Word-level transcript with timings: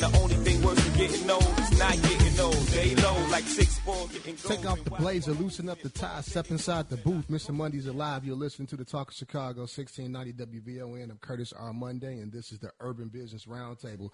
the 0.00 0.18
only 0.18 0.34
thing 0.36 0.62
worse 0.62 0.82
than 0.82 0.96
getting 0.96 1.28
old 1.30 1.58
is 1.58 1.78
not 1.78 1.92
getting 1.92 2.40
old. 2.40 2.54
They 2.54 2.94
low 2.96 3.14
like 3.30 3.44
six 3.44 3.78
four 3.80 4.08
getting 4.08 4.36
gold. 4.36 4.56
Take 4.56 4.64
off 4.66 4.82
the 4.82 4.90
blazer, 4.90 5.32
loosen 5.32 5.68
up 5.68 5.82
the 5.82 5.90
tie, 5.90 6.22
step 6.22 6.50
inside 6.50 6.88
the 6.88 6.96
booth. 6.96 7.28
Mr. 7.28 7.50
Monday's 7.50 7.86
alive. 7.86 8.24
You're 8.24 8.36
listening 8.36 8.66
to 8.68 8.76
the 8.76 8.84
Talk 8.84 9.10
of 9.10 9.14
Chicago, 9.14 9.60
1690 9.60 10.60
WVON. 10.60 11.10
I'm 11.10 11.18
Curtis 11.18 11.52
R. 11.52 11.74
Monday, 11.74 12.20
and 12.20 12.32
this 12.32 12.50
is 12.50 12.60
the 12.60 12.70
Urban 12.80 13.08
Business 13.08 13.44
Roundtable. 13.44 14.10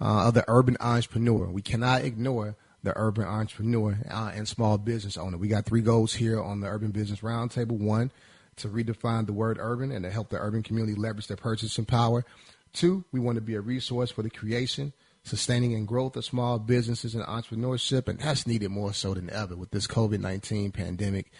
uh, 0.00 0.28
of 0.28 0.34
the 0.34 0.44
urban 0.48 0.76
entrepreneur. 0.80 1.46
We 1.46 1.62
cannot 1.62 2.02
ignore 2.02 2.56
the 2.82 2.92
urban 2.96 3.24
entrepreneur 3.24 3.98
uh, 4.10 4.32
and 4.34 4.48
small 4.48 4.78
business 4.78 5.16
owner. 5.16 5.36
We 5.36 5.48
got 5.48 5.66
three 5.66 5.82
goals 5.82 6.14
here 6.14 6.42
on 6.42 6.60
the 6.60 6.66
Urban 6.66 6.90
Business 6.90 7.20
Roundtable. 7.20 7.78
One, 7.78 8.10
to 8.56 8.68
redefine 8.68 9.26
the 9.26 9.32
word 9.32 9.58
urban 9.60 9.92
and 9.92 10.04
to 10.04 10.10
help 10.10 10.30
the 10.30 10.38
urban 10.38 10.62
community 10.62 10.98
leverage 10.98 11.26
their 11.26 11.36
purchasing 11.36 11.84
power. 11.84 12.24
Two, 12.72 13.04
we 13.12 13.20
want 13.20 13.36
to 13.36 13.42
be 13.42 13.54
a 13.54 13.60
resource 13.60 14.10
for 14.10 14.22
the 14.22 14.30
creation, 14.30 14.92
sustaining, 15.24 15.74
and 15.74 15.88
growth 15.88 16.16
of 16.16 16.24
small 16.24 16.58
businesses 16.58 17.14
and 17.14 17.24
entrepreneurship, 17.24 18.08
and 18.08 18.18
that's 18.20 18.46
needed 18.46 18.70
more 18.70 18.92
so 18.92 19.14
than 19.14 19.30
ever 19.30 19.56
with 19.56 19.70
this 19.70 19.86
COVID 19.86 20.20
19 20.20 20.70
pandemic. 20.70 21.32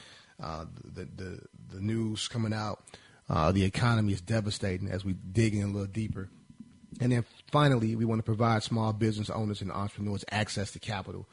Uh, 0.42 0.64
the, 0.82 1.04
the, 1.04 1.40
the 1.72 1.80
news 1.80 2.26
coming 2.26 2.52
out, 2.52 2.82
uh, 3.28 3.52
the 3.52 3.64
economy 3.64 4.12
is 4.12 4.20
devastating 4.20 4.88
as 4.88 5.04
we 5.04 5.12
dig 5.12 5.54
in 5.54 5.62
a 5.62 5.66
little 5.66 5.86
deeper. 5.86 6.28
And 7.00 7.12
then 7.12 7.24
finally, 7.50 7.94
we 7.96 8.04
want 8.04 8.18
to 8.20 8.24
provide 8.24 8.62
small 8.62 8.92
business 8.92 9.30
owners 9.30 9.60
and 9.60 9.70
entrepreneurs 9.70 10.24
access 10.30 10.70
to 10.72 10.78
capital 10.78 11.26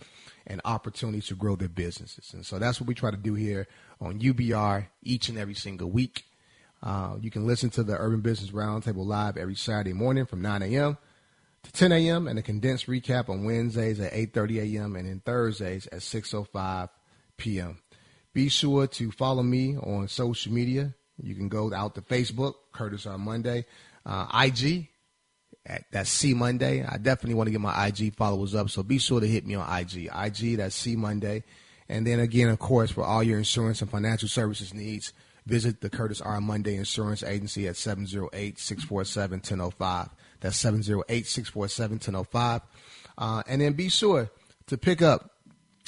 and 0.48 0.62
opportunities 0.66 1.28
to 1.28 1.36
grow 1.36 1.56
their 1.56 1.70
businesses. 1.70 2.34
And 2.34 2.46
so 2.46 2.60
that's 2.60 2.80
what 2.80 2.88
we 2.88 2.96
try 2.96 3.12
to 3.12 3.18
do 3.18 3.36
here 3.36 3.68
on 4.00 4.20
UBR 4.20 4.88
each 5.04 5.30
and 5.30 5.38
every 5.38 5.54
single 5.54 5.90
week. 5.90 6.26
Uh, 6.84 7.18
you 7.22 7.30
can 7.30 7.46
listen 7.46 7.70
to 7.72 7.84
the 7.84 7.96
Urban 7.96 8.22
Business 8.22 8.52
Roundtable 8.52 9.06
live 9.06 9.38
every 9.38 9.56
Saturday 9.56 9.94
morning 9.94 10.26
from 10.26 10.42
9 10.42 10.64
a.m. 10.64 10.98
to 11.64 11.72
10 11.72 11.92
a.m. 11.92 12.28
and 12.28 12.40
a 12.40 12.42
condensed 12.42 12.88
recap 12.88 13.30
on 13.30 13.44
Wednesdays 13.44 14.00
at 14.00 14.14
8:30 14.14 14.76
a.m. 14.76 14.96
and 14.96 15.08
then 15.08 15.22
Thursdays 15.26 15.88
at 15.88 16.00
6:05 16.00 16.90
p.m. 17.38 17.80
Be 18.34 18.50
sure 18.50 18.88
to 18.88 19.12
follow 19.12 19.44
me 19.44 19.78
on 19.78 20.08
social 20.08 20.52
media. 20.52 20.94
You 21.22 21.36
can 21.36 21.50
go 21.50 21.74
out 21.74 21.96
to 21.96 22.02
Facebook, 22.02 22.54
Curtis 22.72 23.06
on 23.06 23.22
Monday, 23.22 23.66
uh, 24.06 24.28
IG 24.34 24.92
that's 25.92 26.10
C 26.10 26.34
Monday. 26.34 26.84
I 26.84 26.98
definitely 26.98 27.36
want 27.36 27.48
to 27.48 27.52
get 27.52 27.62
my 27.62 27.88
IG 27.88 28.16
followers 28.16 28.56
up, 28.56 28.70
so 28.70 28.84
be 28.84 28.98
sure 28.98 29.20
to 29.20 29.28
hit 29.28 29.46
me 29.46 29.56
on 29.56 29.80
IG. 29.80 30.10
IG, 30.14 30.58
that's 30.58 30.76
C 30.76 30.96
Monday. 30.96 31.44
And 31.88 32.08
then 32.08 32.20
again, 32.20 32.50
of 32.50 32.60
course, 32.60 32.92
for 32.92 33.04
all 33.04 33.22
your 33.22 33.38
insurance 33.38 33.82
and 33.82 33.92
financial 33.92 34.30
services 34.30 34.74
needs, 34.74 35.14
visit 35.46 35.82
the 35.82 35.90
Curtis 35.90 36.22
R. 36.22 36.40
Monday 36.42 36.78
Insurance 36.78 37.22
Agency 37.22 37.68
at 37.68 37.76
708-647-1005. 37.76 40.10
That's 40.42 40.62
708-647-1005. 40.64 42.62
Uh, 43.18 43.44
and 43.48 43.62
then 43.62 43.74
be 43.74 43.90
sure 43.90 44.30
to 44.68 44.78
pick 44.78 45.02
up 45.02 45.32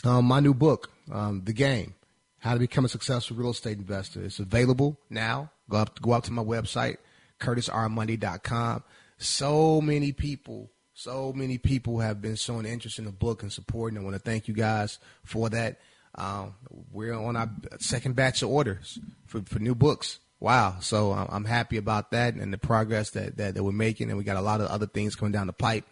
um, 0.03 0.25
my 0.25 0.39
new 0.39 0.53
book, 0.53 0.89
um, 1.11 1.41
The 1.43 1.53
Game, 1.53 1.93
How 2.39 2.53
to 2.53 2.59
Become 2.59 2.85
a 2.85 2.89
Successful 2.89 3.35
Real 3.37 3.51
Estate 3.51 3.77
Investor. 3.77 4.23
It's 4.23 4.39
available 4.39 4.97
now. 5.09 5.51
Go 5.69 5.77
up, 5.77 6.01
go 6.01 6.13
out 6.13 6.23
to 6.25 6.31
my 6.31 6.43
website, 6.43 6.97
curtisrmonday.com 7.39 8.83
so 9.23 9.81
many 9.81 10.11
people, 10.11 10.69
so 10.93 11.33
many 11.33 11.57
people 11.57 11.99
have 11.99 12.21
been 12.21 12.35
showing 12.35 12.65
interest 12.65 12.99
in 12.99 13.05
the 13.05 13.11
book 13.11 13.41
and 13.41 13.51
supporting. 13.51 13.97
I 13.97 14.03
want 14.03 14.15
to 14.15 14.19
thank 14.19 14.47
you 14.47 14.53
guys 14.53 14.99
for 15.23 15.49
that. 15.49 15.79
Um, 16.15 16.55
we're 16.91 17.13
on 17.13 17.35
our 17.35 17.49
second 17.79 18.15
batch 18.15 18.43
of 18.43 18.49
orders 18.49 18.99
for, 19.25 19.41
for 19.41 19.59
new 19.59 19.73
books. 19.73 20.19
Wow. 20.43 20.75
So 20.81 21.13
I'm 21.13 21.45
happy 21.45 21.77
about 21.77 22.11
that 22.11 22.33
and 22.33 22.51
the 22.51 22.57
progress 22.57 23.11
that, 23.11 23.37
that, 23.37 23.55
that, 23.55 23.63
we're 23.63 23.71
making. 23.71 24.09
And 24.09 24.17
we 24.17 24.25
got 24.25 24.35
a 24.35 24.41
lot 24.41 24.59
of 24.59 24.67
other 24.67 24.87
things 24.87 25.15
coming 25.15 25.31
down 25.31 25.47
the 25.47 25.53
pipe. 25.53 25.85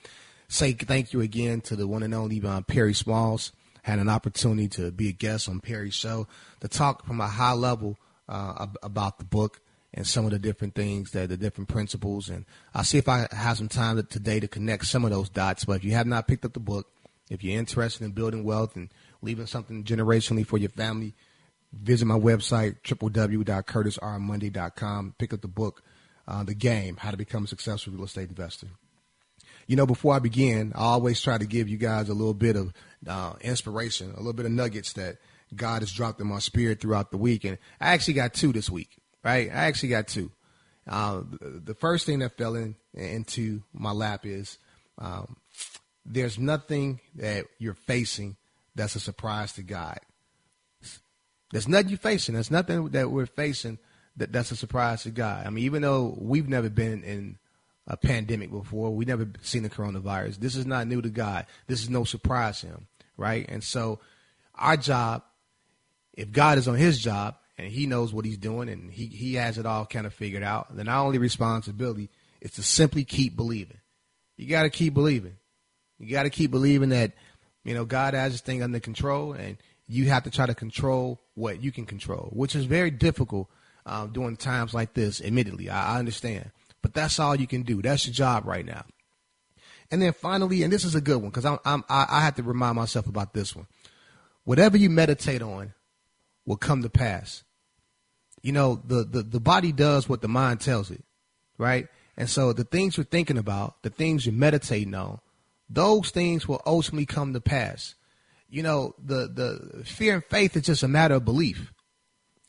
Say 0.49 0.73
thank 0.73 1.13
you 1.13 1.21
again 1.21 1.61
to 1.61 1.77
the 1.77 1.87
one 1.87 2.03
and 2.03 2.13
only 2.13 2.41
uh, 2.45 2.59
Perry 2.59 2.93
Smalls. 2.93 3.53
Had 3.83 3.99
an 3.99 4.09
opportunity 4.09 4.67
to 4.67 4.91
be 4.91 5.07
a 5.07 5.13
guest 5.13 5.47
on 5.47 5.61
Perry's 5.61 5.93
show 5.93 6.27
to 6.59 6.67
talk 6.67 7.05
from 7.05 7.21
a 7.21 7.27
high 7.27 7.53
level 7.53 7.97
uh, 8.27 8.67
about 8.83 9.19
the 9.19 9.23
book 9.23 9.61
and 9.93 10.05
some 10.05 10.25
of 10.25 10.31
the 10.31 10.39
different 10.39 10.75
things 10.75 11.11
that 11.11 11.29
the 11.29 11.37
different 11.37 11.69
principles. 11.69 12.27
And 12.27 12.43
I'll 12.75 12.83
see 12.83 12.97
if 12.97 13.07
I 13.07 13.29
have 13.31 13.57
some 13.57 13.69
time 13.69 14.05
today 14.09 14.41
to 14.41 14.49
connect 14.49 14.85
some 14.85 15.05
of 15.05 15.11
those 15.11 15.29
dots. 15.29 15.63
But 15.63 15.77
if 15.77 15.85
you 15.85 15.91
have 15.91 16.07
not 16.07 16.27
picked 16.27 16.43
up 16.43 16.51
the 16.51 16.59
book, 16.59 16.91
if 17.29 17.41
you're 17.41 17.57
interested 17.57 18.03
in 18.03 18.11
building 18.11 18.43
wealth 18.43 18.75
and 18.75 18.89
leaving 19.21 19.45
something 19.45 19.85
generationally 19.85 20.45
for 20.45 20.57
your 20.57 20.71
family, 20.71 21.13
visit 21.73 22.05
my 22.05 22.19
website, 22.19 22.75
www.curtisrmonday.com. 22.83 25.15
Pick 25.17 25.33
up 25.33 25.41
the 25.41 25.47
book, 25.47 25.81
uh, 26.27 26.43
The 26.43 26.53
Game, 26.53 26.97
How 26.97 27.09
to 27.11 27.17
Become 27.17 27.45
a 27.45 27.47
Successful 27.47 27.93
Real 27.93 28.05
Estate 28.05 28.29
Investor. 28.29 28.67
You 29.67 29.75
know, 29.75 29.85
before 29.85 30.15
I 30.15 30.19
begin, 30.19 30.73
I 30.75 30.81
always 30.81 31.21
try 31.21 31.37
to 31.37 31.45
give 31.45 31.69
you 31.69 31.77
guys 31.77 32.09
a 32.09 32.13
little 32.13 32.33
bit 32.33 32.55
of 32.55 32.73
uh, 33.07 33.33
inspiration, 33.41 34.11
a 34.11 34.17
little 34.17 34.33
bit 34.33 34.45
of 34.45 34.51
nuggets 34.51 34.93
that 34.93 35.17
God 35.55 35.81
has 35.81 35.91
dropped 35.91 36.19
in 36.19 36.27
my 36.27 36.39
spirit 36.39 36.81
throughout 36.81 37.11
the 37.11 37.17
week. 37.17 37.45
And 37.45 37.57
I 37.79 37.93
actually 37.93 38.15
got 38.15 38.33
two 38.33 38.51
this 38.51 38.69
week 38.69 38.89
right? 39.23 39.49
I 39.49 39.65
actually 39.65 39.89
got 39.89 40.07
two. 40.07 40.31
Uh, 40.87 41.21
the 41.39 41.75
first 41.75 42.05
thing 42.05 42.19
that 42.19 42.37
fell 42.37 42.55
in, 42.55 42.75
into 42.93 43.61
my 43.73 43.91
lap 43.91 44.25
is 44.25 44.57
um, 44.97 45.37
there's 46.05 46.39
nothing 46.39 46.99
that 47.15 47.45
you're 47.59 47.75
facing 47.75 48.35
that's 48.75 48.95
a 48.95 48.99
surprise 48.99 49.53
to 49.53 49.63
God. 49.63 49.99
There's 51.51 51.67
nothing 51.67 51.89
you're 51.89 51.97
facing. 51.97 52.33
There's 52.33 52.51
nothing 52.51 52.89
that 52.89 53.11
we're 53.11 53.25
facing 53.25 53.79
that, 54.17 54.31
that's 54.31 54.51
a 54.51 54.55
surprise 54.55 55.03
to 55.03 55.11
God. 55.11 55.45
I 55.45 55.49
mean, 55.49 55.65
even 55.65 55.81
though 55.81 56.15
we've 56.17 56.47
never 56.47 56.69
been 56.69 57.03
in 57.03 57.37
a 57.87 57.97
pandemic 57.97 58.51
before, 58.51 58.91
we've 58.91 59.07
never 59.07 59.27
seen 59.41 59.63
the 59.63 59.69
coronavirus. 59.69 60.37
This 60.37 60.55
is 60.55 60.65
not 60.65 60.87
new 60.87 61.01
to 61.01 61.09
God. 61.09 61.45
This 61.67 61.81
is 61.81 61.89
no 61.89 62.03
surprise 62.03 62.61
to 62.61 62.67
Him, 62.67 62.87
right? 63.17 63.45
And 63.49 63.63
so, 63.63 63.99
our 64.55 64.77
job, 64.77 65.23
if 66.13 66.31
God 66.31 66.57
is 66.57 66.67
on 66.67 66.75
His 66.75 66.99
job, 66.99 67.35
and 67.61 67.71
he 67.71 67.85
knows 67.85 68.11
what 68.11 68.25
he's 68.25 68.39
doing 68.39 68.69
and 68.69 68.91
he, 68.91 69.05
he 69.05 69.35
has 69.35 69.59
it 69.59 69.67
all 69.67 69.85
kind 69.85 70.07
of 70.07 70.13
figured 70.13 70.41
out, 70.41 70.75
then 70.75 70.87
our 70.87 71.05
only 71.05 71.19
responsibility 71.19 72.09
is 72.41 72.51
to 72.51 72.63
simply 72.63 73.03
keep 73.03 73.35
believing. 73.35 73.77
You 74.35 74.47
got 74.47 74.63
to 74.63 74.71
keep 74.71 74.95
believing. 74.95 75.37
You 75.99 76.09
got 76.09 76.23
to 76.23 76.31
keep 76.31 76.49
believing 76.49 76.89
that, 76.89 77.11
you 77.63 77.75
know, 77.75 77.85
God 77.85 78.15
has 78.15 78.31
this 78.31 78.41
thing 78.41 78.63
under 78.63 78.79
control 78.79 79.33
and 79.33 79.57
you 79.91 80.09
have 80.09 80.23
to 80.23 80.29
try 80.29 80.45
to 80.45 80.55
control 80.55 81.21
what 81.35 81.61
you 81.61 81.71
can 81.71 81.85
control, 81.85 82.29
which 82.31 82.55
is 82.55 82.65
very 82.65 82.91
difficult 82.91 83.49
um, 83.85 84.11
during 84.11 84.37
times 84.37 84.73
like 84.73 84.93
this, 84.93 85.21
admittedly. 85.21 85.69
I, 85.69 85.95
I 85.95 85.99
understand. 85.99 86.51
But 86.81 86.93
that's 86.93 87.19
all 87.19 87.35
you 87.35 87.47
can 87.47 87.63
do. 87.63 87.81
That's 87.81 88.07
your 88.07 88.13
job 88.13 88.45
right 88.45 88.65
now. 88.65 88.85
And 89.91 90.01
then 90.01 90.13
finally, 90.13 90.63
and 90.63 90.71
this 90.71 90.85
is 90.85 90.95
a 90.95 91.01
good 91.01 91.17
one 91.17 91.29
because 91.29 91.45
I'm, 91.45 91.59
I'm, 91.65 91.83
I, 91.89 92.05
I 92.09 92.21
have 92.21 92.35
to 92.35 92.43
remind 92.43 92.77
myself 92.77 93.07
about 93.07 93.33
this 93.33 93.55
one. 93.55 93.67
Whatever 94.45 94.77
you 94.77 94.89
meditate 94.89 95.41
on, 95.41 95.73
will 96.45 96.57
come 96.57 96.81
to 96.81 96.89
pass. 96.89 97.43
You 98.41 98.51
know, 98.51 98.81
the, 98.83 99.03
the, 99.03 99.23
the 99.23 99.39
body 99.39 99.71
does 99.71 100.09
what 100.09 100.21
the 100.21 100.27
mind 100.27 100.61
tells 100.61 100.89
it, 100.89 101.03
right? 101.57 101.87
And 102.17 102.29
so 102.29 102.53
the 102.53 102.63
things 102.63 102.97
you're 102.97 103.03
thinking 103.03 103.37
about, 103.37 103.83
the 103.83 103.89
things 103.89 104.25
you're 104.25 104.33
meditating 104.33 104.95
on, 104.95 105.19
those 105.69 106.09
things 106.09 106.47
will 106.47 106.61
ultimately 106.65 107.05
come 107.05 107.33
to 107.33 107.41
pass. 107.41 107.95
You 108.51 108.63
know, 108.63 108.93
the, 109.01 109.27
the 109.27 109.85
fear 109.85 110.13
and 110.13 110.25
faith 110.25 110.57
is 110.57 110.63
just 110.63 110.83
a 110.83 110.87
matter 110.89 111.15
of 111.15 111.25
belief. 111.25 111.73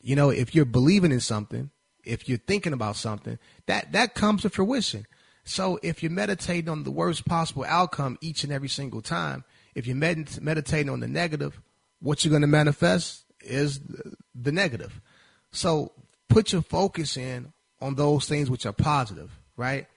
You 0.01 0.17
know, 0.17 0.29
if 0.29 0.53
you're 0.53 0.65
believing 0.65 1.13
in 1.13 1.21
something, 1.21 1.71
if 2.03 2.27
you're 2.27 2.37
thinking 2.37 2.73
about 2.73 2.97
something, 2.97 3.39
that, 3.67 3.93
that 3.93 4.13
comes 4.13 4.41
to 4.41 4.49
fruition. 4.49 5.07
So 5.45 5.79
if 5.81 6.03
you're 6.03 6.11
meditating 6.11 6.69
on 6.69 6.83
the 6.83 6.91
worst 6.91 7.25
possible 7.25 7.63
outcome 7.65 8.17
each 8.19 8.43
and 8.43 8.51
every 8.51 8.67
single 8.67 9.01
time, 9.01 9.45
if 9.75 9.87
you're 9.87 9.95
med- 9.95 10.41
meditating 10.41 10.89
on 10.89 10.99
the 10.99 11.07
negative, 11.07 11.61
what 12.01 12.23
you're 12.23 12.31
going 12.31 12.41
to 12.41 12.47
manifest 12.47 13.23
is 13.39 13.79
the 14.35 14.51
negative. 14.51 14.99
So 15.51 15.93
put 16.27 16.51
your 16.51 16.63
focus 16.63 17.15
in 17.15 17.53
on 17.79 17.95
those 17.95 18.27
things 18.27 18.49
which 18.49 18.65
are 18.65 18.73
positive, 18.73 19.31
right? 19.55 19.87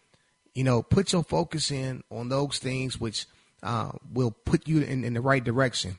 You 0.55 0.62
know, 0.62 0.82
put 0.82 1.12
your 1.12 1.25
focus 1.25 1.73
in 1.73 2.05
on 2.12 2.29
those 2.29 2.61
things 2.61 3.00
which 3.00 3.26
uh, 3.62 3.93
will 4.12 4.31
put 4.31 4.69
you 4.69 4.82
in, 4.82 5.05
in 5.05 5.14
the 5.14 5.20
right 5.20 5.43
direction. 5.43 5.97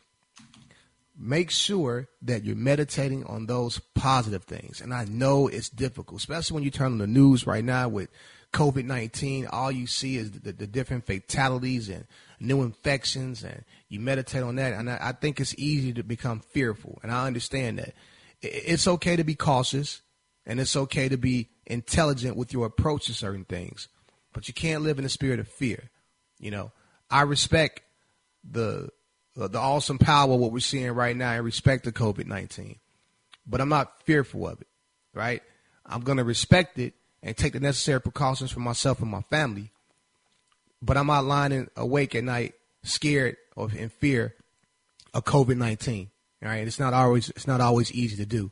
Make 1.19 1.49
sure 1.49 2.07
that 2.21 2.43
you're 2.43 2.55
meditating 2.55 3.25
on 3.25 3.47
those 3.47 3.79
positive 3.95 4.43
things. 4.43 4.81
And 4.81 4.93
I 4.93 5.05
know 5.05 5.47
it's 5.47 5.69
difficult, 5.69 6.19
especially 6.19 6.55
when 6.55 6.63
you 6.63 6.69
turn 6.69 6.91
on 6.91 6.97
the 6.99 7.07
news 7.07 7.47
right 7.47 7.63
now 7.63 7.89
with 7.89 8.09
COVID 8.53 8.85
19. 8.85 9.47
All 9.47 9.71
you 9.71 9.87
see 9.87 10.17
is 10.17 10.31
the, 10.31 10.51
the, 10.51 10.67
different 10.67 11.05
fatalities 11.05 11.89
and 11.89 12.05
new 12.39 12.61
infections, 12.61 13.43
and 13.43 13.63
you 13.89 13.99
meditate 13.99 14.43
on 14.43 14.55
that. 14.57 14.73
And 14.73 14.89
I, 14.89 14.99
I 15.01 15.11
think 15.11 15.39
it's 15.39 15.55
easy 15.57 15.93
to 15.93 16.03
become 16.03 16.41
fearful. 16.51 16.99
And 17.01 17.11
I 17.11 17.25
understand 17.25 17.79
that. 17.79 17.93
It's 18.41 18.87
okay 18.87 19.15
to 19.15 19.23
be 19.23 19.33
cautious, 19.33 20.01
and 20.45 20.59
it's 20.59 20.75
okay 20.75 21.09
to 21.09 21.17
be 21.17 21.49
intelligent 21.65 22.37
with 22.37 22.53
your 22.53 22.67
approach 22.67 23.07
to 23.07 23.13
certain 23.13 23.45
things, 23.45 23.87
but 24.33 24.47
you 24.47 24.53
can't 24.53 24.83
live 24.83 24.99
in 24.99 25.05
a 25.05 25.09
spirit 25.09 25.39
of 25.39 25.47
fear. 25.47 25.89
You 26.39 26.51
know, 26.51 26.71
I 27.09 27.21
respect 27.21 27.81
the 28.49 28.89
the 29.35 29.59
awesome 29.59 29.99
power 29.99 30.35
what 30.35 30.51
we're 30.51 30.59
seeing 30.59 30.91
right 30.91 31.15
now 31.15 31.33
in 31.33 31.43
respect 31.43 31.83
to 31.83 31.91
COVID 31.91 32.25
nineteen, 32.25 32.79
but 33.45 33.61
I'm 33.61 33.69
not 33.69 34.01
fearful 34.03 34.47
of 34.47 34.61
it. 34.61 34.67
Right? 35.13 35.41
I'm 35.85 36.01
going 36.01 36.17
to 36.17 36.23
respect 36.23 36.77
it 36.79 36.93
and 37.23 37.35
take 37.35 37.53
the 37.53 37.59
necessary 37.59 38.01
precautions 38.01 38.51
for 38.51 38.59
myself 38.59 39.01
and 39.01 39.09
my 39.09 39.21
family. 39.21 39.71
But 40.81 40.97
I'm 40.97 41.07
not 41.07 41.25
lying 41.25 41.69
awake 41.75 42.13
at 42.13 42.23
night, 42.23 42.53
scared 42.83 43.37
or 43.55 43.71
in 43.71 43.89
fear 43.89 44.35
of 45.13 45.25
COVID 45.25 45.57
nineteen. 45.57 46.09
All 46.43 46.49
right, 46.49 46.67
it's 46.67 46.79
not 46.79 46.93
always 46.93 47.29
it's 47.29 47.47
not 47.47 47.61
always 47.61 47.91
easy 47.91 48.17
to 48.17 48.25
do. 48.25 48.51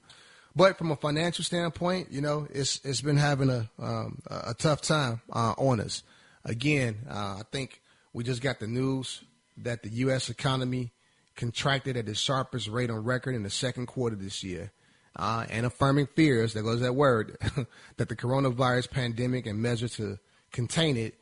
But 0.56 0.78
from 0.78 0.90
a 0.90 0.96
financial 0.96 1.44
standpoint, 1.44 2.12
you 2.12 2.22
know, 2.22 2.48
it's 2.50 2.80
it's 2.84 3.02
been 3.02 3.18
having 3.18 3.50
a 3.50 3.70
um, 3.78 4.22
a 4.26 4.54
tough 4.54 4.82
time 4.82 5.22
uh, 5.32 5.54
on 5.58 5.80
us. 5.80 6.02
Again, 6.46 6.98
uh, 7.10 7.38
I 7.40 7.42
think 7.52 7.82
we 8.16 8.24
just 8.24 8.42
got 8.42 8.62
the 8.62 8.68
news 8.68 9.26
that 9.58 9.84
the 9.84 9.90
U.S. 9.90 10.30
economy 10.30 10.94
contracted 11.36 11.98
at 11.98 12.06
the 12.06 12.16
sharpest 12.16 12.70
rate 12.70 12.90
on 12.90 13.04
record 13.04 13.36
in 13.36 13.44
the 13.44 13.50
second 13.50 13.88
quarter 13.88 14.16
this 14.16 14.42
year, 14.42 14.72
uh, 15.18 15.46
and 15.50 15.66
affirming 15.66 16.08
fears, 16.16 16.54
there 16.54 16.64
goes 16.64 16.80
that 16.80 16.96
word, 16.96 17.38
that 17.98 18.08
the 18.08 18.16
coronavirus 18.16 18.90
pandemic 18.90 19.46
and 19.46 19.62
measures 19.62 19.98
to 19.98 20.18
contain 20.54 20.96
it 20.96 21.16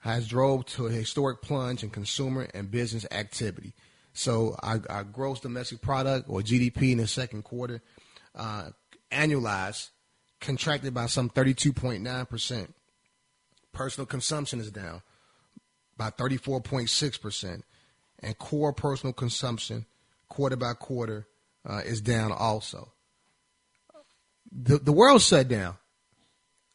has 0.00 0.26
drove 0.26 0.66
to 0.66 0.88
a 0.88 0.90
historic 0.90 1.40
plunge 1.40 1.84
in 1.84 1.90
consumer 1.90 2.48
and 2.52 2.68
business 2.68 3.06
activity. 3.12 3.72
So 4.12 4.56
our, 4.60 4.82
our 4.90 5.04
gross 5.04 5.38
domestic 5.38 5.80
product 5.80 6.28
or 6.28 6.40
GDP 6.40 6.90
in 6.90 6.98
the 6.98 7.06
second 7.06 7.44
quarter, 7.44 7.80
uh, 8.34 8.70
annualized, 9.12 9.90
contracted 10.40 10.94
by 10.94 11.06
some 11.06 11.30
32.9 11.30 12.28
percent. 12.28 12.74
Personal 13.72 14.06
consumption 14.06 14.58
is 14.58 14.72
down 14.72 15.02
by 16.00 16.10
34.6%. 16.10 17.62
And 18.22 18.38
core 18.38 18.72
personal 18.72 19.12
consumption, 19.12 19.86
quarter 20.28 20.56
by 20.56 20.72
quarter, 20.72 21.26
uh, 21.68 21.82
is 21.84 22.00
down 22.00 22.32
also. 22.32 22.92
The, 24.50 24.78
the 24.78 24.92
world 24.92 25.22
shut 25.22 25.48
down. 25.48 25.76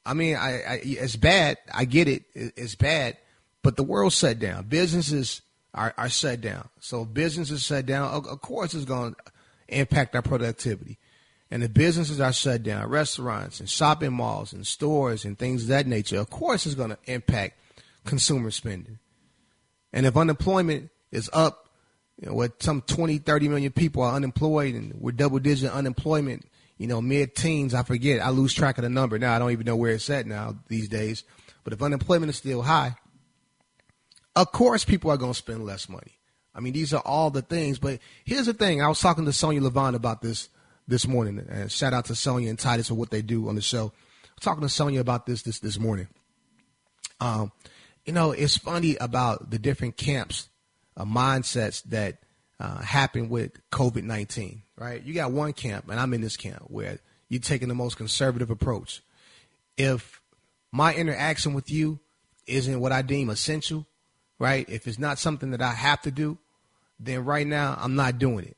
I 0.06 0.14
mean, 0.14 0.36
I, 0.36 0.62
I, 0.62 0.82
it's 0.84 1.16
bad. 1.16 1.58
I 1.74 1.86
get 1.86 2.08
it. 2.08 2.24
It's 2.34 2.76
bad. 2.76 3.18
But 3.64 3.78
the 3.78 3.84
world 3.84 4.14
shut 4.14 4.40
down. 4.40 4.66
Businesses 4.66 5.42
are, 5.74 5.94
are 5.98 6.10
shut 6.10 6.42
down. 6.42 6.70
So 6.80 7.04
businesses 7.04 7.64
shut 7.64 7.88
down. 7.88 8.12
Of, 8.12 8.28
of 8.28 8.42
course, 8.42 8.76
it's 8.76 8.86
going 8.86 9.14
to 9.14 9.20
impact 9.68 10.16
our 10.16 10.22
productivity. 10.22 11.00
And 11.50 11.64
the 11.64 11.70
businesses 11.70 12.20
are 12.20 12.34
shut 12.34 12.62
down. 12.64 12.90
Restaurants 12.90 13.60
and 13.60 13.70
shopping 13.70 14.14
malls 14.14 14.54
and 14.54 14.66
stores 14.66 15.26
and 15.26 15.38
things 15.38 15.64
of 15.64 15.70
that 15.70 15.88
nature. 15.88 16.20
Of 16.20 16.30
course, 16.30 16.66
it's 16.66 16.76
going 16.76 16.92
to 16.92 17.00
impact 17.06 17.60
consumer 18.04 18.52
spending. 18.52 19.00
And 19.96 20.06
if 20.06 20.18
unemployment 20.18 20.92
is 21.12 21.30
up, 21.32 21.70
you 22.22 22.28
know, 22.28 22.36
what 22.36 22.62
some 22.62 22.82
20, 22.82 23.18
30 23.20 23.48
million 23.48 23.72
people 23.72 24.04
are 24.04 24.14
unemployed 24.14 24.76
and 24.76 24.94
we're 25.00 25.14
double 25.14 25.40
digit 25.40 25.72
unemployment, 25.72 26.46
you 26.78 26.86
know, 26.86 27.02
mid 27.02 27.34
teens, 27.34 27.74
I 27.74 27.84
forget. 27.84 28.22
I 28.22 28.30
lose 28.30 28.54
track 28.54 28.78
of 28.78 28.84
the 28.84 28.90
number 28.90 29.18
now. 29.18 29.34
I 29.34 29.40
don't 29.40 29.52
even 29.52 29.66
know 29.66 29.78
where 29.78 29.94
it's 29.94 30.10
at 30.10 30.28
now 30.28 30.58
these 30.68 30.90
days. 30.90 31.24
But 31.64 31.72
if 31.72 31.82
unemployment 31.82 32.30
is 32.30 32.36
still 32.36 32.62
high, 32.62 32.96
of 34.36 34.52
course 34.52 34.84
people 34.84 35.10
are 35.12 35.18
going 35.18 35.32
to 35.32 35.38
spend 35.38 35.66
less 35.66 35.88
money. 35.88 36.20
I 36.54 36.60
mean, 36.60 36.74
these 36.74 36.94
are 36.94 37.02
all 37.06 37.30
the 37.32 37.42
things. 37.42 37.80
But 37.80 38.00
here's 38.26 38.48
the 38.48 38.54
thing. 38.54 38.82
I 38.82 38.90
was 38.90 39.00
talking 39.00 39.26
to 39.26 39.34
Sonia 39.34 39.62
Levant 39.62 39.96
about 39.96 40.22
this 40.22 40.50
this 40.90 41.08
morning. 41.08 41.46
And 41.50 41.72
shout 41.72 41.94
out 41.94 42.06
to 42.06 42.16
Sonia 42.16 42.50
and 42.50 42.60
Titus 42.60 42.90
for 42.90 42.96
what 42.96 43.12
they 43.12 43.22
do 43.22 43.48
on 43.48 43.56
the 43.56 43.62
show. 43.62 43.94
talking 44.42 44.62
to 44.62 44.70
Sonia 44.70 45.00
about 45.00 45.26
this 45.26 45.42
this 45.44 45.60
this 45.60 45.80
morning. 45.80 46.10
Um, 47.22 47.54
you 48.06 48.14
know, 48.14 48.32
it's 48.32 48.58
funny 48.58 48.96
about 48.98 49.50
the 49.50 49.60
different 49.60 49.98
camps, 49.98 50.48
uh, 50.96 51.06
mindsets 51.06 51.84
that 51.86 52.18
uh, 52.60 52.82
happen 52.82 53.30
with 53.30 53.52
COVID 53.72 54.04
19, 54.04 54.62
right? 54.78 55.04
You 55.04 55.14
got 55.14 55.32
one 55.32 55.54
camp, 55.54 55.90
and 55.90 56.00
I'm 56.00 56.14
in 56.14 56.22
this 56.22 56.38
camp, 56.38 56.64
where 56.68 57.00
you're 57.30 57.42
taking 57.42 57.68
the 57.68 57.76
most 57.76 57.98
conservative 57.98 58.50
approach. 58.50 59.02
If 59.78 60.22
my 60.72 60.94
interaction 60.94 61.54
with 61.54 61.72
you 61.72 62.00
isn't 62.48 62.80
what 62.80 62.92
I 62.92 63.02
deem 63.02 63.30
essential, 63.30 63.86
right? 64.40 64.68
If 64.70 64.88
it's 64.88 65.00
not 65.00 65.18
something 65.18 65.52
that 65.52 65.62
I 65.62 65.72
have 65.72 66.02
to 66.04 66.12
do, 66.12 66.38
then 67.00 67.26
right 67.26 67.48
now 67.48 67.78
I'm 67.80 67.96
not 67.96 68.20
doing 68.20 68.46
it. 68.46 68.58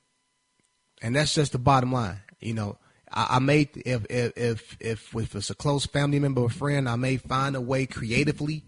And 1.02 1.16
that's 1.16 1.34
just 1.34 1.54
the 1.54 1.58
bottom 1.58 1.92
line. 1.92 2.20
You 2.40 2.54
know, 2.54 2.78
I, 3.12 3.28
I 3.36 3.40
may, 3.40 3.70
if, 3.76 4.06
if, 4.10 4.34
if, 4.36 4.78
if, 4.80 5.16
if 5.16 5.36
it's 5.36 5.50
a 5.50 5.56
close 5.56 5.86
family 5.86 6.20
member 6.20 6.42
or 6.42 6.50
friend, 6.50 6.90
I 6.90 6.96
may 6.98 7.18
find 7.18 7.56
a 7.56 7.62
way 7.62 7.86
creatively 7.86 8.64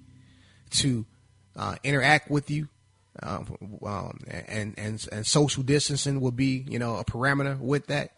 to 0.71 1.05
uh, 1.55 1.75
interact 1.83 2.29
with 2.29 2.49
you. 2.49 2.67
Uh, 3.21 3.43
um, 3.85 4.19
and, 4.27 4.73
and, 4.77 5.07
and 5.11 5.27
social 5.27 5.61
distancing 5.63 6.21
will 6.21 6.31
be, 6.31 6.63
you 6.69 6.79
know, 6.79 6.95
a 6.95 7.03
parameter 7.03 7.59
with 7.59 7.87
that. 7.87 8.11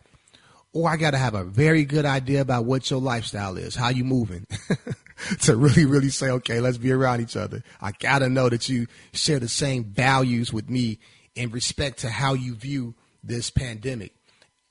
Or 0.74 0.89
I 0.89 0.95
got 0.95 1.12
to 1.12 1.18
have 1.18 1.33
a 1.33 1.44
very 1.44 1.83
good 1.83 2.06
idea 2.06 2.42
about 2.42 2.65
what 2.65 2.89
your 2.89 3.01
lifestyle 3.01 3.57
is, 3.57 3.75
how 3.75 3.89
you 3.89 4.06
moving 4.06 4.45
to 5.42 5.56
really, 5.56 5.86
really 5.86 6.09
say, 6.09 6.30
okay, 6.30 6.62
let's 6.62 6.77
be 6.77 6.92
around 6.92 7.21
each 7.21 7.36
other. 7.36 7.63
I 7.81 7.92
got 7.92 8.19
to 8.19 8.30
know 8.30 8.48
that 8.48 8.69
you 8.69 8.88
share 9.12 9.39
the 9.39 9.50
same 9.50 9.83
values 9.86 10.54
with 10.54 10.69
me 10.69 11.00
in 11.36 11.50
respect 11.51 12.00
to 12.00 12.09
how 12.09 12.33
you 12.33 12.56
view 12.56 12.95
this 13.24 13.50
pandemic. 13.50 14.13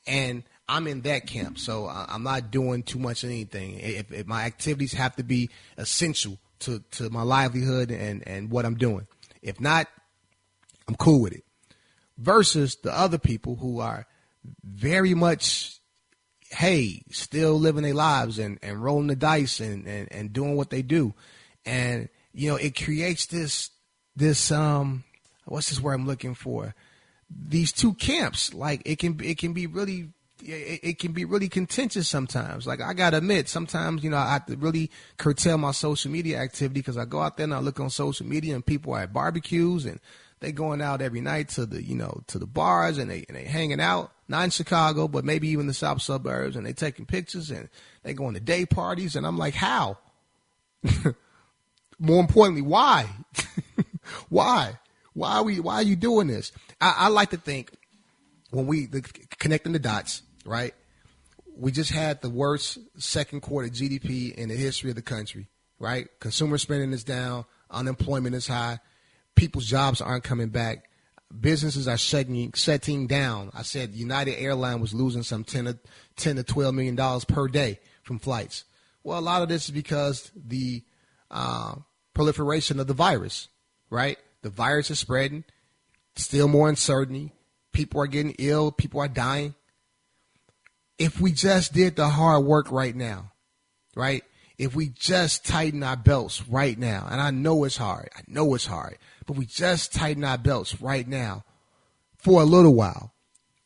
And 0.07 0.43
I'm 0.69 0.87
in 0.87 1.03
that 1.03 1.27
camp, 1.27 1.59
so 1.59 1.89
I'm 1.89 2.23
not 2.23 2.51
doing 2.51 2.83
too 2.83 2.99
much 2.99 3.25
of 3.25 3.31
anything. 3.31 3.81
If, 3.81 4.13
if 4.13 4.27
my 4.27 4.45
activities 4.45 4.93
have 4.93 5.17
to 5.17 5.25
be 5.25 5.51
essential 5.77 6.39
to, 6.61 6.81
to 6.93 7.11
my 7.11 7.23
livelihood 7.23 7.91
and, 7.91 8.27
and 8.27 8.51
what 8.51 8.65
I'm 8.65 8.77
doing. 8.77 9.07
If 9.43 9.61
not, 9.61 9.87
I'm 10.89 10.97
cool 10.97 11.21
with 11.21 11.33
it. 11.33 11.45
Versus 12.19 12.77
the 12.77 12.97
other 12.97 13.19
people 13.19 13.57
who 13.57 13.81
are 13.81 14.07
very 14.65 15.15
much, 15.15 15.79
hey, 16.51 17.03
still 17.11 17.59
living 17.59 17.83
their 17.83 17.95
lives 17.95 18.39
and, 18.39 18.59
and 18.63 18.83
rolling 18.83 19.07
the 19.09 19.17
dice 19.17 19.61
and, 19.61 19.87
and, 19.87 20.09
and 20.13 20.33
doing 20.33 20.57
what 20.57 20.71
they 20.71 20.83
do. 20.83 21.15
And, 21.65 22.09
you 22.33 22.51
know, 22.51 22.57
it 22.57 22.83
creates 22.83 23.27
this, 23.27 23.71
this, 24.17 24.51
um, 24.51 25.05
what's 25.47 25.71
this 25.71 25.81
word 25.81 25.95
I'm 25.95 26.07
looking 26.07 26.35
for? 26.35 26.75
These 27.31 27.73
two 27.73 27.95
camps, 27.95 28.53
like 28.53 28.83
it 28.85 28.99
can, 28.99 29.21
it 29.23 29.39
can 29.39 29.53
be 29.53 29.67
really 29.67 30.11
it, 30.43 30.81
it, 30.83 30.99
can 30.99 31.13
be 31.13 31.25
really 31.25 31.49
contentious 31.49 32.09
sometimes. 32.09 32.67
Like 32.67 32.81
I 32.81 32.95
gotta 32.95 33.19
admit, 33.19 33.49
sometimes 33.49 34.03
you 34.03 34.11
know 34.11 34.17
I 34.17 34.33
have 34.33 34.47
to 34.47 34.57
really 34.57 34.91
curtail 35.17 35.59
my 35.59 35.73
social 35.73 36.11
media 36.11 36.39
activity 36.39 36.81
because 36.81 36.97
I 36.97 37.05
go 37.05 37.21
out 37.21 37.37
there 37.37 37.45
and 37.45 37.55
I 37.55 37.61
look 37.61 37.81
on 37.81 37.91
social 37.91 38.27
media 38.27 38.55
and 38.55 38.65
people 38.65 38.95
are 38.95 39.03
at 39.03 39.13
barbecues 39.13 39.87
and 39.87 40.01
they 40.41 40.53
going 40.53 40.81
out 40.81 41.03
every 41.03 41.21
night 41.21 41.51
to 41.51 41.67
the 41.67 41.83
you 41.83 41.95
know 41.95 42.23
to 42.29 42.39
the 42.39 42.47
bars 42.47 42.99
and 42.99 43.11
they 43.11 43.25
and 43.29 43.37
they 43.37 43.45
hanging 43.45 43.81
out. 43.81 44.13
Not 44.29 44.45
in 44.45 44.51
Chicago, 44.51 45.09
but 45.09 45.25
maybe 45.25 45.49
even 45.49 45.67
the 45.67 45.75
south 45.75 46.03
suburbs, 46.03 46.55
and 46.55 46.65
they 46.65 46.73
taking 46.73 47.05
pictures 47.05 47.51
and 47.51 47.69
they 48.05 48.15
going 48.15 48.35
to 48.35 48.41
day 48.41 48.65
parties. 48.65 49.17
And 49.17 49.27
I'm 49.27 49.37
like, 49.37 49.55
how? 49.55 49.99
More 51.99 52.21
importantly, 52.21 52.63
why? 52.63 53.11
why? 54.29 54.79
Why 55.15 55.33
are 55.39 55.43
we? 55.43 55.59
Why 55.59 55.75
are 55.75 55.83
you 55.83 55.97
doing 55.97 56.29
this? 56.29 56.53
I, 56.81 56.95
I 56.97 57.09
like 57.09 57.31
to 57.31 57.37
think 57.37 57.73
when 58.51 58.67
we 58.67 58.87
the, 58.87 59.03
connecting 59.39 59.73
the 59.73 59.79
dots 59.79 60.23
right? 60.45 60.75
We 61.57 61.73
just 61.73 61.91
had 61.91 62.23
the 62.23 62.31
worst 62.31 62.79
second 62.97 63.41
quarter 63.41 63.69
GDP 63.69 64.35
in 64.35 64.49
the 64.49 64.57
history 64.57 64.91
of 64.91 64.97
the 64.97 65.03
country, 65.03 65.49
right? 65.79 66.09
Consumer 66.21 66.59
spending 66.59 66.93
is 66.93 67.05
down, 67.05 67.45
unemployment 67.71 68.35
is 68.35 68.47
high, 68.47 68.79
people's 69.35 69.67
jobs 69.67 70.01
aren't 70.01 70.25
coming 70.25 70.49
back, 70.49 70.91
businesses 71.39 71.87
are 71.87 71.99
shutting 71.99 72.53
shutting 72.55 73.07
down. 73.07 73.51
I 73.55 73.63
said 73.63 73.95
United 73.95 74.37
Airline 74.41 74.81
was 74.81 74.95
losing 74.95 75.23
some 75.23 75.45
10 75.45 75.65
to 75.67 75.79
10 76.17 76.37
to 76.37 76.43
12 76.43 76.75
million 76.75 76.97
dollars 76.97 77.25
per 77.25 77.49
day 77.49 77.79
from 78.03 78.19
flights. 78.19 78.65
Well, 79.03 79.19
a 79.19 79.21
lot 79.21 79.43
of 79.43 79.49
this 79.49 79.67
is 79.67 79.71
because 79.71 80.31
the 80.35 80.83
uh, 81.31 81.77
proliferation 82.15 82.81
of 82.81 82.87
the 82.87 82.95
virus, 82.95 83.49
right? 83.89 84.19
The 84.43 84.51
virus 84.51 84.91
is 84.91 84.99
spreading, 84.99 85.45
still 86.17 86.49
more 86.49 86.69
uncertainty. 86.69 87.33
People 87.73 88.01
are 88.01 88.07
getting 88.07 88.35
ill, 88.39 88.73
people 88.73 89.01
are 89.01 89.09
dying. 89.09 89.55
If 91.01 91.19
we 91.19 91.33
just 91.33 91.73
did 91.73 91.97
the 91.97 92.09
hard 92.09 92.45
work 92.45 92.71
right 92.71 92.95
now, 92.95 93.33
right? 93.97 94.23
If 94.59 94.77
we 94.77 94.91
just 94.91 95.47
tighten 95.47 95.83
our 95.83 95.97
belts 95.97 96.47
right 96.47 96.79
now, 96.79 97.09
and 97.11 97.19
I 97.19 97.31
know 97.31 97.65
it's 97.65 97.79
hard, 97.79 98.11
I 98.15 98.21
know 98.29 98.55
it's 98.55 98.67
hard, 98.67 98.99
but 99.27 99.37
we 99.37 99.47
just 99.47 99.95
tighten 99.95 100.25
our 100.25 100.37
belts 100.37 100.79
right 100.83 101.09
now 101.09 101.45
for 102.19 102.43
a 102.43 102.45
little 102.45 102.75
while, 102.75 103.15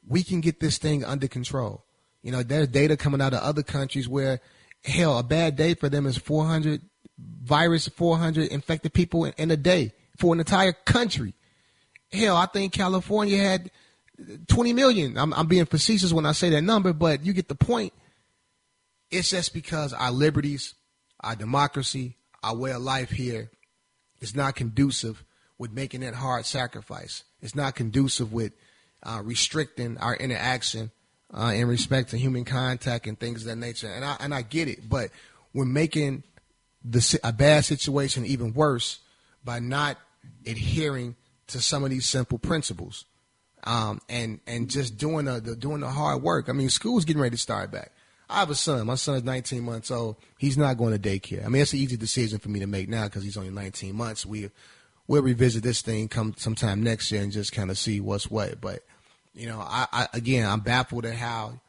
we 0.06 0.22
can 0.22 0.40
get 0.40 0.60
this 0.60 0.78
thing 0.78 1.04
under 1.04 1.26
control. 1.26 1.84
You 2.22 2.30
know, 2.30 2.44
there's 2.44 2.68
data 2.68 2.96
coming 2.96 3.20
out 3.20 3.34
of 3.34 3.40
other 3.40 3.64
countries 3.64 4.08
where, 4.08 4.40
hell, 4.84 5.18
a 5.18 5.24
bad 5.24 5.56
day 5.56 5.74
for 5.74 5.88
them 5.88 6.06
is 6.06 6.16
400 6.16 6.82
virus, 7.18 7.88
400 7.88 8.52
infected 8.52 8.94
people 8.94 9.24
in, 9.24 9.32
in 9.36 9.50
a 9.50 9.56
day 9.56 9.92
for 10.18 10.32
an 10.32 10.38
entire 10.38 10.72
country. 10.72 11.34
Hell, 12.12 12.36
I 12.36 12.46
think 12.46 12.72
California 12.72 13.38
had 13.38 13.72
20 14.48 14.72
million. 14.72 15.18
I'm, 15.18 15.32
I'm 15.34 15.46
being 15.46 15.66
facetious 15.66 16.12
when 16.12 16.26
I 16.26 16.32
say 16.32 16.50
that 16.50 16.62
number, 16.62 16.92
but 16.92 17.24
you 17.24 17.32
get 17.32 17.48
the 17.48 17.54
point. 17.54 17.92
It's 19.10 19.30
just 19.30 19.54
because 19.54 19.92
our 19.92 20.10
liberties, 20.10 20.74
our 21.20 21.36
democracy, 21.36 22.16
our 22.42 22.56
way 22.56 22.72
of 22.72 22.82
life 22.82 23.10
here 23.10 23.50
is 24.20 24.34
not 24.34 24.54
conducive 24.54 25.24
with 25.58 25.72
making 25.72 26.00
that 26.00 26.14
hard 26.14 26.46
sacrifice. 26.46 27.24
It's 27.40 27.54
not 27.54 27.74
conducive 27.74 28.32
with 28.32 28.52
uh, 29.02 29.20
restricting 29.22 29.98
our 29.98 30.16
interaction 30.16 30.90
uh, 31.32 31.52
in 31.54 31.68
respect 31.68 32.10
to 32.10 32.18
human 32.18 32.44
contact 32.44 33.06
and 33.06 33.18
things 33.18 33.42
of 33.42 33.48
that 33.48 33.56
nature. 33.56 33.88
And 33.88 34.04
I 34.04 34.16
and 34.20 34.34
I 34.34 34.42
get 34.42 34.68
it, 34.68 34.88
but 34.88 35.10
we're 35.52 35.64
making 35.64 36.22
the 36.84 37.20
a 37.22 37.32
bad 37.32 37.64
situation 37.64 38.24
even 38.26 38.54
worse 38.54 39.00
by 39.44 39.58
not 39.58 39.98
adhering 40.46 41.16
to 41.48 41.60
some 41.60 41.84
of 41.84 41.90
these 41.90 42.06
simple 42.06 42.38
principles, 42.38 43.04
um, 43.64 44.00
and 44.08 44.40
and 44.46 44.70
just 44.70 44.96
doing 44.96 45.24
the, 45.26 45.40
the 45.40 45.56
doing 45.56 45.80
the 45.80 45.88
hard 45.88 46.22
work. 46.22 46.48
I 46.48 46.52
mean, 46.52 46.70
school's 46.70 47.04
getting 47.04 47.22
ready 47.22 47.36
to 47.36 47.42
start 47.42 47.70
back. 47.70 47.92
I 48.28 48.40
have 48.40 48.50
a 48.50 48.54
son. 48.54 48.86
My 48.86 48.94
son 48.94 49.16
is 49.16 49.24
19 49.24 49.62
months 49.62 49.90
old. 49.90 50.16
He's 50.38 50.56
not 50.56 50.78
going 50.78 50.98
to 50.98 51.08
daycare. 51.08 51.44
I 51.44 51.48
mean, 51.48 51.62
it's 51.62 51.72
an 51.72 51.78
easy 51.78 51.96
decision 51.96 52.38
for 52.38 52.48
me 52.48 52.60
to 52.60 52.66
make 52.66 52.88
now 52.88 53.04
because 53.04 53.22
he's 53.22 53.36
only 53.36 53.50
19 53.50 53.94
months. 53.94 54.24
We 54.24 54.50
we'll 55.06 55.22
revisit 55.22 55.62
this 55.62 55.82
thing 55.82 56.08
come 56.08 56.34
sometime 56.36 56.82
next 56.82 57.12
year 57.12 57.22
and 57.22 57.32
just 57.32 57.52
kind 57.52 57.70
of 57.70 57.78
see 57.78 58.00
what's 58.00 58.30
what. 58.30 58.60
But 58.60 58.82
you 59.34 59.46
know, 59.46 59.60
I, 59.60 59.86
I 59.92 60.08
again, 60.14 60.48
I'm 60.48 60.60
baffled 60.60 61.04
at 61.06 61.16
how 61.16 61.60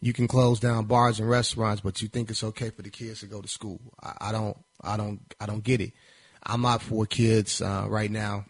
you 0.00 0.12
can 0.12 0.26
close 0.26 0.58
down 0.58 0.86
bars 0.86 1.20
and 1.20 1.30
restaurants, 1.30 1.80
but 1.80 2.02
you 2.02 2.08
think 2.08 2.30
it's 2.30 2.42
okay 2.42 2.70
for 2.70 2.82
the 2.82 2.90
kids 2.90 3.20
to 3.20 3.26
go 3.26 3.40
to 3.40 3.48
school. 3.48 3.80
I, 4.02 4.28
I 4.28 4.32
don't, 4.32 4.56
I 4.82 4.96
don't, 4.96 5.20
I 5.40 5.46
don't 5.46 5.62
get 5.62 5.80
it. 5.80 5.92
I'm 6.42 6.62
not 6.62 6.82
for 6.82 7.06
kids 7.06 7.62
uh, 7.62 7.86
right 7.88 8.10
now 8.10 8.46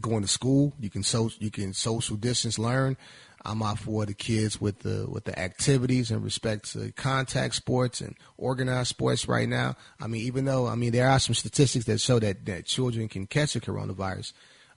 going 0.00 0.22
to 0.22 0.28
school. 0.28 0.74
You 0.78 0.90
can 0.90 1.02
so 1.02 1.30
you 1.38 1.50
can 1.50 1.72
social 1.72 2.16
distance 2.16 2.58
learn. 2.58 2.96
I'm 3.44 3.62
out 3.62 3.78
for 3.78 4.04
the 4.04 4.12
kids 4.12 4.60
with 4.60 4.80
the 4.80 5.06
with 5.08 5.24
the 5.24 5.38
activities 5.38 6.10
in 6.10 6.22
respect 6.22 6.72
to 6.72 6.92
contact 6.92 7.54
sports 7.54 8.00
and 8.00 8.14
organized 8.36 8.88
sports 8.88 9.28
right 9.28 9.48
now. 9.48 9.76
I 10.00 10.08
mean, 10.08 10.22
even 10.22 10.44
though 10.44 10.66
I 10.66 10.74
mean 10.74 10.92
there 10.92 11.08
are 11.08 11.18
some 11.18 11.34
statistics 11.34 11.86
that 11.86 12.00
show 12.00 12.18
that 12.18 12.44
that 12.46 12.66
children 12.66 13.08
can 13.08 13.26
catch 13.26 13.54
the 13.54 13.60
coronavirus, 13.60 14.32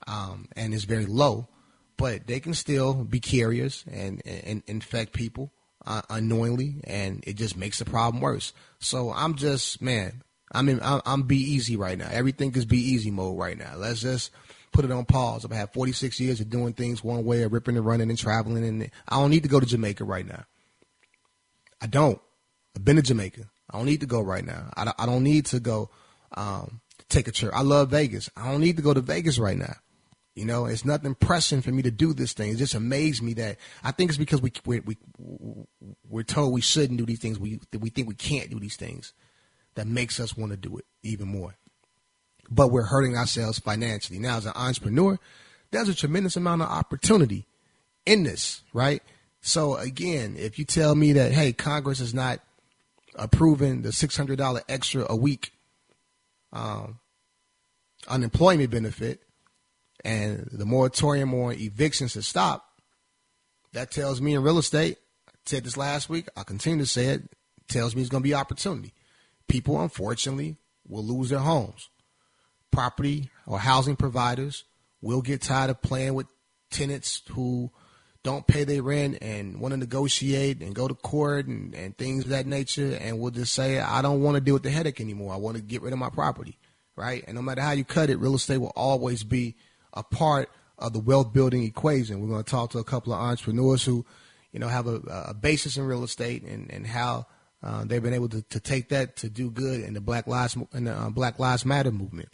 um, 0.06 0.48
and 0.56 0.72
it's 0.72 0.84
very 0.84 1.06
low, 1.06 1.48
but 1.96 2.26
they 2.26 2.40
can 2.40 2.54
still 2.54 2.94
be 2.94 3.20
carriers 3.20 3.84
and, 3.90 4.22
and, 4.24 4.42
and 4.46 4.62
infect 4.66 5.12
people 5.12 5.52
uh, 5.86 6.02
unknowingly, 6.08 6.80
and 6.84 7.22
it 7.26 7.34
just 7.34 7.56
makes 7.56 7.78
the 7.78 7.84
problem 7.84 8.22
worse. 8.22 8.54
So 8.78 9.12
I'm 9.12 9.34
just 9.34 9.82
man, 9.82 10.22
I'm 10.52 10.68
in 10.68 10.80
I'm, 10.82 11.02
I'm 11.04 11.22
be 11.22 11.38
easy 11.38 11.76
right 11.76 11.98
now. 11.98 12.08
Everything 12.10 12.54
is 12.54 12.64
be 12.64 12.78
easy 12.78 13.10
mode 13.10 13.38
right 13.38 13.58
now. 13.58 13.74
Let's 13.76 14.00
just 14.00 14.30
put 14.74 14.84
it 14.84 14.90
on 14.90 15.06
pause. 15.06 15.44
I've 15.44 15.52
had 15.52 15.72
46 15.72 16.20
years 16.20 16.40
of 16.40 16.50
doing 16.50 16.74
things 16.74 17.02
one 17.02 17.24
way, 17.24 17.42
of 17.44 17.52
ripping 17.52 17.76
and 17.76 17.86
running 17.86 18.10
and 18.10 18.18
traveling, 18.18 18.64
and 18.64 18.90
I 19.08 19.16
don't 19.16 19.30
need 19.30 19.44
to 19.44 19.48
go 19.48 19.60
to 19.60 19.66
Jamaica 19.66 20.04
right 20.04 20.26
now. 20.26 20.44
I 21.80 21.86
don't. 21.86 22.20
I've 22.76 22.84
been 22.84 22.96
to 22.96 23.02
Jamaica. 23.02 23.44
I 23.70 23.78
don't 23.78 23.86
need 23.86 24.00
to 24.00 24.06
go 24.06 24.20
right 24.20 24.44
now. 24.44 24.70
I 24.76 24.92
I 24.98 25.06
don't 25.06 25.22
need 25.22 25.46
to 25.46 25.60
go 25.60 25.90
um, 26.36 26.80
take 27.08 27.28
a 27.28 27.32
trip. 27.32 27.52
I 27.54 27.62
love 27.62 27.90
Vegas. 27.90 28.28
I 28.36 28.50
don't 28.50 28.60
need 28.60 28.76
to 28.76 28.82
go 28.82 28.92
to 28.92 29.00
Vegas 29.00 29.38
right 29.38 29.56
now. 29.56 29.74
You 30.34 30.44
know, 30.44 30.66
it's 30.66 30.84
nothing 30.84 31.14
pressing 31.14 31.62
for 31.62 31.70
me 31.70 31.82
to 31.82 31.92
do 31.92 32.12
this 32.12 32.32
thing. 32.32 32.50
It 32.50 32.56
just 32.56 32.74
amazed 32.74 33.22
me 33.22 33.34
that 33.34 33.56
I 33.84 33.92
think 33.92 34.10
it's 34.10 34.18
because 34.18 34.42
we 34.42 34.52
we, 34.66 34.80
we 34.80 34.96
we're 36.08 36.24
told 36.24 36.52
we 36.52 36.60
shouldn't 36.60 36.98
do 36.98 37.06
these 37.06 37.20
things. 37.20 37.38
We 37.38 37.60
we 37.78 37.90
think 37.90 38.08
we 38.08 38.16
can't 38.16 38.50
do 38.50 38.58
these 38.58 38.76
things. 38.76 39.14
That 39.76 39.86
makes 39.86 40.20
us 40.20 40.36
want 40.36 40.52
to 40.52 40.56
do 40.56 40.76
it 40.78 40.84
even 41.02 41.28
more 41.28 41.56
but 42.50 42.68
we're 42.68 42.84
hurting 42.84 43.16
ourselves 43.16 43.58
financially. 43.58 44.18
Now, 44.18 44.36
as 44.36 44.46
an 44.46 44.52
entrepreneur, 44.54 45.18
there's 45.70 45.88
a 45.88 45.94
tremendous 45.94 46.36
amount 46.36 46.62
of 46.62 46.68
opportunity 46.68 47.46
in 48.06 48.22
this, 48.22 48.62
right? 48.72 49.02
So 49.40 49.76
again, 49.76 50.36
if 50.38 50.58
you 50.58 50.64
tell 50.64 50.94
me 50.94 51.12
that, 51.14 51.32
hey, 51.32 51.52
Congress 51.52 52.00
is 52.00 52.14
not 52.14 52.40
approving 53.16 53.82
the 53.82 53.90
$600 53.90 54.62
extra 54.68 55.06
a 55.08 55.16
week 55.16 55.52
um, 56.52 56.98
unemployment 58.08 58.70
benefit 58.70 59.20
and 60.04 60.48
the 60.52 60.64
moratorium 60.64 61.34
on 61.34 61.54
evictions 61.54 62.14
has 62.14 62.26
stopped, 62.26 62.66
that 63.72 63.90
tells 63.90 64.20
me 64.20 64.34
in 64.34 64.42
real 64.42 64.58
estate, 64.58 64.98
I 65.28 65.32
said 65.46 65.64
this 65.64 65.76
last 65.76 66.08
week, 66.08 66.28
I 66.36 66.42
continue 66.44 66.84
to 66.84 66.90
say 66.90 67.06
it, 67.06 67.22
tells 67.68 67.94
me 67.96 68.02
it's 68.02 68.10
going 68.10 68.22
to 68.22 68.28
be 68.28 68.34
opportunity. 68.34 68.92
People, 69.48 69.80
unfortunately, 69.80 70.56
will 70.86 71.04
lose 71.04 71.30
their 71.30 71.40
homes 71.40 71.88
property 72.74 73.30
or 73.46 73.58
housing 73.58 73.96
providers 73.96 74.64
will 75.00 75.22
get 75.22 75.42
tired 75.42 75.70
of 75.70 75.80
playing 75.82 76.14
with 76.14 76.26
tenants 76.70 77.22
who 77.30 77.70
don't 78.22 78.46
pay 78.46 78.64
their 78.64 78.82
rent 78.82 79.18
and 79.20 79.60
want 79.60 79.72
to 79.72 79.76
negotiate 79.76 80.62
and 80.62 80.74
go 80.74 80.88
to 80.88 80.94
court 80.94 81.46
and, 81.46 81.74
and 81.74 81.96
things 81.96 82.24
of 82.24 82.30
that 82.30 82.46
nature 82.46 82.96
and 83.00 83.20
will 83.20 83.30
just 83.30 83.52
say, 83.52 83.78
I 83.78 84.00
don't 84.00 84.22
want 84.22 84.36
to 84.36 84.40
deal 84.40 84.54
with 84.54 84.62
the 84.62 84.70
headache 84.70 85.00
anymore. 85.00 85.32
I 85.32 85.36
want 85.36 85.56
to 85.56 85.62
get 85.62 85.82
rid 85.82 85.92
of 85.92 85.98
my 85.98 86.08
property. 86.08 86.58
Right. 86.96 87.24
And 87.26 87.34
no 87.34 87.42
matter 87.42 87.60
how 87.60 87.72
you 87.72 87.84
cut 87.84 88.08
it, 88.08 88.18
real 88.18 88.36
estate 88.36 88.58
will 88.58 88.72
always 88.76 89.24
be 89.24 89.56
a 89.92 90.02
part 90.02 90.48
of 90.78 90.92
the 90.92 91.00
wealth 91.00 91.32
building 91.32 91.64
equation. 91.64 92.20
We're 92.20 92.28
going 92.28 92.44
to 92.44 92.50
talk 92.50 92.70
to 92.70 92.78
a 92.78 92.84
couple 92.84 93.12
of 93.12 93.20
entrepreneurs 93.20 93.84
who, 93.84 94.06
you 94.52 94.60
know, 94.60 94.68
have 94.68 94.86
a, 94.86 94.96
a 95.28 95.34
basis 95.34 95.76
in 95.76 95.84
real 95.84 96.04
estate 96.04 96.44
and, 96.44 96.70
and 96.70 96.86
how 96.86 97.26
uh, 97.62 97.84
they've 97.84 98.02
been 98.02 98.14
able 98.14 98.28
to, 98.28 98.42
to 98.42 98.60
take 98.60 98.90
that 98.90 99.16
to 99.16 99.28
do 99.28 99.50
good 99.50 99.80
in 99.80 99.94
the 99.94 100.00
Black 100.00 100.26
Lives 100.26 100.56
in 100.72 100.84
the 100.84 100.92
uh, 100.92 101.10
Black 101.10 101.38
Lives 101.38 101.64
Matter 101.64 101.90
movement. 101.90 102.28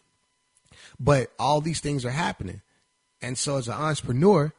But 1.01 1.33
all 1.39 1.63
these 1.63 1.81
things 1.81 2.05
are 2.05 2.11
happening. 2.11 2.61
And 3.23 3.37
so 3.37 3.57
as 3.57 3.69
an 3.69 3.75
entrepreneur, 3.75 4.53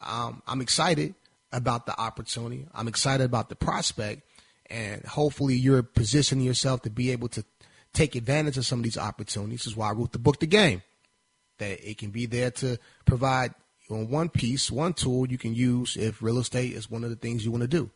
um, 0.00 0.42
I'm 0.46 0.60
excited 0.60 1.14
about 1.50 1.86
the 1.86 1.98
opportunity. 1.98 2.68
I'm 2.74 2.88
excited 2.88 3.24
about 3.24 3.48
the 3.48 3.56
prospect. 3.56 4.22
And 4.70 5.02
hopefully 5.04 5.56
you're 5.56 5.82
positioning 5.82 6.44
yourself 6.44 6.82
to 6.82 6.90
be 6.90 7.10
able 7.10 7.28
to 7.28 7.44
take 7.94 8.14
advantage 8.14 8.58
of 8.58 8.66
some 8.66 8.80
of 8.80 8.82
these 8.84 8.98
opportunities. 8.98 9.60
This 9.60 9.68
is 9.68 9.76
why 9.76 9.88
I 9.88 9.92
wrote 9.92 10.12
the 10.12 10.18
book, 10.18 10.40
The 10.40 10.46
Game, 10.46 10.82
that 11.58 11.90
it 11.90 11.96
can 11.96 12.10
be 12.10 12.26
there 12.26 12.50
to 12.50 12.78
provide 13.06 13.54
on 13.90 14.10
one 14.10 14.28
piece, 14.28 14.70
one 14.70 14.92
tool 14.92 15.26
you 15.26 15.38
can 15.38 15.54
use 15.54 15.96
if 15.96 16.22
real 16.22 16.38
estate 16.38 16.74
is 16.74 16.90
one 16.90 17.02
of 17.02 17.10
the 17.10 17.16
things 17.16 17.44
you 17.44 17.50
want 17.50 17.62
to 17.62 17.68
do. 17.68 17.90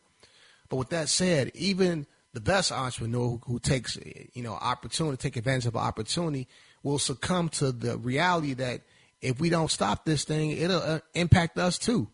But 0.67 0.77
with 0.77 0.89
that 0.89 1.09
said, 1.09 1.51
even 1.53 2.07
the 2.33 2.41
best 2.41 2.71
entrepreneur 2.71 3.39
who, 3.45 3.59
takes, 3.59 3.97
you 4.33 4.41
know, 4.41 4.53
opportunity, 4.53 5.17
take 5.17 5.37
advantage 5.37 5.67
of 5.67 5.75
an 5.75 5.81
opportunity 5.81 6.47
will 6.83 6.99
succumb 6.99 7.49
to 7.49 7.71
the 7.71 7.97
reality 7.97 8.53
that 8.53 8.81
if 9.21 9.39
we 9.39 9.49
don't 9.49 9.71
stop 9.71 10.05
this 10.05 10.25
thing, 10.25 10.51
it'll 10.51 10.81
uh, 10.81 10.99
impact 11.13 11.57
us 11.57 11.77
too. 11.77 12.07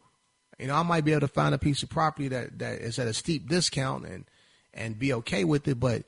You 0.59 0.67
know, 0.67 0.75
I 0.75 0.83
might 0.83 1.05
be 1.05 1.11
able 1.11 1.21
to 1.21 1.27
find 1.27 1.55
a 1.55 1.57
piece 1.59 1.83
of 1.83 1.89
property 1.89 2.27
that, 2.29 2.59
that 2.59 2.79
is 2.79 2.99
at 2.99 3.07
a 3.07 3.13
steep 3.13 3.49
discount 3.49 4.05
and 4.05 4.25
and 4.73 4.99
be 4.99 5.13
okay 5.13 5.43
with 5.43 5.67
it, 5.67 5.79
but 5.79 6.03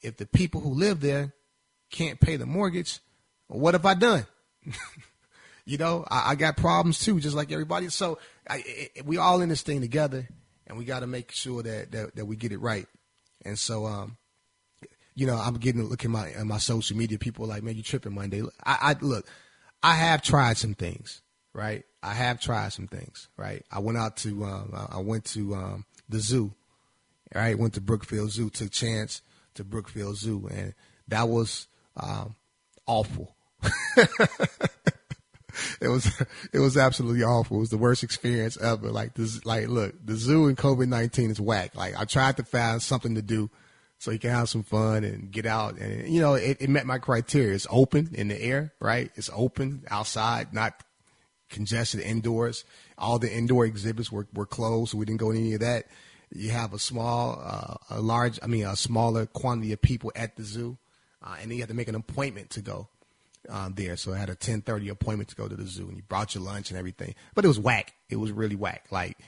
if 0.00 0.16
the 0.16 0.26
people 0.26 0.60
who 0.60 0.70
live 0.70 1.00
there 1.00 1.34
can't 1.90 2.20
pay 2.20 2.36
the 2.36 2.46
mortgage, 2.46 3.00
what 3.48 3.74
have 3.74 3.84
I 3.84 3.94
done? 3.94 4.26
you 5.64 5.78
know, 5.78 6.04
I, 6.08 6.30
I, 6.30 6.34
got 6.34 6.56
problems 6.56 7.00
too, 7.00 7.20
just 7.20 7.36
like 7.36 7.50
everybody. 7.50 7.88
So 7.88 8.18
I, 8.48 8.62
it, 8.64 9.04
we 9.04 9.18
all 9.18 9.40
in 9.40 9.48
this 9.48 9.62
thing 9.62 9.80
together, 9.80 10.28
and 10.66 10.78
we 10.78 10.84
got 10.84 11.00
to 11.00 11.06
make 11.06 11.32
sure 11.32 11.62
that, 11.62 11.92
that 11.92 12.16
that 12.16 12.26
we 12.26 12.36
get 12.36 12.52
it 12.52 12.58
right. 12.58 12.86
And 13.44 13.58
so, 13.58 13.86
um, 13.86 14.16
you 15.16 15.26
know, 15.26 15.34
I'm 15.34 15.54
getting 15.54 15.80
a 15.80 15.84
look 15.84 16.04
at 16.04 16.10
my 16.10 16.30
at 16.30 16.46
my 16.46 16.58
social 16.58 16.96
media. 16.96 17.18
People 17.18 17.46
like, 17.46 17.62
man, 17.62 17.74
you 17.74 17.82
tripping 17.82 18.14
Monday. 18.14 18.42
I, 18.64 18.78
I 18.80 18.96
look, 19.00 19.26
I 19.82 19.94
have 19.94 20.22
tried 20.22 20.58
some 20.58 20.74
things, 20.74 21.22
right? 21.54 21.84
I 22.02 22.12
have 22.12 22.38
tried 22.38 22.72
some 22.74 22.86
things, 22.86 23.28
right? 23.36 23.64
I 23.72 23.80
went 23.80 23.98
out 23.98 24.18
to, 24.18 24.44
um, 24.44 24.88
I 24.90 24.98
went 24.98 25.24
to 25.26 25.54
um, 25.54 25.86
the 26.08 26.20
zoo, 26.20 26.54
right? 27.34 27.58
Went 27.58 27.74
to 27.74 27.80
Brookfield 27.80 28.30
Zoo, 28.30 28.50
took 28.50 28.70
chance 28.70 29.22
to 29.54 29.64
Brookfield 29.64 30.18
Zoo, 30.18 30.48
and 30.52 30.74
that 31.08 31.28
was 31.28 31.66
um, 31.96 32.36
awful. 32.86 33.34
it 33.96 35.88
was 35.88 36.22
it 36.52 36.58
was 36.58 36.76
absolutely 36.76 37.24
awful. 37.24 37.56
It 37.56 37.60
was 37.60 37.70
the 37.70 37.78
worst 37.78 38.04
experience 38.04 38.58
ever. 38.58 38.90
Like 38.90 39.14
this, 39.14 39.44
like 39.46 39.68
look, 39.68 39.94
the 40.04 40.14
zoo 40.14 40.46
and 40.46 40.58
COVID 40.58 40.88
nineteen 40.88 41.30
is 41.30 41.40
whack. 41.40 41.74
Like 41.74 41.98
I 41.98 42.04
tried 42.04 42.36
to 42.36 42.44
find 42.44 42.82
something 42.82 43.14
to 43.14 43.22
do 43.22 43.50
so 43.98 44.10
you 44.10 44.18
can 44.18 44.30
have 44.30 44.48
some 44.48 44.62
fun 44.62 45.04
and 45.04 45.30
get 45.30 45.46
out. 45.46 45.78
And 45.78 46.08
you 46.08 46.20
know, 46.20 46.34
it, 46.34 46.58
it 46.60 46.68
met 46.68 46.86
my 46.86 46.98
criteria. 46.98 47.54
It's 47.54 47.66
open 47.70 48.10
in 48.12 48.28
the 48.28 48.40
air, 48.40 48.72
right? 48.80 49.10
It's 49.14 49.30
open 49.32 49.82
outside, 49.90 50.52
not 50.52 50.82
congested 51.48 52.00
indoors. 52.00 52.64
All 52.98 53.18
the 53.18 53.32
indoor 53.32 53.64
exhibits 53.64 54.10
were, 54.10 54.26
were 54.34 54.46
closed, 54.46 54.92
so 54.92 54.98
we 54.98 55.04
didn't 55.04 55.20
go 55.20 55.30
any 55.30 55.54
of 55.54 55.60
that. 55.60 55.86
you 56.34 56.50
have 56.50 56.72
a 56.72 56.78
small, 56.78 57.40
uh, 57.42 57.74
a 57.90 58.00
large, 58.00 58.38
I 58.42 58.46
mean, 58.46 58.66
a 58.66 58.76
smaller 58.76 59.26
quantity 59.26 59.72
of 59.72 59.80
people 59.80 60.12
at 60.16 60.36
the 60.36 60.42
zoo, 60.42 60.76
uh, 61.22 61.36
and 61.40 61.50
then 61.50 61.56
you 61.56 61.62
have 61.62 61.68
to 61.68 61.74
make 61.74 61.88
an 61.88 61.94
appointment 61.94 62.50
to 62.50 62.62
go 62.62 62.88
um, 63.48 63.74
there. 63.74 63.96
So 63.96 64.12
I 64.12 64.18
had 64.18 64.30
a 64.30 64.34
ten 64.34 64.60
thirty 64.62 64.88
appointment 64.88 65.28
to 65.30 65.36
go 65.36 65.48
to 65.48 65.54
the 65.54 65.66
zoo, 65.66 65.88
and 65.88 65.96
you 65.96 66.02
brought 66.02 66.34
your 66.34 66.44
lunch 66.44 66.70
and 66.70 66.78
everything. 66.78 67.14
But 67.34 67.44
it 67.44 67.48
was 67.48 67.60
whack. 67.60 67.94
It 68.10 68.16
was 68.16 68.32
really 68.32 68.56
whack. 68.56 68.86
Like, 68.90 69.18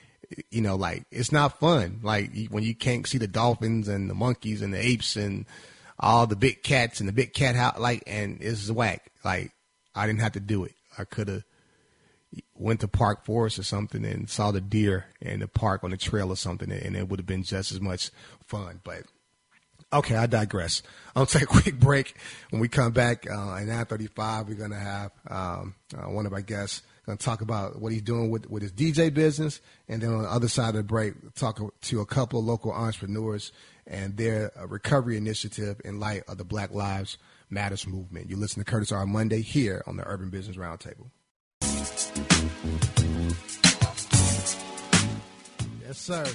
you 0.49 0.61
know, 0.61 0.75
like 0.75 1.05
it's 1.11 1.31
not 1.31 1.59
fun. 1.59 1.99
Like 2.03 2.31
when 2.49 2.63
you 2.63 2.75
can't 2.75 3.05
see 3.07 3.17
the 3.17 3.27
dolphins 3.27 3.87
and 3.87 4.09
the 4.09 4.13
monkeys 4.13 4.61
and 4.61 4.73
the 4.73 4.85
apes 4.85 5.15
and 5.15 5.45
all 5.99 6.27
the 6.27 6.35
big 6.35 6.63
cats 6.63 6.99
and 6.99 7.09
the 7.09 7.13
big 7.13 7.33
cat 7.33 7.55
house. 7.55 7.79
Like, 7.79 8.03
and 8.07 8.37
it's 8.41 8.69
whack. 8.69 9.11
Like 9.23 9.51
I 9.95 10.07
didn't 10.07 10.21
have 10.21 10.33
to 10.33 10.39
do 10.39 10.63
it. 10.63 10.73
I 10.97 11.03
could 11.03 11.27
have 11.27 11.43
went 12.53 12.81
to 12.81 12.87
Park 12.87 13.25
Forest 13.25 13.59
or 13.59 13.63
something 13.63 14.05
and 14.05 14.29
saw 14.29 14.51
the 14.51 14.61
deer 14.61 15.05
in 15.21 15.39
the 15.39 15.47
park 15.47 15.83
on 15.83 15.91
the 15.91 15.97
trail 15.97 16.29
or 16.29 16.35
something, 16.35 16.71
and 16.71 16.95
it 16.95 17.09
would 17.09 17.19
have 17.19 17.25
been 17.25 17.43
just 17.43 17.71
as 17.71 17.81
much 17.81 18.11
fun. 18.45 18.81
But 18.83 19.03
okay, 19.91 20.15
I 20.15 20.27
digress. 20.27 20.83
I'll 21.15 21.25
take 21.25 21.43
a 21.43 21.47
quick 21.47 21.79
break. 21.79 22.15
When 22.51 22.61
we 22.61 22.67
come 22.67 22.91
back 22.91 23.29
uh, 23.29 23.55
at 23.55 23.67
9:35, 23.67 24.47
we're 24.47 24.55
gonna 24.55 24.79
have 24.79 25.11
um, 25.27 25.75
uh, 25.97 26.09
one 26.09 26.25
of 26.25 26.33
our 26.33 26.41
guests 26.41 26.81
going 27.09 27.17
to 27.17 27.25
talk 27.25 27.41
about 27.41 27.81
what 27.81 27.91
he's 27.91 28.03
doing 28.03 28.29
with, 28.29 28.47
with 28.49 28.61
his 28.61 28.71
DJ 28.71 29.11
business, 29.11 29.61
and 29.87 30.01
then 30.01 30.13
on 30.13 30.21
the 30.21 30.29
other 30.29 30.47
side 30.47 30.69
of 30.69 30.75
the 30.75 30.83
break, 30.83 31.13
talk 31.33 31.59
to 31.81 32.01
a 32.01 32.05
couple 32.05 32.39
of 32.39 32.45
local 32.45 32.71
entrepreneurs 32.71 33.51
and 33.87 34.15
their 34.15 34.51
uh, 34.55 34.67
recovery 34.67 35.17
initiative 35.17 35.81
in 35.83 35.99
light 35.99 36.21
of 36.27 36.37
the 36.37 36.43
Black 36.43 36.71
Lives 36.71 37.17
Matters 37.49 37.87
movement. 37.87 38.29
You 38.29 38.37
listen 38.37 38.63
to 38.63 38.69
Curtis 38.69 38.91
R. 38.91 39.07
Monday 39.07 39.41
here 39.41 39.83
on 39.87 39.97
the 39.97 40.03
Urban 40.05 40.29
Business 40.29 40.55
Roundtable. 40.55 41.09
Yes, 45.81 45.97
sir. 45.97 46.25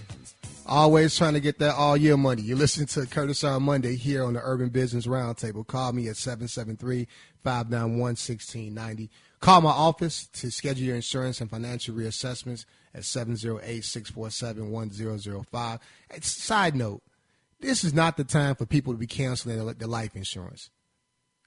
Always 0.66 1.16
trying 1.16 1.34
to 1.34 1.40
get 1.40 1.60
that 1.60 1.76
all 1.76 1.96
year 1.96 2.16
money. 2.16 2.42
You 2.42 2.56
listen 2.56 2.86
to 2.86 3.06
Curtis 3.06 3.44
R. 3.44 3.60
Monday 3.60 3.94
here 3.94 4.24
on 4.24 4.32
the 4.32 4.40
Urban 4.42 4.70
Business 4.70 5.06
Roundtable. 5.06 5.64
Call 5.64 5.92
me 5.92 6.08
at 6.08 6.16
773 6.16 7.06
591 7.44 8.00
1690. 8.00 9.10
Call 9.44 9.60
my 9.60 9.72
office 9.72 10.26
to 10.28 10.50
schedule 10.50 10.86
your 10.86 10.96
insurance 10.96 11.42
and 11.42 11.50
financial 11.50 11.94
reassessments 11.94 12.64
at 12.94 13.04
708 13.04 13.84
647 13.84 14.70
1005. 14.70 15.80
Side 16.22 16.74
note, 16.74 17.02
this 17.60 17.84
is 17.84 17.92
not 17.92 18.16
the 18.16 18.24
time 18.24 18.54
for 18.54 18.64
people 18.64 18.94
to 18.94 18.98
be 18.98 19.06
canceling 19.06 19.58
their 19.76 19.86
life 19.86 20.16
insurance. 20.16 20.70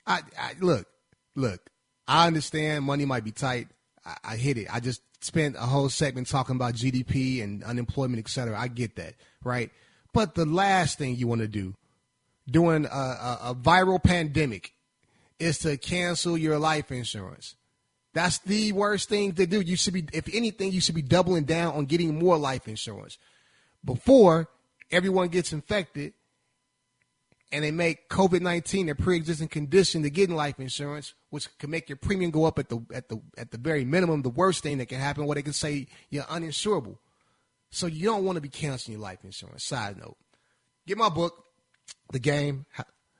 I, 0.05 0.19
I 0.39 0.53
look, 0.59 0.85
look, 1.33 1.71
I 2.07 2.27
understand 2.27 2.85
money 2.85 3.05
might 3.05 3.23
be 3.23 3.31
tight. 3.31 3.69
I, 4.05 4.15
I 4.23 4.35
hit 4.35 4.59
it. 4.59 4.67
I 4.71 4.79
just 4.79 5.01
spent 5.21 5.55
a 5.55 5.61
whole 5.61 5.89
segment 5.89 6.27
talking 6.27 6.55
about 6.55 6.75
GDP 6.75 7.43
and 7.43 7.63
unemployment, 7.63 8.19
et 8.19 8.29
cetera. 8.29 8.59
I 8.59 8.67
get 8.67 8.95
that, 8.97 9.15
right? 9.43 9.71
But 10.13 10.35
the 10.35 10.45
last 10.45 10.99
thing 10.99 11.15
you 11.15 11.25
want 11.25 11.41
to 11.41 11.47
do 11.47 11.73
during 12.47 12.85
a, 12.85 12.89
a, 12.89 13.39
a 13.45 13.55
viral 13.55 14.03
pandemic 14.03 14.73
is 15.39 15.57
to 15.59 15.77
cancel 15.77 16.37
your 16.37 16.59
life 16.59 16.91
insurance. 16.91 17.55
That's 18.17 18.39
the 18.39 18.71
worst 18.71 19.09
thing 19.09 19.33
to 19.33 19.45
do. 19.45 19.61
You 19.61 19.75
should 19.75 19.93
be, 19.93 20.07
if 20.11 20.27
anything, 20.33 20.71
you 20.71 20.81
should 20.81 20.95
be 20.95 21.03
doubling 21.03 21.43
down 21.43 21.75
on 21.75 21.85
getting 21.85 22.17
more 22.17 22.35
life 22.35 22.67
insurance 22.67 23.19
before 23.85 24.49
everyone 24.89 25.27
gets 25.27 25.53
infected 25.53 26.13
and 27.51 27.63
they 27.63 27.69
make 27.69 28.09
COVID 28.09 28.41
nineteen 28.41 28.89
a 28.89 28.95
pre-existing 28.95 29.49
condition 29.49 30.01
to 30.01 30.09
getting 30.09 30.35
life 30.35 30.59
insurance, 30.59 31.13
which 31.29 31.55
can 31.59 31.69
make 31.69 31.89
your 31.89 31.95
premium 31.97 32.31
go 32.31 32.45
up 32.45 32.57
at 32.57 32.69
the 32.69 32.79
at 32.91 33.07
the 33.07 33.21
at 33.37 33.51
the 33.51 33.59
very 33.59 33.85
minimum. 33.85 34.23
The 34.23 34.29
worst 34.29 34.63
thing 34.63 34.79
that 34.79 34.87
can 34.87 34.99
happen, 34.99 35.27
where 35.27 35.35
they 35.35 35.43
can 35.43 35.53
say 35.53 35.85
you're 36.09 36.23
uninsurable. 36.23 36.97
So 37.69 37.85
you 37.85 38.05
don't 38.05 38.25
want 38.25 38.37
to 38.37 38.41
be 38.41 38.49
canceling 38.49 38.97
your 38.97 39.03
life 39.03 39.23
insurance. 39.25 39.63
Side 39.63 39.95
note: 39.95 40.17
get 40.87 40.97
my 40.97 41.09
book, 41.09 41.45
The 42.11 42.19
Game: 42.19 42.65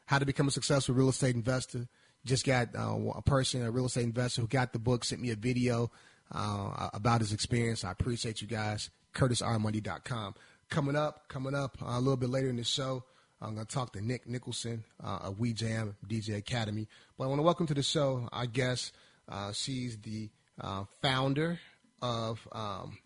How 0.07 0.17
to 0.17 0.25
Become 0.25 0.47
a 0.47 0.51
Successful 0.51 0.95
Real 0.95 1.09
Estate 1.09 1.35
Investor. 1.35 1.87
Just 2.27 2.45
got 2.45 2.75
uh, 2.75 2.97
a 3.15 3.21
person, 3.21 3.63
a 3.63 3.71
real 3.71 3.85
estate 3.85 4.03
investor, 4.03 4.41
who 4.41 4.47
got 4.47 4.73
the 4.73 4.79
book, 4.79 5.05
sent 5.05 5.21
me 5.21 5.31
a 5.31 5.35
video 5.35 5.89
uh, 6.35 6.89
about 6.93 7.21
his 7.21 7.31
experience. 7.31 7.85
I 7.85 7.91
appreciate 7.91 8.41
you 8.41 8.47
guys. 8.47 8.89
CurtisRMonday.com. 9.15 10.35
Coming 10.69 10.97
up, 10.97 11.29
coming 11.29 11.55
up 11.55 11.77
uh, 11.81 11.91
a 11.91 11.99
little 11.99 12.17
bit 12.17 12.29
later 12.29 12.49
in 12.49 12.57
the 12.57 12.65
show. 12.65 13.05
I'm 13.41 13.55
going 13.55 13.65
to 13.65 13.73
talk 13.73 13.93
to 13.93 14.01
Nick 14.01 14.27
Nicholson 14.27 14.83
uh, 15.01 15.19
of 15.21 15.39
We 15.39 15.53
Jam 15.53 15.95
DJ 16.05 16.35
Academy. 16.35 16.89
But 17.17 17.23
I 17.23 17.27
want 17.27 17.39
to 17.39 17.43
welcome 17.43 17.65
to 17.67 17.73
the 17.73 17.83
show 17.83 18.27
I 18.33 18.45
guess 18.45 18.91
Uh, 19.29 19.53
she's 19.53 19.97
the 19.99 20.29
uh, 20.59 20.83
founder 21.01 21.59
of 22.01 22.45
um, 22.51 22.97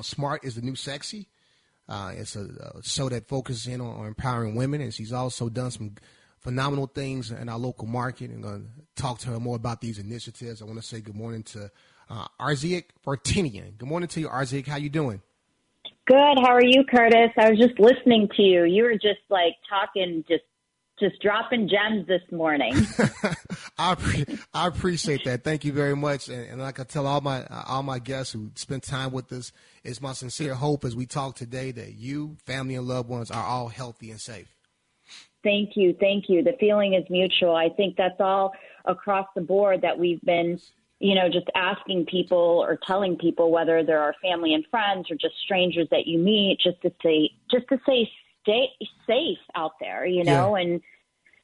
Smart 0.00 0.44
is 0.44 0.54
the 0.54 0.62
New 0.62 0.76
Sexy. 0.76 1.28
It's 1.90 2.36
a, 2.36 2.72
a, 2.74 2.82
show 2.82 3.10
that 3.10 3.28
focuses 3.28 3.66
in 3.66 3.82
on, 3.82 3.94
on, 3.94 4.06
empowering 4.06 4.54
women, 4.54 4.80
and 4.80 4.94
she's 4.94 5.12
also 5.12 5.50
done 5.50 5.70
some 5.70 5.96
phenomenal 6.42 6.86
things 6.86 7.30
in 7.30 7.48
our 7.48 7.58
local 7.58 7.86
market. 7.86 8.30
I'm 8.30 8.40
going 8.40 8.62
to 8.64 9.02
talk 9.02 9.18
to 9.20 9.28
her 9.30 9.40
more 9.40 9.56
about 9.56 9.80
these 9.80 9.98
initiatives. 9.98 10.60
I 10.60 10.64
want 10.64 10.80
to 10.80 10.86
say 10.86 11.00
good 11.00 11.14
morning 11.14 11.42
to 11.44 11.70
uh, 12.10 12.26
Vartinian. 12.40 13.78
Good 13.78 13.88
morning 13.88 14.08
to 14.08 14.20
you, 14.20 14.28
Arziak. 14.28 14.66
How 14.66 14.76
you 14.76 14.90
doing? 14.90 15.22
Good. 16.06 16.38
How 16.42 16.52
are 16.52 16.64
you, 16.64 16.84
Curtis? 16.84 17.30
I 17.38 17.50
was 17.50 17.58
just 17.58 17.78
listening 17.78 18.28
to 18.36 18.42
you. 18.42 18.64
You 18.64 18.82
were 18.84 18.94
just 18.94 19.20
like 19.30 19.54
talking, 19.68 20.24
just 20.28 20.42
just 20.98 21.20
dropping 21.20 21.68
gems 21.68 22.06
this 22.06 22.22
morning. 22.30 22.74
I 23.78 23.94
pre- 23.94 24.26
I 24.52 24.66
appreciate 24.66 25.24
that. 25.24 25.42
Thank 25.42 25.64
you 25.64 25.72
very 25.72 25.96
much. 25.96 26.28
And, 26.28 26.46
and 26.48 26.60
like 26.60 26.78
I 26.78 26.84
tell 26.84 27.06
all 27.06 27.20
my 27.20 27.44
uh, 27.44 27.64
all 27.68 27.82
my 27.82 27.98
guests 27.98 28.32
who 28.32 28.50
spend 28.56 28.82
time 28.82 29.12
with 29.12 29.32
us, 29.32 29.52
it's 29.84 30.00
my 30.00 30.12
sincere 30.12 30.54
hope 30.54 30.84
as 30.84 30.94
we 30.94 31.06
talk 31.06 31.36
today 31.36 31.70
that 31.72 31.94
you, 31.94 32.36
family, 32.44 32.74
and 32.74 32.86
loved 32.86 33.08
ones 33.08 33.30
are 33.30 33.44
all 33.44 33.68
healthy 33.68 34.10
and 34.10 34.20
safe. 34.20 34.54
Thank 35.42 35.76
you, 35.76 35.96
thank 35.98 36.28
you. 36.28 36.42
The 36.42 36.56
feeling 36.60 36.94
is 36.94 37.04
mutual. 37.10 37.54
I 37.54 37.68
think 37.68 37.96
that's 37.96 38.20
all 38.20 38.52
across 38.84 39.26
the 39.34 39.40
board 39.40 39.82
that 39.82 39.98
we've 39.98 40.20
been 40.22 40.60
you 41.02 41.16
know, 41.16 41.28
just 41.28 41.48
asking 41.56 42.06
people 42.06 42.38
or 42.38 42.78
telling 42.86 43.16
people 43.16 43.50
whether 43.50 43.82
they're 43.82 43.98
our 43.98 44.14
family 44.22 44.54
and 44.54 44.64
friends 44.70 45.10
or 45.10 45.16
just 45.16 45.34
strangers 45.42 45.88
that 45.90 46.06
you 46.06 46.16
meet, 46.16 46.60
just 46.62 46.80
to 46.82 46.92
say, 47.02 47.28
just 47.50 47.66
to 47.70 47.80
say, 47.84 48.08
stay 48.42 48.68
safe 49.04 49.38
out 49.56 49.72
there, 49.80 50.06
you 50.06 50.22
know, 50.22 50.56
yeah. 50.56 50.62
and 50.62 50.80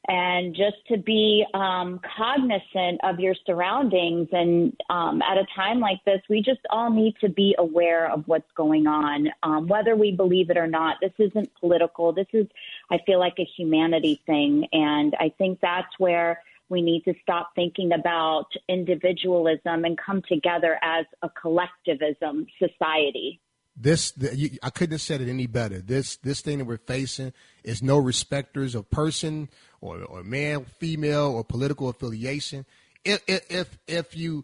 and 0.09 0.55
just 0.55 0.77
to 0.87 0.97
be 0.97 1.45
um, 1.53 2.01
cognizant 2.17 2.99
of 3.03 3.19
your 3.19 3.35
surroundings. 3.45 4.27
And 4.31 4.75
um, 4.89 5.21
at 5.21 5.37
a 5.37 5.45
time 5.55 5.79
like 5.79 6.03
this, 6.03 6.19
we 6.27 6.41
just 6.41 6.61
all 6.71 6.91
need 6.91 7.13
to 7.21 7.29
be 7.29 7.55
aware 7.59 8.11
of 8.11 8.23
what's 8.27 8.51
going 8.57 8.87
on, 8.87 9.29
um, 9.43 9.67
whether 9.67 9.95
we 9.95 10.11
believe 10.11 10.49
it 10.49 10.57
or 10.57 10.65
not. 10.65 10.97
This 10.99 11.13
isn't 11.19 11.51
political. 11.59 12.11
This 12.11 12.25
is, 12.33 12.47
I 12.91 12.97
feel 13.05 13.19
like, 13.19 13.35
a 13.37 13.47
humanity 13.55 14.19
thing, 14.25 14.67
and 14.73 15.15
I 15.19 15.31
think 15.37 15.59
that's 15.61 15.99
where 15.99 16.41
we 16.69 16.81
need 16.81 17.03
to 17.05 17.13
stop 17.21 17.51
thinking 17.55 17.91
about 17.91 18.47
individualism 18.67 19.85
and 19.85 19.97
come 19.97 20.23
together 20.27 20.79
as 20.81 21.05
a 21.21 21.29
collectivism 21.29 22.47
society. 22.57 23.39
This 23.75 24.13
I 24.61 24.69
couldn't 24.71 24.93
have 24.93 25.01
said 25.01 25.21
it 25.21 25.29
any 25.29 25.47
better. 25.47 25.79
This 25.79 26.17
this 26.17 26.41
thing 26.41 26.57
that 26.57 26.65
we're 26.65 26.77
facing 26.77 27.31
is 27.63 27.81
no 27.81 27.97
respecters 27.97 28.75
of 28.75 28.89
person 28.89 29.49
or, 29.81 30.03
or 30.03 30.23
man, 30.23 30.65
female, 30.79 31.27
or 31.27 31.43
political 31.43 31.89
affiliation. 31.89 32.65
If, 33.05 33.21
if 33.27 33.77
if 33.87 34.17
you 34.17 34.43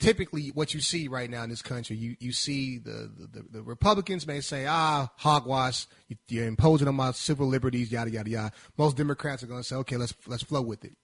typically 0.00 0.48
what 0.48 0.74
you 0.74 0.80
see 0.80 1.06
right 1.06 1.30
now 1.30 1.44
in 1.44 1.50
this 1.50 1.62
country, 1.62 1.94
you, 1.94 2.16
you 2.18 2.32
see 2.32 2.78
the, 2.78 3.10
the, 3.32 3.44
the 3.48 3.62
Republicans 3.62 4.26
may 4.26 4.40
say 4.40 4.66
ah 4.66 5.08
hogwash, 5.16 5.86
you're 6.26 6.46
imposing 6.46 6.88
on 6.88 6.96
my 6.96 7.12
civil 7.12 7.46
liberties, 7.46 7.92
yada 7.92 8.10
yada 8.10 8.28
yada. 8.28 8.52
Most 8.76 8.96
Democrats 8.96 9.44
are 9.44 9.46
going 9.46 9.60
to 9.60 9.64
say 9.64 9.76
okay, 9.76 9.96
let's 9.96 10.14
let's 10.26 10.42
flow 10.42 10.62
with 10.62 10.84
it. 10.84 10.94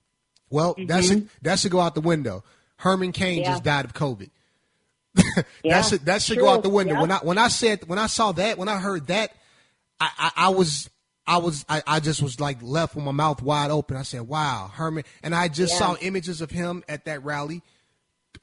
Well, 0.51 0.75
mm-hmm. 0.75 0.87
that 0.87 1.05
should 1.05 1.29
that 1.43 1.61
should 1.61 1.71
go 1.71 1.81
out 1.81 1.95
the 1.95 2.01
window. 2.01 2.43
Herman 2.79 3.13
Cain 3.13 3.43
yeah. 3.43 3.53
just 3.53 3.63
died 3.65 3.85
of 3.85 3.95
COVID. 3.95 4.31
that 5.15 5.47
yeah, 5.63 5.83
should 5.83 6.05
that 6.07 6.21
should 6.21 6.35
true. 6.35 6.45
go 6.45 6.51
out 6.51 6.63
the 6.63 6.69
window. 6.69 6.95
Yeah. 6.95 7.01
When 7.01 7.13
I 7.13 7.19
when 7.19 7.39
I 7.39 7.49
said 7.49 7.87
when 7.87 7.99
I 7.99 8.09
saw 8.09 8.33
that 8.33 8.59
when 8.59 8.69
I 8.69 8.79
heard 8.79 9.07
that, 9.09 9.33
I, 10.01 10.11
I, 10.19 10.33
I 10.37 10.49
was 10.51 10.91
I 11.29 11.37
was 11.37 11.67
I, 11.69 11.83
I, 11.87 12.01
just 12.01 12.23
was 12.23 12.41
like 12.41 12.63
left 12.63 12.97
with 12.97 13.05
my 13.05 13.13
mouth 13.13 13.43
wide 13.43 13.71
open. 13.71 13.99
I 13.99 14.03
said, 14.03 14.23
"Wow, 14.23 14.71
Herman!" 14.73 15.05
And 15.23 15.35
I 15.35 15.49
just 15.49 15.77
saw 15.77 15.95
images 16.01 16.41
of 16.41 16.51
him 16.51 16.83
at 16.89 17.05
that 17.05 17.23
rally 17.23 17.63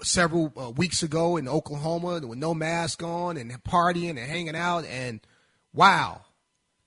several 0.04 0.54
uh, 0.56 0.70
weeks 0.70 1.02
ago 1.02 1.38
in 1.38 1.48
Oklahoma 1.48 2.20
with 2.26 2.38
no 2.38 2.54
mask 2.54 3.02
on 3.02 3.38
and 3.38 3.52
partying 3.64 4.12
and 4.12 4.20
hanging 4.20 4.56
out. 4.56 4.86
And 4.86 5.20
wow, 5.74 6.22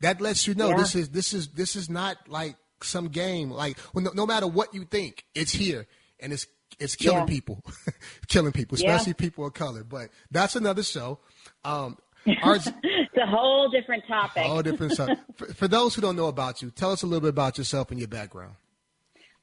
that 0.01 0.21
lets 0.21 0.47
you 0.47 0.55
know 0.55 0.77
this 0.77 0.95
is 0.95 1.09
this 1.09 1.35
is 1.35 1.49
this 1.49 1.75
is 1.75 1.91
not 1.91 2.17
like 2.29 2.55
some 2.81 3.09
game. 3.09 3.51
Like 3.51 3.77
when, 3.93 4.05
no, 4.05 4.13
no, 4.15 4.25
matter 4.25 4.47
what 4.47 4.73
you 4.73 4.85
think, 4.85 5.25
it's 5.35 5.53
here 5.53 5.89
and 6.21 6.33
it's 6.33 6.47
it's 6.79 6.95
killing 6.95 7.19
yeah. 7.21 7.27
people, 7.27 7.65
killing 8.29 8.53
people, 8.53 8.77
especially 8.77 9.11
yeah. 9.19 9.25
people 9.25 9.47
of 9.47 9.55
color. 9.55 9.83
But 9.83 10.11
that's 10.31 10.55
another 10.55 10.85
show. 10.85 11.19
Um, 11.65 11.99
it's 12.83 13.17
a 13.17 13.27
whole 13.27 13.69
different 13.71 14.05
topic. 14.07 14.43
Whole 14.43 14.63
different 14.63 14.93
stuff. 14.93 15.19
for, 15.37 15.47
for, 15.55 15.69
those 15.69 15.95
who 15.95 16.03
don't 16.03 16.17
know 16.17 16.29
about 16.29 16.63
you, 16.63 16.71
tell 16.71 16.93
us 16.93 17.03
a 17.03 17.07
little 17.07 17.21
bit 17.21 17.31
about 17.31 17.59
yourself 17.59 17.91
and 17.91 17.99
your 17.99 18.09
background. 18.09 18.55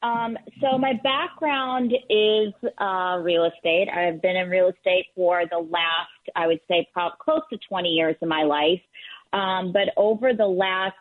Um, 0.04 0.38
so 0.62 0.78
my 0.78 0.94
background 1.04 1.92
is 2.10 2.54
uh, 2.78 3.20
real 3.22 3.46
estate. 3.46 3.88
I've 3.90 4.22
been 4.22 4.36
in 4.36 4.50
real 4.50 4.70
estate 4.70 5.06
for 5.16 5.44
the 5.50 5.58
last, 5.58 6.30
I 6.36 6.48
would 6.48 6.60
say, 6.68 6.88
probably 6.94 7.18
close 7.20 7.42
to 7.52 7.58
20 7.68 7.90
years 7.90 8.16
of 8.22 8.28
my 8.28 8.44
life. 8.44 8.82
Um, 9.34 9.72
but 9.72 9.90
over 9.98 10.34
the 10.34 10.46
last 10.46 10.96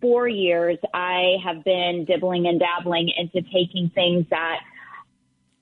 four 0.00 0.28
years, 0.28 0.78
I 0.94 1.36
have 1.44 1.64
been 1.64 2.04
dibbling 2.06 2.46
and 2.46 2.60
dabbling 2.60 3.10
into 3.16 3.42
taking 3.52 3.90
things 3.94 4.26
that 4.30 4.60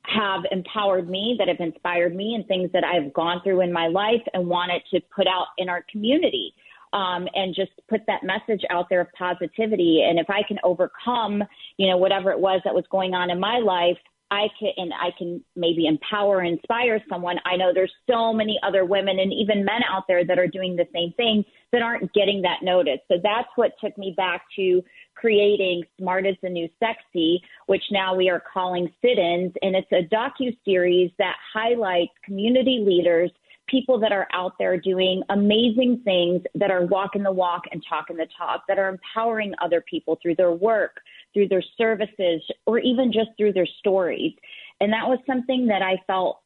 have 0.09 0.42
empowered 0.51 1.09
me, 1.09 1.37
that 1.38 1.49
have 1.49 1.61
inspired 1.61 2.14
me, 2.14 2.35
and 2.35 2.47
things 2.47 2.71
that 2.73 2.85
I've 2.85 3.12
gone 3.12 3.40
through 3.42 3.61
in 3.61 3.73
my 3.73 3.88
life 3.88 4.23
and 4.33 4.47
wanted 4.47 4.83
to 4.92 5.01
put 5.14 5.27
out 5.27 5.47
in 5.59 5.68
our 5.68 5.85
community. 5.90 6.55
Um, 6.94 7.29
and 7.35 7.55
just 7.55 7.73
put 7.90 8.01
that 8.07 8.23
message 8.25 8.62
out 8.71 8.87
there 8.88 9.03
of 9.03 9.09
positivity. 9.12 10.07
And 10.09 10.18
if 10.18 10.31
I 10.31 10.40
can 10.49 10.57
overcome, 10.64 11.44
you 11.77 11.87
know, 11.87 11.99
whatever 11.99 12.31
it 12.31 12.38
was 12.38 12.62
that 12.64 12.75
was 12.75 12.85
going 12.90 13.12
on 13.12 13.31
in 13.31 13.38
my 13.38 13.59
life, 13.59 13.99
I 14.31 14.49
can 14.59 14.71
and 14.77 14.92
I 14.92 15.11
can 15.16 15.42
maybe 15.57 15.87
empower 15.87 16.42
inspire 16.42 17.03
someone. 17.09 17.37
I 17.47 17.57
know 17.57 17.73
there's 17.73 17.92
so 18.09 18.33
many 18.33 18.59
other 18.66 18.85
women 18.85 19.18
and 19.18 19.33
even 19.33 19.64
men 19.64 19.81
out 19.90 20.05
there 20.07 20.25
that 20.25 20.38
are 20.38 20.47
doing 20.47 20.77
the 20.77 20.87
same 20.94 21.12
thing 21.16 21.44
that 21.73 21.83
aren't 21.83 22.12
getting 22.12 22.42
that 22.42 22.62
notice. 22.62 23.01
So 23.09 23.16
that's 23.23 23.49
what 23.57 23.73
took 23.83 23.97
me 23.97 24.14
back 24.16 24.42
to 24.57 24.83
creating 25.21 25.83
Smart 25.99 26.27
is 26.27 26.37
the 26.43 26.49
New 26.49 26.69
Sexy, 26.79 27.43
which 27.67 27.83
now 27.91 28.15
we 28.15 28.29
are 28.29 28.43
calling 28.53 28.89
Sit-ins, 29.03 29.53
and 29.63 29.75
it's 29.75 29.91
a 29.93 30.07
docu 30.15 30.57
series 30.65 31.11
that 31.19 31.37
highlights 31.53 32.13
community 32.25 32.85
leaders 32.87 33.31
people 33.69 34.01
that 34.01 34.13
are 34.13 34.27
out 34.33 34.53
there 34.59 34.79
doing 34.79 35.23
amazing 35.29 36.01
things 36.05 36.43
that 36.55 36.71
are 36.71 36.87
walking 36.87 37.23
the 37.23 37.33
walk 37.33 37.63
and 37.71 37.85
talking 37.87 38.17
the 38.17 38.27
talk, 38.37 38.63
that 38.67 38.79
are 38.79 38.89
empowering 38.89 39.53
other 39.63 39.83
people 39.83 40.19
through 40.23 40.35
their 40.35 40.53
work, 40.53 41.01
through 41.35 41.49
their 41.49 41.63
services, 41.77 42.41
or 42.67 42.79
even 42.79 43.13
just 43.13 43.29
through 43.37 43.53
their 43.53 43.69
stories. 43.79 44.33
And 44.81 44.93
that 44.93 45.07
was 45.07 45.19
something 45.27 45.67
that 45.67 45.83
I 45.83 45.97
felt 46.07 46.41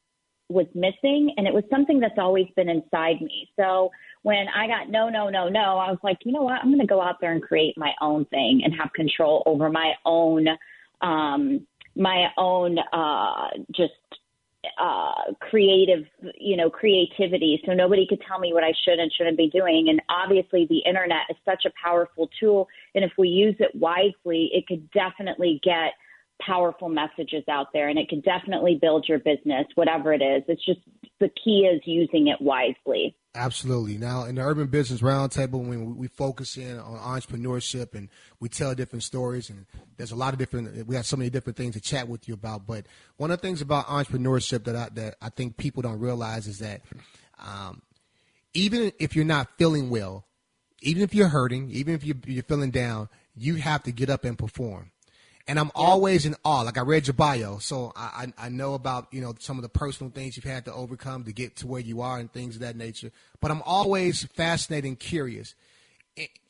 was 0.49 0.67
missing, 0.75 1.35
and 1.37 1.47
it 1.47 1.55
was 1.55 1.65
something 1.71 2.01
that's 2.01 2.19
always 2.19 2.47
been 2.57 2.69
inside 2.69 3.21
me. 3.21 3.49
So 3.57 3.91
when 4.23 4.47
I 4.55 4.67
got 4.67 4.91
no, 4.91 5.09
no, 5.09 5.29
no, 5.29 5.49
no, 5.49 5.79
I 5.79 5.91
was 5.91 5.99
like, 6.03 6.19
you 6.25 6.33
know 6.33 6.43
what? 6.43 6.61
I'm 6.63 6.69
going 6.69 6.81
to 6.81 6.87
go 6.87 7.01
out 7.01 7.17
there 7.21 7.33
and 7.33 7.43
create 7.43 7.77
my 7.77 7.93
own 8.01 8.25
thing 8.27 8.63
and 8.65 8.75
have 8.79 8.93
control 8.93 9.43
over 9.47 9.71
my 9.71 9.93
own, 10.05 10.47
um, 11.01 11.67
my 11.97 12.29
own, 12.37 12.79
uh, 12.93 13.49
just 13.75 13.93
uh, 14.79 15.33
creative, 15.41 16.05
you 16.39 16.57
know, 16.57 16.71
creativity. 16.71 17.61
So 17.67 17.73
nobody 17.73 18.07
could 18.09 18.21
tell 18.29 18.39
me 18.39 18.53
what 18.53 18.63
I 18.63 18.73
should 18.85 18.99
and 18.99 19.13
shouldn't 19.13 19.37
be 19.37 19.49
doing. 19.49 19.89
And 19.89 20.01
obviously, 20.09 20.67
the 20.69 20.79
internet 20.79 21.23
is 21.31 21.37
such 21.45 21.65
a 21.67 21.73
powerful 21.83 22.29
tool. 22.39 22.69
And 22.95 23.05
if 23.05 23.13
we 23.19 23.29
use 23.29 23.57
it 23.59 23.75
wisely, 23.75 24.51
it 24.53 24.67
could 24.69 24.89
definitely 24.93 25.61
get 25.65 25.95
powerful 26.47 26.89
messages 26.89 27.45
out 27.49 27.73
there 27.73 27.89
and 27.89 27.99
it 27.99 28.09
can 28.09 28.21
definitely 28.21 28.79
build 28.81 29.07
your 29.09 29.19
business, 29.19 29.67
whatever 29.75 30.13
it 30.13 30.23
is. 30.23 30.43
It's 30.49 30.65
just 30.65 30.81
the 31.21 31.31
key 31.43 31.71
is 31.73 31.81
using 31.85 32.29
it 32.29 32.41
wisely. 32.41 33.17
Absolutely. 33.35 33.97
Now, 33.97 34.25
in 34.25 34.35
the 34.35 34.43
Urban 34.43 34.67
Business 34.67 35.01
Roundtable, 35.01 35.67
when 35.67 35.97
we 35.97 36.07
focus 36.09 36.59
in 36.59 36.79
on 36.79 36.99
entrepreneurship 36.99 37.95
and 37.95 38.11
we 38.41 38.51
tell 38.51 38.75
different 38.75 39.05
stories, 39.05 39.49
and 39.49 39.65
there's 39.97 40.13
a 40.13 40.17
lot 40.17 40.35
of 40.35 40.39
different, 40.39 40.87
we 40.87 40.97
have 40.97 41.07
so 41.07 41.17
many 41.17 41.31
different 41.31 41.57
things 41.57 41.75
to 41.75 41.81
chat 41.81 42.09
with 42.09 42.29
you 42.29 42.35
about. 42.35 42.67
But 42.67 42.85
one 43.17 43.31
of 43.31 43.41
the 43.41 43.47
things 43.47 43.63
about 43.63 43.87
entrepreneurship 43.87 44.65
that 44.65 44.77
I, 44.77 44.89
that 44.95 45.15
I 45.23 45.31
think 45.31 45.57
people 45.57 45.83
don't 45.83 45.99
realize 45.99 46.47
is 46.47 46.59
that 46.59 46.83
um, 47.39 47.81
even 48.53 48.93
if 48.99 49.17
you're 49.17 49.25
not 49.25 49.49
feeling 49.57 49.89
well, 49.89 50.27
even 50.83 51.03
if 51.03 51.15
you're 51.15 51.29
hurting, 51.29 51.71
even 51.71 51.95
if 51.95 52.05
you're, 52.05 52.17
you're 52.27 52.43
feeling 52.43 52.71
down, 52.71 53.09
you 53.35 53.55
have 53.55 53.83
to 53.85 53.93
get 53.93 54.11
up 54.11 54.25
and 54.25 54.39
perform 54.39 54.92
and 55.49 55.59
I'm 55.59 55.71
always 55.75 56.27
in 56.27 56.37
awe. 56.45 56.63
Like 56.63 56.79
I 56.79 56.83
read 56.83 57.07
your 57.07 57.15
bio, 57.15 57.59
so 57.59 57.93
I, 57.97 58.33
I, 58.39 58.47
I 58.47 58.49
know 58.49 58.75
about 58.75 59.09
you 59.11 59.21
know 59.21 59.35
some 59.39 59.59
of 59.59 59.63
the 59.63 59.69
personal 59.69 60.11
things 60.11 60.37
you've 60.37 60.45
had 60.45 60.65
to 60.67 60.73
overcome 60.73 61.25
to 61.25 61.33
get 61.33 61.57
to 61.57 61.67
where 61.67 61.81
you 61.81 62.01
are 62.01 62.19
and 62.19 62.33
things 62.33 62.57
of 62.57 62.61
that 62.63 62.77
nature. 62.77 63.11
But 63.41 63.51
I'm 63.51 63.63
always 63.63 64.25
fascinated 64.25 64.89
and 64.89 64.99
curious. 64.99 65.55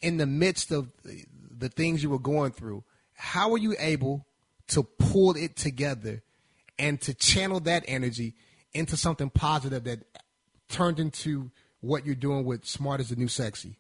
In, 0.01 0.17
the 0.17 0.27
midst 0.27 0.73
of 0.73 0.91
the, 1.05 1.25
the 1.57 1.69
things 1.69 2.03
you 2.03 2.11
were 2.11 2.19
going 2.19 2.51
through, 2.51 2.83
how 3.15 3.51
were 3.51 3.59
you 3.59 3.77
able 3.79 4.27
to 4.69 4.83
pull 4.83 5.37
it 5.37 5.55
together 5.55 6.21
and 6.81 7.01
to 7.03 7.15
channel 7.15 7.61
that 7.61 7.85
energy 7.87 8.35
into 8.75 8.97
something 8.97 9.31
positive 9.31 9.85
that 9.85 10.01
turned 10.69 10.99
into 10.99 11.53
what 11.81 12.05
you're 12.05 12.17
doing 12.17 12.45
with 12.45 12.65
Smart 12.67 13.01
is 13.01 13.11
the 13.11 13.17
New 13.17 13.29
Sexy? 13.29 13.77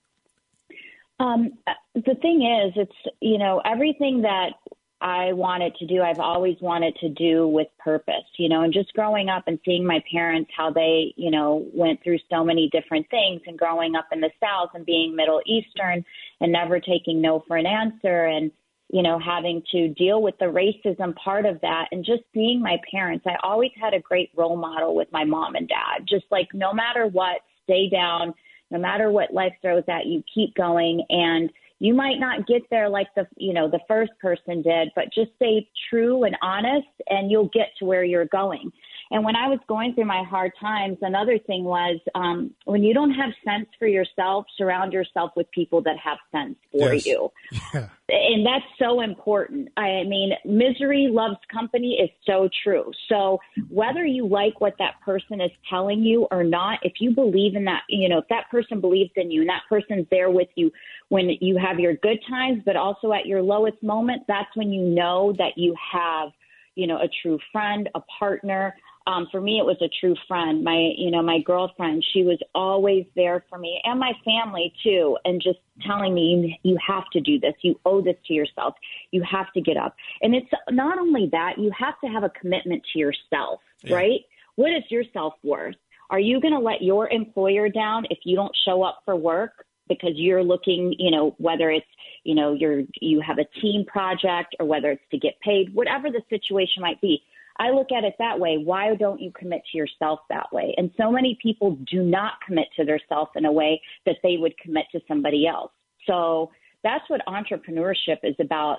Um, 1.18 1.58
the 1.94 2.14
thing 2.20 2.42
is, 2.42 2.72
it's 2.76 3.16
you 3.20 3.38
know 3.38 3.60
everything 3.64 4.22
that 4.22 4.54
I 5.02 5.32
wanted 5.32 5.74
to 5.76 5.86
do, 5.86 6.00
I've 6.00 6.20
always 6.20 6.56
wanted 6.60 6.94
to 7.00 7.08
do 7.08 7.48
with 7.48 7.66
purpose, 7.80 8.24
you 8.38 8.48
know, 8.48 8.62
and 8.62 8.72
just 8.72 8.92
growing 8.92 9.28
up 9.28 9.42
and 9.48 9.58
seeing 9.64 9.84
my 9.84 9.98
parents, 10.12 10.48
how 10.56 10.70
they, 10.70 11.12
you 11.16 11.32
know, 11.32 11.66
went 11.74 12.00
through 12.04 12.18
so 12.30 12.44
many 12.44 12.70
different 12.70 13.10
things 13.10 13.40
and 13.48 13.58
growing 13.58 13.96
up 13.96 14.06
in 14.12 14.20
the 14.20 14.30
South 14.40 14.70
and 14.74 14.86
being 14.86 15.16
Middle 15.16 15.42
Eastern 15.44 16.04
and 16.40 16.52
never 16.52 16.78
taking 16.78 17.20
no 17.20 17.42
for 17.48 17.56
an 17.56 17.66
answer 17.66 18.26
and, 18.26 18.52
you 18.90 19.02
know, 19.02 19.18
having 19.18 19.64
to 19.72 19.88
deal 19.88 20.22
with 20.22 20.38
the 20.38 20.44
racism 20.44 21.16
part 21.16 21.46
of 21.46 21.60
that 21.62 21.88
and 21.90 22.04
just 22.04 22.22
seeing 22.32 22.62
my 22.62 22.76
parents. 22.88 23.26
I 23.26 23.34
always 23.42 23.72
had 23.80 23.94
a 23.94 24.00
great 24.00 24.30
role 24.36 24.56
model 24.56 24.94
with 24.94 25.08
my 25.10 25.24
mom 25.24 25.56
and 25.56 25.68
dad, 25.68 26.06
just 26.08 26.26
like 26.30 26.48
no 26.54 26.72
matter 26.72 27.08
what, 27.08 27.40
stay 27.64 27.88
down, 27.88 28.34
no 28.70 28.78
matter 28.78 29.10
what 29.10 29.34
life 29.34 29.54
throws 29.62 29.84
at 29.88 30.06
you, 30.06 30.22
keep 30.32 30.54
going. 30.54 31.04
And, 31.10 31.50
you 31.82 31.94
might 31.94 32.20
not 32.20 32.46
get 32.46 32.62
there 32.70 32.88
like 32.88 33.08
the 33.16 33.26
you 33.36 33.52
know 33.52 33.68
the 33.68 33.80
first 33.88 34.12
person 34.20 34.62
did 34.62 34.88
but 34.94 35.06
just 35.12 35.30
stay 35.34 35.68
true 35.90 36.22
and 36.22 36.36
honest 36.40 36.86
and 37.08 37.28
you'll 37.28 37.50
get 37.52 37.70
to 37.78 37.84
where 37.84 38.04
you're 38.04 38.26
going 38.26 38.70
and 39.12 39.24
when 39.24 39.36
i 39.36 39.48
was 39.48 39.58
going 39.68 39.94
through 39.94 40.04
my 40.04 40.22
hard 40.28 40.50
times 40.60 40.96
another 41.02 41.38
thing 41.38 41.64
was 41.64 41.98
um, 42.14 42.50
when 42.64 42.82
you 42.82 42.92
don't 42.92 43.12
have 43.12 43.30
sense 43.44 43.66
for 43.78 43.86
yourself 43.86 44.44
surround 44.56 44.92
yourself 44.92 45.30
with 45.36 45.50
people 45.52 45.82
that 45.82 45.96
have 46.02 46.18
sense 46.32 46.56
for 46.72 46.92
yes. 46.94 47.06
you 47.06 47.30
yeah. 47.52 47.88
and 48.08 48.44
that's 48.44 48.64
so 48.78 49.00
important 49.00 49.68
i 49.76 50.02
mean 50.04 50.32
misery 50.44 51.08
loves 51.10 51.36
company 51.52 51.98
is 52.02 52.10
so 52.26 52.48
true 52.64 52.90
so 53.08 53.38
whether 53.68 54.04
you 54.04 54.26
like 54.26 54.60
what 54.60 54.74
that 54.78 54.94
person 55.04 55.40
is 55.40 55.50
telling 55.68 56.02
you 56.02 56.26
or 56.30 56.42
not 56.42 56.78
if 56.82 56.94
you 57.00 57.14
believe 57.14 57.54
in 57.54 57.64
that 57.64 57.82
you 57.88 58.08
know 58.08 58.18
if 58.18 58.28
that 58.28 58.50
person 58.50 58.80
believes 58.80 59.10
in 59.16 59.30
you 59.30 59.40
and 59.40 59.48
that 59.48 59.62
person's 59.68 60.06
there 60.10 60.30
with 60.30 60.48
you 60.56 60.70
when 61.12 61.28
you 61.42 61.58
have 61.58 61.78
your 61.78 61.92
good 61.96 62.18
times, 62.26 62.62
but 62.64 62.74
also 62.74 63.12
at 63.12 63.26
your 63.26 63.42
lowest 63.42 63.82
moment, 63.82 64.22
that's 64.26 64.48
when 64.54 64.72
you 64.72 64.82
know 64.82 65.34
that 65.36 65.52
you 65.56 65.74
have, 65.92 66.30
you 66.74 66.86
know, 66.86 66.96
a 66.96 67.08
true 67.20 67.38
friend, 67.52 67.90
a 67.94 68.00
partner. 68.18 68.74
Um, 69.06 69.26
for 69.30 69.40
me, 69.40 69.58
it 69.58 69.64
was 69.64 69.76
a 69.80 69.88
true 70.00 70.14
friend. 70.28 70.62
My, 70.62 70.92
you 70.96 71.10
know, 71.10 71.22
my 71.22 71.40
girlfriend, 71.40 72.04
she 72.12 72.22
was 72.22 72.38
always 72.54 73.04
there 73.16 73.44
for 73.48 73.58
me 73.58 73.80
and 73.84 73.98
my 73.98 74.12
family 74.24 74.72
too. 74.82 75.16
And 75.24 75.42
just 75.42 75.58
telling 75.86 76.14
me, 76.14 76.58
you 76.62 76.76
have 76.86 77.04
to 77.12 77.20
do 77.20 77.38
this. 77.40 77.54
You 77.62 77.78
owe 77.84 78.00
this 78.00 78.16
to 78.26 78.32
yourself. 78.32 78.74
You 79.10 79.22
have 79.30 79.52
to 79.54 79.60
get 79.60 79.76
up. 79.76 79.96
And 80.20 80.34
it's 80.34 80.50
not 80.70 80.98
only 80.98 81.28
that, 81.32 81.58
you 81.58 81.70
have 81.78 82.00
to 82.04 82.06
have 82.08 82.22
a 82.22 82.30
commitment 82.30 82.82
to 82.92 82.98
yourself, 82.98 83.60
yeah. 83.82 83.96
right? 83.96 84.20
What 84.56 84.70
is 84.70 84.84
your 84.88 85.04
self 85.12 85.34
worth? 85.42 85.76
Are 86.10 86.20
you 86.20 86.40
going 86.40 86.54
to 86.54 86.60
let 86.60 86.82
your 86.82 87.08
employer 87.08 87.68
down 87.68 88.04
if 88.10 88.18
you 88.24 88.36
don't 88.36 88.54
show 88.64 88.82
up 88.82 89.00
for 89.04 89.16
work? 89.16 89.64
because 89.88 90.12
you're 90.14 90.44
looking, 90.44 90.94
you 90.98 91.10
know, 91.10 91.34
whether 91.38 91.70
it's, 91.70 91.86
you 92.24 92.34
know, 92.34 92.54
you're 92.54 92.82
you 93.00 93.20
have 93.20 93.38
a 93.38 93.60
team 93.60 93.84
project 93.84 94.54
or 94.60 94.66
whether 94.66 94.92
it's 94.92 95.02
to 95.10 95.18
get 95.18 95.40
paid, 95.40 95.74
whatever 95.74 96.10
the 96.10 96.22
situation 96.30 96.82
might 96.82 97.00
be. 97.00 97.22
I 97.58 97.70
look 97.70 97.92
at 97.92 98.04
it 98.04 98.14
that 98.18 98.38
way. 98.38 98.58
Why 98.58 98.94
don't 98.94 99.20
you 99.20 99.32
commit 99.38 99.62
to 99.70 99.78
yourself 99.78 100.20
that 100.28 100.52
way? 100.52 100.74
And 100.76 100.90
so 100.96 101.10
many 101.10 101.38
people 101.42 101.78
do 101.90 102.02
not 102.02 102.34
commit 102.46 102.66
to 102.76 102.84
themselves 102.84 103.30
in 103.36 103.44
a 103.44 103.52
way 103.52 103.80
that 104.06 104.16
they 104.22 104.36
would 104.38 104.56
commit 104.58 104.86
to 104.92 105.00
somebody 105.06 105.46
else. 105.46 105.72
So 106.06 106.50
that's 106.82 107.08
what 107.08 107.20
entrepreneurship 107.26 108.18
is 108.22 108.34
about 108.40 108.78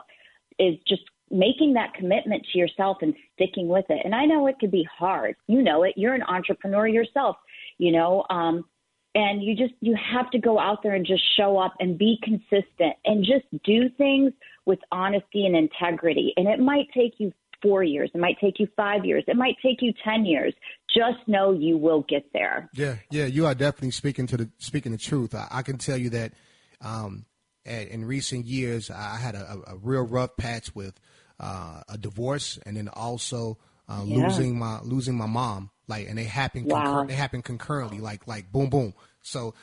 is 0.60 0.76
just 0.88 1.04
making 1.32 1.74
that 1.74 1.94
commitment 1.94 2.46
to 2.52 2.60
yourself 2.60 2.98
and 3.02 3.14
sticking 3.34 3.68
with 3.68 3.86
it. 3.90 4.02
And 4.04 4.14
I 4.14 4.26
know 4.26 4.48
it 4.48 4.60
could 4.60 4.72
be 4.72 4.88
hard. 4.98 5.36
You 5.48 5.62
know 5.64 5.84
it. 5.84 5.94
You're 5.96 6.14
an 6.14 6.24
entrepreneur 6.24 6.88
yourself. 6.88 7.38
You 7.80 7.92
know, 7.92 8.24
um, 8.30 8.66
and 9.16 9.44
you 9.44 9.56
just 9.56 9.74
you 9.82 9.96
have 9.96 10.30
to 10.32 10.40
go 10.40 10.60
out 10.60 10.82
there 10.84 10.96
and 10.96 11.06
just 11.06 11.24
show 11.38 11.58
up 11.58 11.74
and 11.80 11.98
be 11.98 12.18
consistent 12.24 12.96
and 13.06 13.24
just 13.24 13.46
do 13.64 13.90
things 13.98 14.32
with 14.66 14.80
honesty 14.92 15.46
and 15.46 15.56
integrity 15.56 16.34
and 16.38 16.48
it 16.48 16.60
might 16.60 16.88
take 16.94 17.14
you 17.18 17.32
four 17.64 17.84
years. 17.84 18.12
It 18.14 18.20
might 18.20 18.38
take 18.40 18.60
you 18.60 18.68
five 18.76 19.06
years. 19.06 19.24
It 19.28 19.36
might 19.36 19.56
take 19.64 19.82
you 19.82 19.94
ten 20.04 20.26
years. 20.26 20.54
Just 20.96 21.28
know 21.28 21.52
you 21.52 21.78
will 21.78 22.06
get 22.08 22.26
there. 22.34 22.70
Yeah 22.74 22.98
yeah 23.10 23.26
you 23.26 23.48
are 23.48 23.56
definitely 23.56 23.92
speaking 23.92 24.28
to 24.28 24.38
the 24.38 24.50
speaking 24.60 24.92
the 24.92 24.98
truth. 25.00 25.34
I, 25.34 25.48
I 25.50 25.62
can 25.64 25.80
tell 25.80 25.98
you 25.98 26.12
that 26.12 26.34
um, 26.82 27.26
at, 27.66 27.88
in 27.88 28.04
recent 28.04 28.46
years 28.46 28.92
i 28.92 29.16
had 29.18 29.36
a, 29.36 29.58
a 29.68 29.78
real 29.78 30.02
rough 30.02 30.36
patch 30.36 30.76
with 30.76 31.00
uh, 31.40 31.82
a 31.88 31.98
divorce 31.98 32.60
and 32.66 32.76
then 32.76 32.90
also 32.90 33.58
uh, 33.88 34.04
yeah. 34.06 34.28
losing 34.28 34.60
my 34.60 34.80
losing 34.82 35.16
my 35.16 35.26
mom. 35.26 35.70
Like 35.88 36.08
and 36.08 36.18
they 36.18 36.24
happen 36.24 36.66
wow. 36.66 36.84
concur- 36.84 37.08
they 37.08 37.14
happen 37.16 37.42
concurrently. 37.42 38.00
Like 38.00 38.28
like 38.28 38.52
boom 38.52 38.70
boom 38.70 38.94
so 39.24 39.56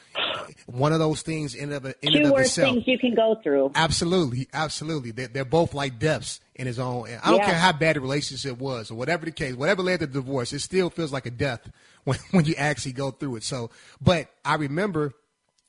one 0.66 0.92
of 0.92 0.99
those 0.99 1.23
things 1.23 1.55
ended 1.55 1.77
up 1.77 1.85
in 1.85 1.90
of 1.90 1.96
in 2.03 2.12
two 2.12 2.25
of 2.25 2.33
worst 2.33 2.59
itself, 2.59 2.75
things 2.75 2.88
you 2.88 2.99
can 2.99 3.14
go 3.14 3.37
through. 3.42 3.70
Absolutely 3.75 4.49
absolutely. 4.53 5.12
They're, 5.12 5.29
they're 5.29 5.44
both 5.44 5.75
like 5.75 5.99
deaths 5.99 6.40
in 6.57 6.66
his 6.66 6.79
own 6.79 7.09
i 7.23 7.31
don't 7.31 7.38
yeah. 7.38 7.46
care 7.46 7.55
how 7.55 7.73
bad 7.73 7.96
the 7.96 8.01
relationship 8.01 8.59
was 8.59 8.90
or 8.90 8.94
whatever 8.94 9.25
the 9.25 9.33
case 9.33 9.55
whatever 9.55 9.83
led 9.83 10.01
to 10.01 10.07
the 10.07 10.12
divorce 10.12 10.53
it 10.53 10.59
still 10.59 10.90
feels 10.90 11.11
like 11.11 11.25
a 11.25 11.31
death 11.31 11.70
when, 12.05 12.18
when 12.33 12.44
you 12.44 12.55
actually 12.57 12.92
go 12.92 13.11
through 13.11 13.37
it. 13.37 13.44
So 13.44 13.70
but 14.01 14.29
i 14.44 14.57
remember 14.57 15.14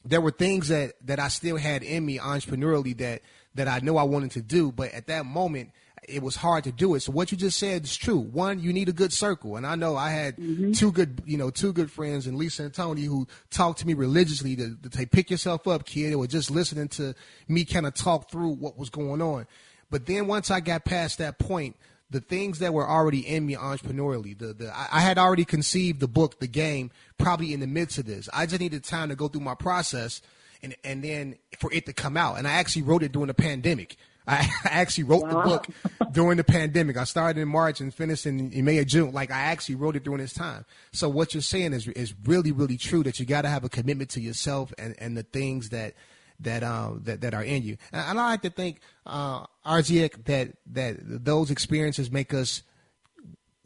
there 0.05 0.21
were 0.21 0.31
things 0.31 0.69
that 0.69 0.93
that 1.05 1.19
I 1.19 1.27
still 1.27 1.57
had 1.57 1.83
in 1.83 2.05
me 2.05 2.17
entrepreneurially 2.17 2.97
that 2.97 3.21
that 3.55 3.67
I 3.67 3.79
know 3.79 3.97
I 3.97 4.03
wanted 4.03 4.31
to 4.31 4.41
do, 4.41 4.71
but 4.71 4.91
at 4.93 5.07
that 5.07 5.25
moment 5.25 5.71
it 6.07 6.23
was 6.23 6.35
hard 6.35 6.63
to 6.63 6.71
do 6.71 6.95
it. 6.95 7.01
So 7.01 7.11
what 7.11 7.31
you 7.31 7.37
just 7.37 7.59
said 7.59 7.83
is 7.83 7.95
true. 7.95 8.17
One, 8.17 8.59
you 8.59 8.73
need 8.73 8.89
a 8.89 8.93
good 8.93 9.13
circle, 9.13 9.55
and 9.55 9.67
I 9.67 9.75
know 9.75 9.95
I 9.95 10.09
had 10.09 10.35
mm-hmm. 10.37 10.71
two 10.71 10.91
good, 10.91 11.21
you 11.25 11.37
know, 11.37 11.49
two 11.49 11.73
good 11.73 11.91
friends, 11.91 12.25
and 12.27 12.37
Lisa 12.37 12.63
and 12.63 12.73
Tony, 12.73 13.03
who 13.03 13.27
talked 13.51 13.79
to 13.79 13.87
me 13.87 13.93
religiously 13.93 14.55
to, 14.55 14.75
to 14.75 14.97
say, 14.97 15.05
"Pick 15.05 15.29
yourself 15.29 15.67
up, 15.67 15.85
kid," 15.85 16.13
or 16.13 16.25
just 16.25 16.49
listening 16.49 16.87
to 16.89 17.13
me 17.47 17.65
kind 17.65 17.85
of 17.85 17.93
talk 17.93 18.31
through 18.31 18.49
what 18.53 18.77
was 18.77 18.89
going 18.89 19.21
on. 19.21 19.45
But 19.91 20.05
then 20.05 20.27
once 20.27 20.49
I 20.49 20.59
got 20.59 20.85
past 20.85 21.19
that 21.19 21.37
point, 21.37 21.75
the 22.09 22.21
things 22.21 22.59
that 22.59 22.73
were 22.73 22.87
already 22.87 23.19
in 23.19 23.45
me 23.45 23.55
entrepreneurially, 23.55 24.37
the, 24.37 24.53
the 24.53 24.75
I, 24.75 24.87
I 24.93 24.99
had 25.01 25.17
already 25.17 25.45
conceived 25.45 25.99
the 25.99 26.07
book, 26.07 26.39
the 26.39 26.47
game, 26.47 26.89
probably 27.17 27.53
in 27.53 27.59
the 27.59 27.67
midst 27.67 27.99
of 27.99 28.05
this. 28.05 28.27
I 28.33 28.45
just 28.47 28.59
needed 28.59 28.83
time 28.83 29.09
to 29.09 29.15
go 29.15 29.27
through 29.27 29.41
my 29.41 29.55
process 29.55 30.21
and 30.63 30.75
and 30.83 31.03
then 31.03 31.35
for 31.59 31.71
it 31.71 31.85
to 31.85 31.93
come 31.93 32.17
out. 32.17 32.37
And 32.37 32.47
I 32.47 32.53
actually 32.53 32.83
wrote 32.83 33.03
it 33.03 33.11
during 33.11 33.27
the 33.27 33.33
pandemic. 33.33 33.97
I 34.31 34.49
actually 34.63 35.03
wrote 35.03 35.23
wow. 35.23 35.29
the 35.29 35.49
book 35.49 35.67
during 36.13 36.37
the 36.37 36.43
pandemic. 36.43 36.95
I 36.95 37.03
started 37.03 37.41
in 37.41 37.49
March 37.49 37.81
and 37.81 37.93
finished 37.93 38.25
in, 38.25 38.51
in, 38.51 38.63
May 38.63 38.77
or 38.77 38.85
June. 38.85 39.11
Like 39.11 39.29
I 39.29 39.39
actually 39.39 39.75
wrote 39.75 39.97
it 39.97 40.03
during 40.03 40.21
this 40.21 40.33
time. 40.33 40.65
So 40.93 41.09
what 41.09 41.33
you're 41.33 41.41
saying 41.41 41.73
is 41.73 41.87
is 41.89 42.13
really 42.23 42.53
really 42.53 42.77
true. 42.77 43.03
That 43.03 43.19
you 43.19 43.25
got 43.25 43.41
to 43.41 43.49
have 43.49 43.65
a 43.65 43.69
commitment 43.69 44.09
to 44.11 44.21
yourself 44.21 44.73
and 44.77 44.95
and 44.99 45.17
the 45.17 45.23
things 45.23 45.69
that 45.69 45.95
that 46.39 46.63
um 46.63 47.01
that, 47.03 47.21
that 47.21 47.33
are 47.33 47.43
in 47.43 47.63
you. 47.63 47.75
And, 47.91 48.09
and 48.09 48.19
I 48.19 48.29
like 48.29 48.41
to 48.43 48.49
think 48.49 48.79
uh 49.05 49.45
Arziek 49.65 50.23
that 50.25 50.53
that 50.67 50.97
those 51.01 51.51
experiences 51.51 52.09
make 52.09 52.33
us 52.33 52.63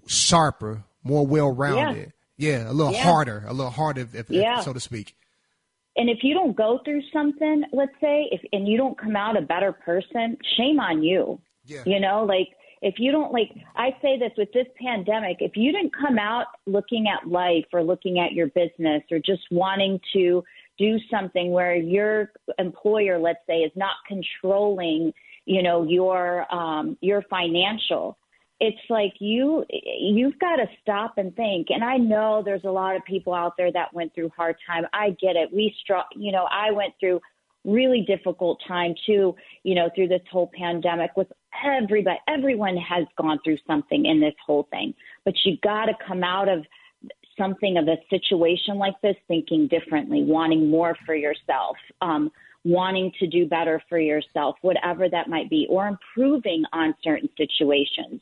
sharper, 0.07 0.83
more 1.03 1.27
well 1.27 1.51
rounded. 1.51 2.11
Yeah. 2.37 2.57
yeah. 2.63 2.71
a 2.71 2.73
little 2.73 2.93
yeah. 2.93 3.03
harder, 3.03 3.43
a 3.47 3.53
little 3.53 3.71
harder 3.71 4.07
if, 4.13 4.29
yeah. 4.31 4.57
if, 4.57 4.65
so 4.65 4.73
to 4.73 4.79
speak. 4.79 5.15
And 5.97 6.09
if 6.09 6.19
you 6.23 6.33
don't 6.33 6.55
go 6.55 6.79
through 6.83 7.01
something, 7.13 7.63
let's 7.71 7.93
say, 8.01 8.27
if 8.31 8.41
and 8.51 8.67
you 8.67 8.77
don't 8.77 8.97
come 8.99 9.15
out 9.15 9.37
a 9.37 9.41
better 9.41 9.71
person, 9.71 10.37
shame 10.57 10.79
on 10.79 11.03
you. 11.03 11.39
Yeah. 11.65 11.83
You 11.85 11.99
know, 11.99 12.25
like 12.25 12.49
if 12.81 12.95
you 12.99 13.11
don't 13.11 13.31
like 13.31 13.49
I 13.75 13.95
say 14.01 14.19
this 14.19 14.31
with 14.37 14.51
this 14.53 14.67
pandemic, 14.79 15.37
if 15.39 15.53
you 15.55 15.71
didn't 15.71 15.93
come 15.95 16.19
out 16.19 16.47
looking 16.65 17.07
at 17.07 17.27
life 17.27 17.65
or 17.73 17.81
looking 17.81 18.19
at 18.19 18.33
your 18.33 18.47
business 18.47 19.03
or 19.09 19.19
just 19.19 19.43
wanting 19.51 19.99
to 20.13 20.43
do 20.77 20.97
something 21.09 21.51
where 21.51 21.75
your 21.75 22.31
employer, 22.59 23.17
let's 23.17 23.39
say, 23.47 23.59
is 23.59 23.71
not 23.75 23.95
controlling, 24.07 25.13
you 25.45 25.63
know, 25.63 25.83
your 25.83 26.53
um, 26.53 26.97
your 27.01 27.23
financial. 27.29 28.17
It's 28.59 28.77
like 28.89 29.13
you 29.19 29.65
you've 29.69 30.39
got 30.39 30.57
to 30.57 30.65
stop 30.81 31.17
and 31.17 31.35
think. 31.35 31.67
And 31.69 31.83
I 31.83 31.97
know 31.97 32.41
there's 32.43 32.63
a 32.63 32.71
lot 32.71 32.95
of 32.95 33.03
people 33.03 33.33
out 33.33 33.53
there 33.57 33.71
that 33.71 33.93
went 33.93 34.13
through 34.15 34.29
hard 34.29 34.55
time. 34.65 34.83
I 34.93 35.09
get 35.21 35.35
it. 35.35 35.53
We 35.53 35.75
struck, 35.81 36.07
you 36.15 36.31
know, 36.31 36.47
I 36.49 36.71
went 36.71 36.93
through 36.99 37.19
really 37.65 38.05
difficult 38.07 38.61
time 38.67 38.93
too, 39.05 39.35
you 39.63 39.75
know, 39.75 39.89
through 39.95 40.07
this 40.07 40.21
whole 40.31 40.51
pandemic 40.57 41.11
with 41.17 41.27
everybody. 41.65 42.17
Everyone 42.27 42.77
has 42.77 43.05
gone 43.17 43.39
through 43.43 43.57
something 43.67 44.05
in 44.05 44.21
this 44.21 44.35
whole 44.45 44.67
thing, 44.71 44.93
but 45.25 45.33
you 45.43 45.57
got 45.63 45.85
to 45.85 45.93
come 46.07 46.23
out 46.23 46.47
of 46.47 46.63
something 47.37 47.77
of 47.77 47.87
a 47.87 47.97
situation 48.09 48.77
like 48.77 48.99
this 49.01 49.15
thinking 49.27 49.67
differently, 49.67 50.23
wanting 50.23 50.69
more 50.69 50.95
for 51.05 51.15
yourself, 51.15 51.75
um, 52.01 52.31
wanting 52.63 53.11
to 53.19 53.27
do 53.27 53.45
better 53.45 53.81
for 53.89 53.99
yourself, 53.99 54.55
whatever 54.61 55.09
that 55.09 55.27
might 55.27 55.49
be, 55.49 55.67
or 55.69 55.87
improving 55.87 56.63
on 56.73 56.95
certain 57.03 57.29
situations. 57.37 58.21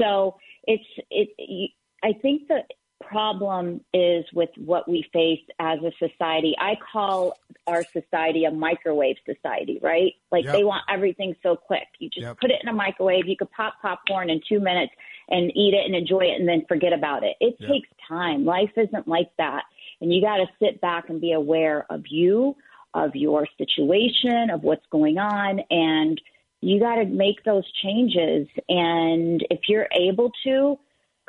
So 0.00 0.36
it's 0.64 0.84
it. 1.10 1.70
I 2.02 2.12
think 2.22 2.48
the 2.48 2.62
problem 3.00 3.80
is 3.92 4.24
with 4.34 4.50
what 4.56 4.88
we 4.88 5.04
face 5.12 5.40
as 5.58 5.78
a 5.80 5.90
society. 5.98 6.54
I 6.58 6.74
call 6.92 7.34
our 7.66 7.82
society 7.92 8.44
a 8.44 8.50
microwave 8.50 9.16
society, 9.26 9.78
right? 9.82 10.12
Like 10.30 10.44
yep. 10.44 10.54
they 10.54 10.64
want 10.64 10.84
everything 10.88 11.34
so 11.42 11.56
quick. 11.56 11.88
You 11.98 12.08
just 12.08 12.26
yep. 12.26 12.38
put 12.40 12.50
it 12.50 12.60
in 12.62 12.68
a 12.68 12.72
microwave. 12.72 13.26
You 13.26 13.36
could 13.36 13.50
pop 13.50 13.74
popcorn 13.80 14.30
in 14.30 14.40
two 14.48 14.60
minutes 14.60 14.92
and 15.28 15.50
eat 15.56 15.74
it 15.74 15.86
and 15.86 15.94
enjoy 15.94 16.20
it 16.20 16.38
and 16.38 16.48
then 16.48 16.64
forget 16.68 16.92
about 16.92 17.22
it. 17.24 17.36
It 17.40 17.56
yep. 17.58 17.70
takes 17.70 17.88
time. 18.06 18.44
Life 18.44 18.70
isn't 18.76 19.08
like 19.08 19.30
that. 19.38 19.62
And 20.00 20.12
you 20.12 20.20
got 20.20 20.36
to 20.36 20.46
sit 20.60 20.80
back 20.80 21.08
and 21.08 21.20
be 21.20 21.32
aware 21.32 21.86
of 21.90 22.04
you, 22.08 22.56
of 22.94 23.14
your 23.14 23.46
situation, 23.58 24.50
of 24.50 24.62
what's 24.62 24.86
going 24.90 25.18
on. 25.18 25.60
And 25.70 26.20
you 26.60 26.80
got 26.80 26.96
to 26.96 27.06
make 27.06 27.44
those 27.44 27.64
changes. 27.82 28.48
And 28.68 29.44
if 29.50 29.60
you're 29.68 29.88
able 29.92 30.30
to, 30.44 30.78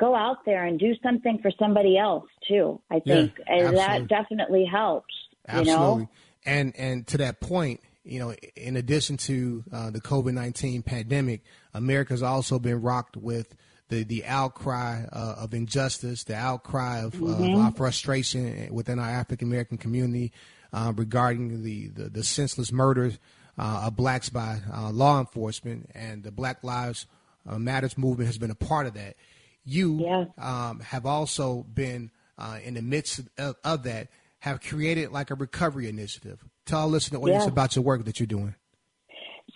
go 0.02 0.16
out 0.16 0.38
there 0.44 0.64
and 0.64 0.80
do 0.80 0.94
something 1.00 1.38
for 1.40 1.52
somebody 1.60 1.96
else 1.96 2.28
too. 2.48 2.80
I 2.90 2.98
think 2.98 3.34
yeah, 3.38 3.54
and 3.54 3.76
that 3.76 4.08
definitely 4.08 4.64
helps. 4.64 5.14
Absolutely. 5.46 5.72
You 5.72 5.76
know? 5.76 6.08
And 6.44 6.76
and 6.76 7.06
to 7.08 7.18
that 7.18 7.40
point, 7.40 7.80
you 8.02 8.18
know, 8.18 8.34
in 8.56 8.76
addition 8.76 9.16
to 9.18 9.62
uh, 9.72 9.90
the 9.90 10.00
COVID 10.00 10.32
nineteen 10.32 10.82
pandemic, 10.82 11.42
America's 11.72 12.22
also 12.22 12.58
been 12.58 12.82
rocked 12.82 13.16
with 13.16 13.54
the 13.90 14.02
the 14.02 14.24
outcry 14.24 15.04
uh, 15.12 15.36
of 15.38 15.54
injustice, 15.54 16.24
the 16.24 16.34
outcry 16.34 17.04
of, 17.04 17.14
mm-hmm. 17.14 17.60
our 17.60 17.70
frustration 17.70 18.74
within 18.74 18.98
our 18.98 19.08
African 19.08 19.48
American 19.48 19.78
community 19.78 20.32
uh, 20.72 20.92
regarding 20.96 21.62
the, 21.62 21.88
the, 21.88 22.08
the 22.08 22.24
senseless 22.24 22.72
murders 22.72 23.20
uh, 23.58 23.84
of 23.86 23.96
blacks 23.96 24.28
by 24.28 24.58
uh, 24.72 24.90
law 24.90 25.20
enforcement, 25.20 25.90
and 25.94 26.22
the 26.22 26.30
Black 26.30 26.62
Lives 26.64 27.06
uh, 27.48 27.58
Matters 27.58 27.98
movement 27.98 28.26
has 28.26 28.38
been 28.38 28.50
a 28.50 28.56
part 28.56 28.86
of 28.86 28.94
that. 28.94 29.16
You 29.64 30.26
um, 30.38 30.80
have 30.80 31.06
also 31.06 31.62
been 31.62 32.10
uh, 32.38 32.58
in 32.64 32.74
the 32.74 32.82
midst 32.82 33.20
of, 33.38 33.56
of, 33.62 33.84
that, 33.84 34.08
have 34.40 34.60
created 34.60 35.12
like 35.12 35.30
a 35.30 35.34
recovery 35.34 35.88
initiative. 35.88 36.42
Tell 36.66 36.80
our 36.80 36.86
listener 36.88 37.18
audience 37.20 37.44
yeah. 37.44 37.50
about 37.50 37.76
your 37.76 37.84
work 37.84 38.04
that 38.04 38.18
you're 38.18 38.26
doing. 38.26 38.54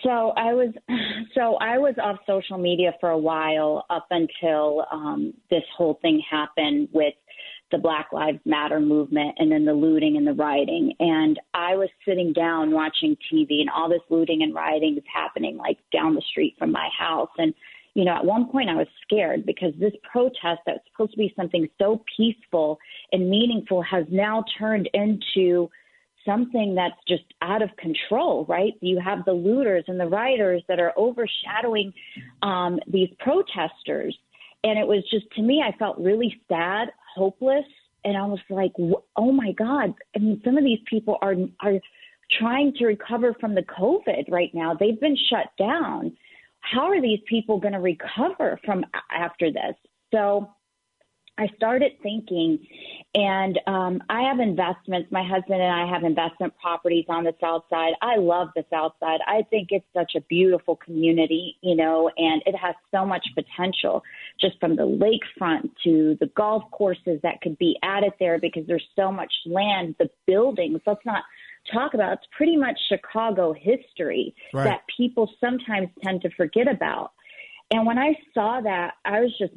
So 0.02 0.32
I 0.36 0.52
was, 0.54 0.72
so 1.34 1.56
I 1.56 1.78
was 1.78 1.94
off 2.00 2.18
social 2.26 2.58
media 2.58 2.92
for 3.00 3.10
a 3.10 3.18
while 3.18 3.84
up 3.90 4.06
until 4.10 4.84
um, 4.92 5.34
this 5.50 5.62
whole 5.76 5.98
thing 6.02 6.22
happened 6.30 6.88
with 6.92 7.14
the 7.70 7.78
Black 7.78 8.08
Lives 8.12 8.38
Matter 8.44 8.80
movement 8.80 9.34
and 9.38 9.50
then 9.50 9.64
the 9.64 9.74
looting 9.74 10.16
and 10.16 10.26
the 10.26 10.32
rioting. 10.32 10.92
And 11.00 11.38
I 11.54 11.74
was 11.76 11.88
sitting 12.06 12.32
down 12.32 12.70
watching 12.70 13.16
TV 13.32 13.60
and 13.60 13.70
all 13.70 13.88
this 13.88 14.00
looting 14.08 14.42
and 14.42 14.54
rioting 14.54 14.96
is 14.96 15.04
happening 15.12 15.56
like 15.56 15.78
down 15.92 16.14
the 16.14 16.22
street 16.30 16.54
from 16.58 16.72
my 16.72 16.88
house. 16.96 17.30
And 17.38 17.54
you 17.94 18.04
know, 18.04 18.14
at 18.14 18.26
one 18.26 18.50
point 18.50 18.68
I 18.68 18.74
was 18.74 18.86
scared 19.02 19.46
because 19.46 19.72
this 19.80 19.94
protest 20.10 20.60
that's 20.66 20.80
supposed 20.92 21.12
to 21.12 21.18
be 21.18 21.32
something 21.34 21.66
so 21.78 22.04
peaceful 22.14 22.78
and 23.10 23.30
meaningful 23.30 23.80
has 23.82 24.04
now 24.10 24.44
turned 24.58 24.90
into 24.92 25.70
something 26.26 26.74
that's 26.74 26.96
just 27.08 27.24
out 27.40 27.62
of 27.62 27.70
control, 27.78 28.44
right? 28.50 28.74
You 28.80 29.00
have 29.00 29.24
the 29.24 29.32
looters 29.32 29.84
and 29.88 29.98
the 29.98 30.08
rioters 30.08 30.62
that 30.68 30.78
are 30.78 30.92
overshadowing 30.98 31.94
um, 32.42 32.78
these 32.86 33.08
protesters. 33.18 34.14
And 34.62 34.78
it 34.78 34.86
was 34.86 35.02
just, 35.10 35.30
to 35.36 35.42
me, 35.42 35.62
I 35.66 35.74
felt 35.78 35.96
really 35.98 36.38
sad, 36.48 36.88
hopeless. 37.16 37.64
And 38.04 38.16
I 38.16 38.24
was 38.24 38.38
like, 38.50 38.72
oh 39.16 39.32
my 39.32 39.52
God. 39.52 39.94
I 40.14 40.20
mean, 40.20 40.40
some 40.44 40.56
of 40.56 40.64
these 40.64 40.78
people 40.88 41.18
are, 41.22 41.34
are 41.60 41.80
trying 42.38 42.72
to 42.74 42.86
recover 42.86 43.34
from 43.40 43.54
the 43.54 43.62
COVID 43.62 44.30
right 44.30 44.50
now. 44.54 44.74
They've 44.78 45.00
been 45.00 45.16
shut 45.28 45.46
down 45.58 46.16
how 46.72 46.90
are 46.90 47.00
these 47.00 47.20
people 47.28 47.58
going 47.58 47.74
to 47.74 47.80
recover 47.80 48.58
from 48.64 48.84
after 49.10 49.50
this? 49.50 49.74
So 50.12 50.50
I 51.38 51.48
started 51.56 51.92
thinking, 52.02 52.58
and 53.14 53.60
um, 53.66 54.02
I 54.08 54.22
have 54.22 54.40
investments. 54.40 55.12
My 55.12 55.22
husband 55.22 55.60
and 55.60 55.70
I 55.70 55.86
have 55.86 56.02
investment 56.02 56.54
properties 56.60 57.04
on 57.08 57.24
the 57.24 57.34
South 57.40 57.64
Side. 57.68 57.92
I 58.00 58.16
love 58.16 58.48
the 58.56 58.64
South 58.70 58.92
Side. 59.00 59.20
I 59.26 59.42
think 59.50 59.68
it's 59.70 59.84
such 59.94 60.12
a 60.16 60.20
beautiful 60.22 60.76
community, 60.76 61.58
you 61.60 61.76
know, 61.76 62.10
and 62.16 62.42
it 62.46 62.54
has 62.56 62.74
so 62.90 63.04
much 63.04 63.26
potential 63.34 64.02
just 64.40 64.58
from 64.60 64.76
the 64.76 64.82
lakefront 64.82 65.70
to 65.84 66.16
the 66.20 66.30
golf 66.36 66.64
courses 66.70 67.20
that 67.22 67.40
could 67.42 67.58
be 67.58 67.76
added 67.82 68.12
there 68.18 68.38
because 68.38 68.66
there's 68.66 68.86
so 68.96 69.12
much 69.12 69.32
land, 69.44 69.94
the 69.98 70.08
buildings. 70.26 70.80
Let's 70.86 71.04
not 71.04 71.22
talk 71.70 71.92
about. 71.92 72.14
It's 72.14 72.26
pretty 72.34 72.56
much 72.56 72.78
Chicago 72.88 73.52
history 73.52 74.34
right. 74.54 74.64
that 74.64 74.80
people 74.96 75.30
sometimes 75.38 75.88
tend 76.02 76.22
to 76.22 76.30
forget 76.30 76.66
about. 76.66 77.12
And 77.70 77.86
when 77.86 77.98
I 77.98 78.14
saw 78.32 78.60
that, 78.60 78.94
I 79.04 79.20
was 79.20 79.36
just 79.38 79.52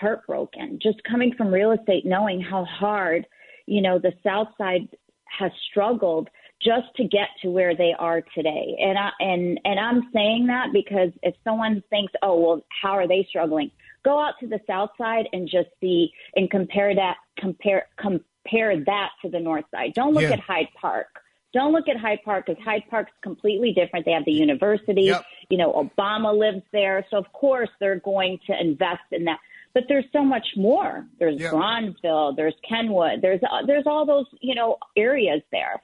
heartbroken, 0.00 0.78
just 0.82 1.02
coming 1.04 1.34
from 1.34 1.48
real 1.48 1.72
estate, 1.72 2.04
knowing 2.04 2.40
how 2.40 2.64
hard, 2.64 3.26
you 3.66 3.82
know, 3.82 3.98
the 3.98 4.12
South 4.24 4.48
Side 4.58 4.88
has 5.26 5.50
struggled 5.70 6.28
just 6.62 6.86
to 6.96 7.04
get 7.04 7.28
to 7.42 7.48
where 7.48 7.76
they 7.76 7.94
are 7.98 8.22
today. 8.34 8.76
And 8.80 8.98
I 8.98 9.10
and 9.20 9.60
and 9.64 9.78
I'm 9.78 10.10
saying 10.12 10.46
that 10.46 10.68
because 10.72 11.10
if 11.22 11.34
someone 11.44 11.82
thinks, 11.90 12.12
"Oh, 12.22 12.40
well, 12.40 12.64
how 12.82 12.92
are 12.92 13.06
they 13.06 13.26
struggling?" 13.28 13.70
Go 14.04 14.18
out 14.20 14.34
to 14.40 14.46
the 14.46 14.60
south 14.66 14.90
side 14.96 15.28
and 15.32 15.48
just 15.48 15.68
see 15.80 16.12
and 16.36 16.50
compare 16.50 16.94
that 16.94 17.16
compare 17.38 17.88
compare 17.96 18.82
that 18.84 19.10
to 19.22 19.30
the 19.30 19.40
north 19.40 19.64
side. 19.70 19.92
Don't 19.94 20.14
look 20.14 20.22
yeah. 20.22 20.32
at 20.32 20.40
Hyde 20.40 20.68
Park. 20.80 21.08
Don't 21.52 21.72
look 21.72 21.88
at 21.88 21.96
Hyde 21.96 22.20
Park 22.24 22.46
because 22.46 22.62
Hyde 22.62 22.84
Park's 22.90 23.12
completely 23.22 23.72
different. 23.72 24.04
They 24.04 24.12
have 24.12 24.24
the 24.24 24.32
university. 24.32 25.04
Yep. 25.04 25.24
You 25.48 25.58
know, 25.58 25.72
Obama 25.72 26.36
lives 26.36 26.62
there. 26.72 27.06
So, 27.10 27.16
of 27.16 27.32
course, 27.32 27.70
they're 27.80 28.00
going 28.00 28.38
to 28.46 28.60
invest 28.60 29.02
in 29.10 29.24
that. 29.24 29.38
But 29.76 29.84
there's 29.88 30.06
so 30.10 30.24
much 30.24 30.46
more. 30.56 31.06
There's. 31.18 31.38
Bronzeville. 31.52 32.34
There's 32.34 32.54
Kenwood. 32.66 33.20
There's, 33.20 33.42
uh, 33.42 33.66
there's 33.66 33.84
all 33.86 34.06
those, 34.06 34.24
you 34.40 34.54
know, 34.54 34.78
areas 34.96 35.42
there. 35.52 35.82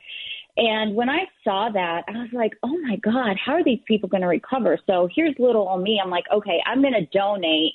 And 0.57 0.95
when 0.95 1.11
I 1.11 1.25
saw 1.45 1.69
that, 1.71 2.05
I 2.09 2.13
was 2.13 2.31
like, 2.33 2.53
oh 2.63 2.75
my 2.79 2.97
God, 2.97 3.37
how 3.37 3.53
are 3.53 3.63
these 3.63 3.81
people 3.87 4.09
going 4.09 4.23
to 4.23 4.29
recover? 4.29 4.79
So 4.87 5.11
here's 5.15 5.35
little 5.39 5.69
on 5.69 5.83
me. 5.83 6.01
I'm 6.03 6.09
like, 6.09 6.25
okay, 6.33 6.59
I'm 6.65 6.81
going 6.81 6.95
to 6.95 7.05
donate, 7.13 7.75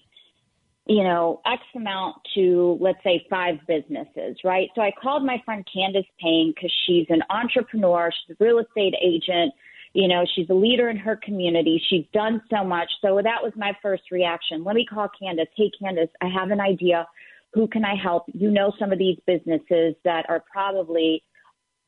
you 0.88 1.04
know, 1.04 1.40
X 1.46 1.62
amount 1.76 2.16
to, 2.34 2.80
let's 2.82 3.04
say, 3.04 3.24
five 3.30 3.60
businesses, 3.68 4.38
right? 4.44 4.70
So 4.74 4.82
I 4.82 4.92
called 5.00 5.24
my 5.24 5.40
friend 5.46 5.64
Candace 5.72 6.10
Payne 6.20 6.52
because 6.56 6.74
she's 6.88 7.06
an 7.10 7.22
entrepreneur, 7.30 8.10
she's 8.12 8.36
a 8.40 8.44
real 8.44 8.58
estate 8.58 8.96
agent. 9.00 9.54
You 9.98 10.08
know, 10.08 10.24
she's 10.36 10.48
a 10.52 10.54
leader 10.54 10.90
in 10.90 10.98
her 10.98 11.16
community. 11.24 11.82
She's 11.90 12.06
done 12.14 12.40
so 12.52 12.64
much. 12.64 12.88
So 13.02 13.16
that 13.16 13.42
was 13.42 13.52
my 13.56 13.72
first 13.82 14.04
reaction. 14.12 14.64
Let 14.64 14.76
me 14.76 14.86
call 14.86 15.10
Candace. 15.20 15.48
Hey, 15.56 15.72
Candace, 15.82 16.12
I 16.22 16.28
have 16.28 16.52
an 16.52 16.62
idea. 16.62 17.08
Who 17.56 17.68
can 17.68 17.84
I 17.84 17.96
help? 17.96 18.26
You 18.28 18.52
know, 18.52 18.72
some 18.78 18.92
of 18.92 19.00
these 19.00 19.18
businesses 19.26 19.96
that 20.04 20.28
are 20.30 20.44
probably 20.54 21.24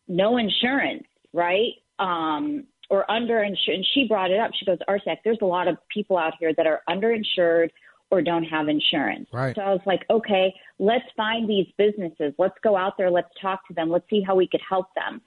no 0.08 0.38
insurance, 0.38 1.04
right? 1.34 1.74
Um, 2.00 2.63
or 2.89 3.06
underinsured. 3.12 3.76
And 3.76 3.86
she 3.93 4.08
brought 4.08 4.32
it 4.32 4.39
up. 4.39 4.50
She 4.58 4.65
goes, 4.65 4.80
RSEC, 4.89 5.17
there's 5.24 5.38
a 5.43 5.45
lot 5.45 5.67
of 5.67 5.78
people 5.93 6.17
out 6.17 6.34
here 6.39 6.52
that 6.58 6.65
are 6.65 6.82
underinsured 6.89 7.69
or 8.10 8.24
don't 8.24 8.45
have 8.45 8.69
insurance. 8.69 9.30
Right. 9.32 9.56
So 9.56 9.62
I 9.62 9.69
was 9.69 9.82
like, 9.86 10.04
okay, 10.10 10.52
let's 10.80 11.06
find 11.15 11.48
these 11.48 11.67
businesses. 11.78 12.34
Let's 12.39 12.58
go 12.63 12.76
out 12.76 12.93
there. 12.98 13.12
Let's 13.12 13.30
talk 13.39 13.67
to 13.67 13.76
them. 13.76 13.91
Let's 13.91 14.10
see 14.10 14.24
how 14.26 14.34
we 14.34 14.48
could 14.48 14.62
help 14.67 14.88
them. 14.95 15.22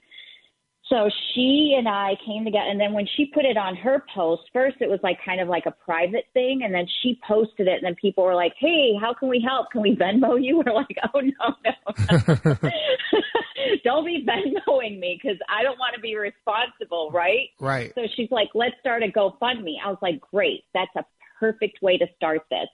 So 0.89 1.09
she 1.33 1.75
and 1.77 1.87
I 1.87 2.17
came 2.25 2.43
together, 2.43 2.67
and 2.69 2.79
then 2.79 2.91
when 2.91 3.07
she 3.15 3.27
put 3.27 3.45
it 3.45 3.55
on 3.55 3.75
her 3.77 4.03
post, 4.13 4.43
first 4.51 4.77
it 4.81 4.89
was 4.89 4.99
like 5.01 5.17
kind 5.25 5.39
of 5.39 5.47
like 5.47 5.65
a 5.65 5.71
private 5.71 6.25
thing, 6.33 6.61
and 6.63 6.73
then 6.73 6.85
she 7.01 7.19
posted 7.25 7.67
it, 7.67 7.75
and 7.75 7.83
then 7.83 7.95
people 7.95 8.25
were 8.25 8.35
like, 8.35 8.53
"Hey, 8.59 8.93
how 8.99 9.13
can 9.13 9.29
we 9.29 9.39
help? 9.39 9.71
Can 9.71 9.81
we 9.81 9.95
Venmo 9.95 10.43
you?" 10.43 10.57
We're 10.65 10.73
like, 10.73 10.97
"Oh 11.13 11.21
no, 11.21 11.55
no, 11.63 11.71
no. 11.93 12.69
don't 13.85 14.05
be 14.05 14.27
Venmoing 14.27 14.99
me 14.99 15.19
because 15.21 15.39
I 15.47 15.63
don't 15.63 15.79
want 15.79 15.95
to 15.95 16.01
be 16.01 16.17
responsible, 16.17 17.11
right?" 17.13 17.49
Right. 17.61 17.93
So 17.95 18.01
she's 18.15 18.29
like, 18.29 18.49
"Let's 18.53 18.75
start 18.81 19.03
a 19.03 19.07
GoFundMe." 19.07 19.75
I 19.83 19.89
was 19.89 19.99
like, 20.01 20.19
"Great, 20.19 20.65
that's 20.73 20.95
a 20.97 21.05
perfect 21.39 21.81
way 21.81 21.97
to 21.97 22.07
start 22.17 22.41
this." 22.51 22.67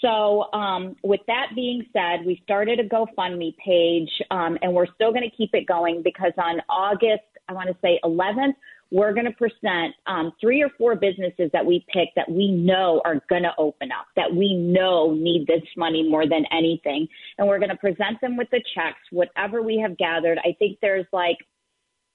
So, 0.00 0.52
um, 0.52 0.96
with 1.02 1.20
that 1.26 1.52
being 1.54 1.86
said, 1.92 2.26
we 2.26 2.40
started 2.44 2.80
a 2.80 2.84
GoFundMe 2.88 3.56
page, 3.56 4.10
um, 4.30 4.58
and 4.62 4.74
we're 4.74 4.92
still 4.94 5.10
going 5.10 5.28
to 5.28 5.34
keep 5.34 5.50
it 5.54 5.66
going 5.66 6.02
because 6.02 6.32
on 6.36 6.60
August, 6.68 7.22
I 7.48 7.52
want 7.52 7.68
to 7.68 7.76
say 7.80 8.00
11th, 8.04 8.54
we're 8.90 9.12
going 9.12 9.26
to 9.26 9.32
present 9.32 9.94
um, 10.06 10.32
three 10.40 10.62
or 10.62 10.70
four 10.78 10.94
businesses 10.94 11.50
that 11.52 11.64
we 11.64 11.84
pick 11.92 12.08
that 12.14 12.30
we 12.30 12.50
know 12.50 13.02
are 13.04 13.20
going 13.28 13.42
to 13.42 13.52
open 13.58 13.90
up, 13.90 14.06
that 14.14 14.32
we 14.32 14.54
know 14.54 15.12
need 15.12 15.46
this 15.46 15.62
money 15.76 16.08
more 16.08 16.28
than 16.28 16.44
anything. 16.52 17.08
And 17.38 17.48
we're 17.48 17.58
going 17.58 17.70
to 17.70 17.76
present 17.76 18.20
them 18.20 18.36
with 18.36 18.48
the 18.50 18.62
checks, 18.74 19.00
whatever 19.10 19.62
we 19.62 19.78
have 19.78 19.98
gathered. 19.98 20.38
I 20.38 20.54
think 20.58 20.78
there's 20.80 21.06
like 21.12 21.38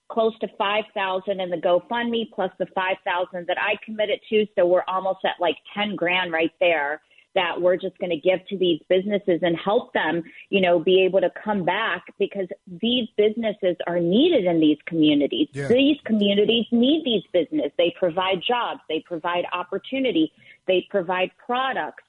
close 0.09 0.37
to 0.39 0.47
5,000 0.57 1.39
in 1.39 1.49
the 1.49 1.57
GoFundMe 1.57 2.29
plus 2.33 2.51
the 2.57 2.67
5,000 2.73 3.47
that 3.47 3.57
I 3.59 3.75
committed 3.83 4.19
to. 4.29 4.45
So 4.57 4.65
we're 4.65 4.83
almost 4.87 5.19
at 5.25 5.35
like 5.39 5.57
10 5.73 5.95
grand 5.95 6.31
right 6.31 6.51
there 6.59 7.01
that 7.35 7.61
we're 7.61 7.77
just 7.77 7.97
going 7.99 8.09
to 8.09 8.17
give 8.17 8.45
to 8.49 8.57
these 8.57 8.81
businesses 8.89 9.39
and 9.41 9.57
help 9.57 9.93
them, 9.93 10.23
you 10.49 10.61
know, 10.61 10.79
be 10.79 11.01
able 11.03 11.21
to 11.21 11.31
come 11.43 11.63
back 11.63 12.03
because 12.19 12.47
these 12.67 13.07
businesses 13.17 13.75
are 13.87 13.99
needed 13.99 14.45
in 14.45 14.59
these 14.59 14.77
communities. 14.85 15.47
Yeah. 15.53 15.67
These 15.67 15.97
communities 16.05 16.65
need 16.71 17.03
these 17.05 17.23
businesses. 17.31 17.71
They 17.77 17.93
provide 17.97 18.41
jobs, 18.45 18.81
they 18.89 19.03
provide 19.05 19.45
opportunity, 19.53 20.31
they 20.67 20.85
provide 20.89 21.31
products. 21.45 22.03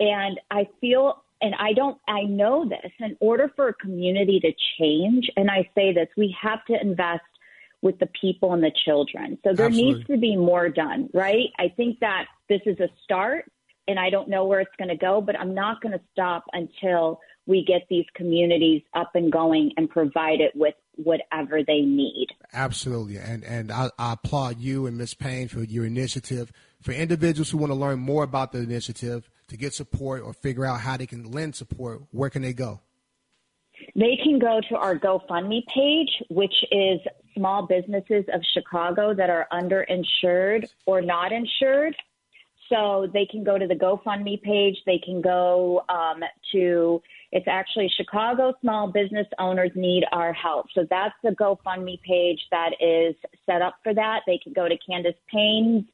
And 0.00 0.38
I 0.50 0.68
feel 0.80 1.24
and 1.40 1.54
I 1.56 1.72
don't 1.72 1.98
I 2.08 2.22
know 2.22 2.68
this 2.68 2.92
in 3.00 3.16
order 3.20 3.50
for 3.54 3.68
a 3.68 3.74
community 3.74 4.40
to 4.40 4.52
change 4.78 5.30
and 5.36 5.50
I 5.50 5.68
say 5.74 5.92
this 5.92 6.08
we 6.16 6.36
have 6.40 6.64
to 6.66 6.80
invest 6.80 7.22
with 7.80 7.98
the 8.00 8.08
people 8.20 8.54
and 8.54 8.62
the 8.62 8.72
children. 8.84 9.38
So 9.44 9.52
there 9.54 9.66
Absolutely. 9.66 9.94
needs 9.94 10.06
to 10.08 10.16
be 10.16 10.36
more 10.36 10.68
done, 10.68 11.08
right? 11.14 11.50
I 11.58 11.68
think 11.68 12.00
that 12.00 12.26
this 12.48 12.60
is 12.66 12.80
a 12.80 12.88
start 13.04 13.50
and 13.88 13.98
I 13.98 14.10
don't 14.10 14.28
know 14.28 14.44
where 14.44 14.60
it's 14.60 14.74
going 14.78 14.90
to 14.90 14.96
go, 14.96 15.20
but 15.20 15.38
I'm 15.38 15.54
not 15.54 15.80
going 15.80 15.92
to 15.92 16.00
stop 16.12 16.44
until 16.52 17.20
we 17.46 17.64
get 17.64 17.82
these 17.88 18.04
communities 18.14 18.82
up 18.94 19.12
and 19.14 19.32
going 19.32 19.72
and 19.76 19.88
provide 19.88 20.40
it 20.40 20.52
with 20.54 20.74
whatever 20.96 21.62
they 21.66 21.80
need. 21.80 22.28
Absolutely, 22.52 23.16
and 23.16 23.42
and 23.42 23.72
I, 23.72 23.90
I 23.98 24.12
applaud 24.12 24.58
you 24.60 24.86
and 24.86 24.98
Ms. 24.98 25.14
Payne 25.14 25.48
for 25.48 25.62
your 25.64 25.84
initiative. 25.84 26.52
For 26.82 26.92
individuals 26.92 27.50
who 27.50 27.58
want 27.58 27.72
to 27.72 27.74
learn 27.74 27.98
more 27.98 28.22
about 28.22 28.52
the 28.52 28.58
initiative, 28.58 29.28
to 29.48 29.56
get 29.56 29.74
support 29.74 30.22
or 30.22 30.32
figure 30.32 30.64
out 30.64 30.80
how 30.80 30.96
they 30.96 31.06
can 31.06 31.30
lend 31.30 31.56
support, 31.56 32.02
where 32.12 32.30
can 32.30 32.42
they 32.42 32.52
go? 32.52 32.80
They 33.94 34.18
can 34.22 34.38
go 34.38 34.60
to 34.68 34.76
our 34.76 34.96
GoFundMe 34.96 35.66
page, 35.66 36.10
which 36.28 36.54
is 36.70 37.00
small 37.34 37.66
businesses 37.66 38.24
of 38.32 38.42
Chicago 38.54 39.14
that 39.14 39.30
are 39.30 39.46
underinsured 39.52 40.68
or 40.86 41.00
not 41.00 41.32
insured. 41.32 41.96
So 42.68 43.08
they 43.12 43.26
can 43.26 43.44
go 43.44 43.58
to 43.58 43.66
the 43.66 43.74
GoFundMe 43.74 44.42
page. 44.42 44.76
They 44.84 44.98
can 44.98 45.20
go 45.22 45.84
um, 45.88 46.22
to, 46.52 47.02
it's 47.32 47.46
actually 47.48 47.90
Chicago 47.96 48.54
Small 48.60 48.90
Business 48.92 49.26
Owners 49.38 49.70
Need 49.74 50.04
Our 50.12 50.32
Help. 50.32 50.66
So 50.74 50.86
that's 50.88 51.14
the 51.22 51.30
GoFundMe 51.30 52.00
page 52.02 52.40
that 52.50 52.70
is 52.80 53.14
set 53.46 53.62
up 53.62 53.76
for 53.82 53.94
that. 53.94 54.20
They 54.26 54.38
can 54.38 54.52
go 54.52 54.68
to 54.68 54.76
Candace 54.86 55.14
Payne's 55.32 55.84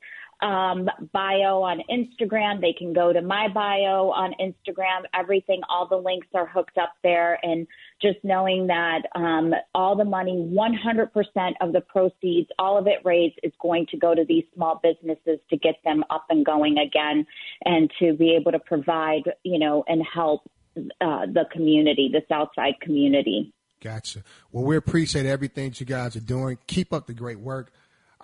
um, 0.45 0.91
bio 1.13 1.63
on 1.63 1.81
Instagram. 1.91 2.61
They 2.61 2.75
can 2.75 2.93
go 2.93 3.13
to 3.13 3.23
my 3.23 3.49
bio 3.49 4.11
on 4.11 4.35
Instagram. 4.39 5.05
Everything, 5.19 5.63
all 5.69 5.89
the 5.89 5.97
links 5.97 6.29
are 6.35 6.47
hooked 6.47 6.77
up 6.77 6.93
there. 7.03 7.39
And 7.43 7.67
just 8.03 8.19
knowing 8.23 8.67
that 8.67 9.03
um, 9.15 9.55
all 9.75 9.97
the 9.97 10.05
money, 10.05 10.33
100% 10.53 11.53
of 11.63 11.73
the 11.73 11.81
proceeds, 11.81 12.51
all 12.59 12.77
of 12.77 12.87
it 12.87 12.99
raised 13.05 13.37
is 13.43 13.53
going 13.61 13.87
to 13.87 13.97
go 13.97 14.15
to 14.15 14.25
these 14.29 14.45
small 14.55 14.81
businesses 14.83 15.41
to 15.49 15.57
get 15.57 15.77
them 15.83 16.05
up 16.11 16.27
and 16.29 16.45
going 16.45 16.77
again 16.77 17.27
and 17.65 17.91
to 17.99 18.13
be 18.13 18.37
able 18.39 18.53
to 18.53 18.59
provide, 18.59 19.23
you 19.45 19.59
know, 19.59 19.83
and 19.89 20.05
help 20.13 20.43
uh, 20.77 21.25
the 21.27 21.47
community, 21.53 22.11
the 22.13 22.23
Southside 22.29 22.79
community. 22.83 23.53
Gotcha. 23.81 24.23
Well, 24.53 24.65
we 24.65 24.77
appreciate 24.77 25.27
everything 25.27 25.73
you 25.77 25.87
guys 25.87 26.17
are 26.17 26.21
doing. 26.21 26.59
Keep 26.67 26.93
up 26.93 27.07
the 27.07 27.15
great 27.15 27.39
work. 27.39 27.73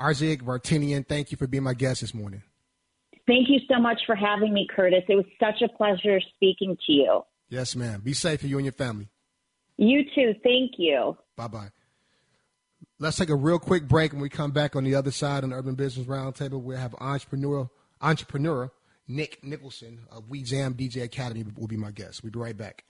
Arzic 0.00 0.42
Vartinian, 0.42 1.06
thank 1.06 1.30
you 1.30 1.36
for 1.36 1.46
being 1.46 1.62
my 1.62 1.74
guest 1.74 2.00
this 2.00 2.14
morning. 2.14 2.42
Thank 3.26 3.48
you 3.48 3.60
so 3.70 3.80
much 3.80 4.00
for 4.06 4.16
having 4.16 4.52
me, 4.52 4.66
Curtis. 4.74 5.04
It 5.08 5.14
was 5.14 5.26
such 5.38 5.62
a 5.62 5.68
pleasure 5.68 6.20
speaking 6.34 6.76
to 6.86 6.92
you. 6.92 7.20
Yes, 7.48 7.76
ma'am. 7.76 8.00
Be 8.02 8.14
safe 8.14 8.40
for 8.40 8.46
you 8.46 8.56
and 8.56 8.64
your 8.64 8.72
family. 8.72 9.08
You 9.76 10.04
too. 10.14 10.34
Thank 10.42 10.72
you. 10.78 11.16
Bye 11.36 11.48
bye. 11.48 11.68
Let's 12.98 13.16
take 13.16 13.28
a 13.28 13.36
real 13.36 13.58
quick 13.58 13.88
break. 13.88 14.12
When 14.12 14.20
we 14.20 14.28
come 14.28 14.50
back 14.50 14.74
on 14.76 14.84
the 14.84 14.94
other 14.94 15.10
side 15.10 15.42
on 15.42 15.50
the 15.50 15.56
Urban 15.56 15.74
Business 15.74 16.06
Roundtable, 16.06 16.60
we'll 16.60 16.76
have 16.76 16.94
entrepreneur, 17.00 17.70
entrepreneur 18.00 18.70
Nick 19.08 19.42
Nicholson 19.42 20.00
of 20.10 20.28
We 20.28 20.42
Jam 20.42 20.74
DJ 20.74 21.02
Academy 21.02 21.44
will 21.56 21.66
be 21.66 21.76
my 21.76 21.90
guest. 21.90 22.22
We'll 22.22 22.32
be 22.32 22.38
right 22.38 22.56
back. 22.56 22.84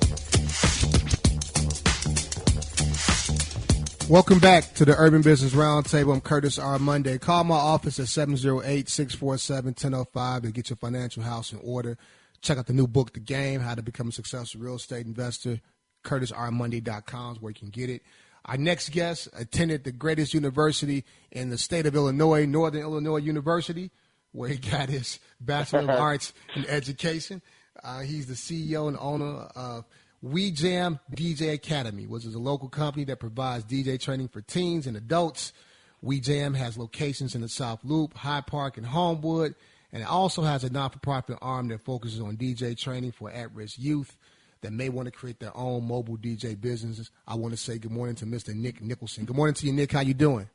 Welcome 4.10 4.40
back 4.40 4.74
to 4.74 4.84
the 4.84 4.96
Urban 4.96 5.22
Business 5.22 5.52
Roundtable. 5.52 6.12
I'm 6.12 6.20
Curtis 6.20 6.58
R. 6.58 6.80
Monday. 6.80 7.16
Call 7.16 7.44
my 7.44 7.54
office 7.54 8.00
at 8.00 8.06
708-647-1005 8.06 10.42
to 10.42 10.50
get 10.50 10.68
your 10.68 10.78
financial 10.78 11.22
house 11.22 11.52
in 11.52 11.60
order. 11.62 11.96
Check 12.42 12.58
out 12.58 12.66
the 12.66 12.72
new 12.72 12.88
book, 12.88 13.12
The 13.12 13.20
Game, 13.20 13.60
How 13.60 13.76
to 13.76 13.82
Become 13.82 14.08
a 14.08 14.12
Successful 14.12 14.62
Real 14.62 14.74
Estate 14.74 15.06
Investor. 15.06 15.60
CurtisRmonday.com 16.02 17.36
is 17.36 17.40
where 17.40 17.50
you 17.50 17.54
can 17.54 17.68
get 17.68 17.88
it. 17.88 18.02
Our 18.46 18.56
next 18.56 18.90
guest 18.90 19.28
attended 19.32 19.84
the 19.84 19.92
greatest 19.92 20.34
university 20.34 21.04
in 21.30 21.50
the 21.50 21.58
state 21.58 21.86
of 21.86 21.94
Illinois, 21.94 22.46
Northern 22.46 22.82
Illinois 22.82 23.18
University, 23.18 23.92
where 24.32 24.48
he 24.48 24.56
got 24.56 24.88
his 24.88 25.20
Bachelor 25.40 25.82
of 25.82 25.90
Arts 25.90 26.32
in 26.56 26.66
Education. 26.66 27.42
Uh, 27.84 28.00
he's 28.00 28.26
the 28.26 28.34
CEO 28.34 28.88
and 28.88 28.96
owner 28.98 29.42
of 29.54 29.84
We 30.22 30.50
Jam 30.50 31.00
DJ 31.14 31.54
Academy, 31.54 32.06
which 32.06 32.26
is 32.26 32.34
a 32.34 32.38
local 32.38 32.68
company 32.68 33.04
that 33.04 33.20
provides 33.20 33.64
DJ 33.64 33.98
training 33.98 34.28
for 34.28 34.42
teens 34.42 34.86
and 34.86 34.94
adults. 34.94 35.54
We 36.02 36.20
Jam 36.20 36.52
has 36.52 36.76
locations 36.76 37.34
in 37.34 37.40
the 37.40 37.48
South 37.48 37.80
Loop, 37.84 38.14
Hyde 38.14 38.46
Park, 38.46 38.76
and 38.76 38.84
Homewood, 38.84 39.54
and 39.92 40.02
it 40.02 40.08
also 40.08 40.42
has 40.42 40.62
a 40.62 40.70
non-for-profit 40.70 41.38
arm 41.40 41.68
that 41.68 41.80
focuses 41.80 42.20
on 42.20 42.36
DJ 42.36 42.76
training 42.76 43.12
for 43.12 43.30
at-risk 43.30 43.78
youth 43.78 44.14
that 44.60 44.74
may 44.74 44.90
want 44.90 45.06
to 45.06 45.10
create 45.10 45.40
their 45.40 45.56
own 45.56 45.88
mobile 45.88 46.18
DJ 46.18 46.60
businesses. 46.60 47.10
I 47.26 47.34
want 47.36 47.54
to 47.54 47.56
say 47.56 47.78
good 47.78 47.90
morning 47.90 48.14
to 48.16 48.26
Mr. 48.26 48.54
Nick 48.54 48.82
Nicholson. 48.82 49.24
Good 49.24 49.36
morning 49.36 49.54
to 49.54 49.66
you, 49.66 49.72
Nick. 49.72 49.92
How 49.92 50.00
you 50.00 50.12
doing? 50.12 50.50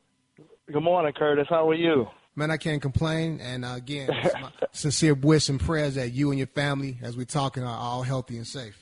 Good 0.72 0.82
morning, 0.82 1.12
Curtis. 1.12 1.46
How 1.50 1.68
are 1.68 1.74
you? 1.74 2.06
Man, 2.36 2.52
I 2.52 2.56
can't 2.56 2.80
complain. 2.80 3.40
And 3.40 3.64
uh, 3.64 3.74
again, 3.74 4.10
my 4.40 4.50
sincere 4.70 5.14
wish 5.14 5.48
and 5.48 5.58
prayers 5.58 5.96
that 5.96 6.12
you 6.12 6.30
and 6.30 6.38
your 6.38 6.46
family, 6.46 6.98
as 7.02 7.16
we're 7.16 7.24
talking, 7.24 7.64
are 7.64 7.76
all 7.76 8.02
healthy 8.02 8.36
and 8.36 8.46
safe. 8.46 8.78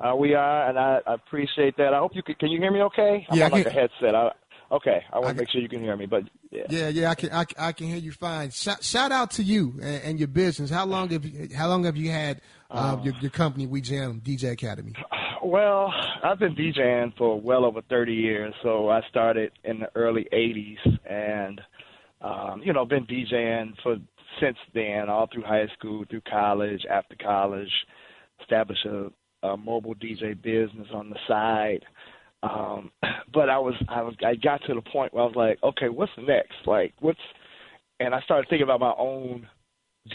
Uh, 0.00 0.14
we 0.14 0.34
are, 0.34 0.68
and 0.68 0.78
I, 0.78 1.00
I 1.06 1.14
appreciate 1.14 1.76
that. 1.76 1.92
I 1.92 1.98
hope 1.98 2.12
you 2.14 2.22
can. 2.22 2.36
Can 2.36 2.50
you 2.50 2.60
hear 2.60 2.70
me? 2.70 2.82
Okay? 2.82 3.26
I'm 3.30 3.38
Yeah, 3.38 3.46
on 3.46 3.50
like 3.52 3.66
a 3.66 3.70
headset. 3.70 4.14
I, 4.14 4.30
okay, 4.70 5.02
I 5.12 5.18
want 5.18 5.36
to 5.36 5.42
make 5.42 5.50
sure 5.50 5.60
you 5.60 5.68
can 5.68 5.82
hear 5.82 5.96
me. 5.96 6.06
But 6.06 6.24
yeah, 6.50 6.62
Yeah, 6.68 6.88
yeah, 6.88 7.10
I 7.10 7.14
can, 7.16 7.32
I, 7.32 7.44
I 7.58 7.72
can 7.72 7.88
hear 7.88 7.96
you 7.96 8.12
fine. 8.12 8.50
Shout, 8.50 8.84
shout 8.84 9.10
out 9.10 9.32
to 9.32 9.42
you 9.42 9.74
and, 9.82 10.02
and 10.04 10.18
your 10.18 10.28
business. 10.28 10.70
How 10.70 10.86
long 10.86 11.08
have 11.10 11.24
you, 11.24 11.48
how 11.56 11.68
long 11.68 11.84
have 11.84 11.96
you 11.96 12.10
had 12.10 12.40
uh, 12.70 12.98
your, 13.02 13.14
your 13.20 13.30
company, 13.30 13.66
We 13.66 13.80
Jam 13.80 14.20
DJ 14.24 14.52
Academy? 14.52 14.92
Well, 15.40 15.94
I've 16.22 16.40
been 16.40 16.54
DJing 16.56 17.16
for 17.16 17.40
well 17.40 17.64
over 17.64 17.80
30 17.88 18.12
years. 18.12 18.52
So 18.62 18.90
I 18.90 19.00
started 19.08 19.52
in 19.64 19.78
the 19.78 19.86
early 19.94 20.26
80s 20.30 20.98
and, 21.08 21.60
um, 22.20 22.60
you 22.62 22.72
know, 22.72 22.84
been 22.84 23.06
DJing 23.06 23.72
for 23.82 23.96
since 24.40 24.58
then, 24.74 25.08
all 25.08 25.28
through 25.32 25.44
high 25.44 25.68
school, 25.78 26.04
through 26.10 26.22
college, 26.28 26.84
after 26.90 27.16
college, 27.16 27.70
established 28.40 28.84
a, 28.84 29.10
a 29.42 29.56
mobile 29.56 29.94
DJ 29.94 30.40
business 30.40 30.88
on 30.92 31.10
the 31.10 31.16
side. 31.26 31.84
Um, 32.42 32.90
but 33.32 33.48
I 33.48 33.58
was, 33.58 33.74
I 33.88 34.02
was, 34.02 34.14
I 34.24 34.34
got 34.34 34.62
to 34.66 34.74
the 34.74 34.82
point 34.82 35.12
where 35.14 35.22
I 35.24 35.26
was 35.26 35.36
like, 35.36 35.58
okay, 35.62 35.88
what's 35.88 36.12
next? 36.18 36.54
Like, 36.66 36.94
what's, 37.00 37.18
and 38.00 38.14
I 38.14 38.20
started 38.22 38.48
thinking 38.48 38.64
about 38.64 38.80
my 38.80 38.94
own 38.96 39.46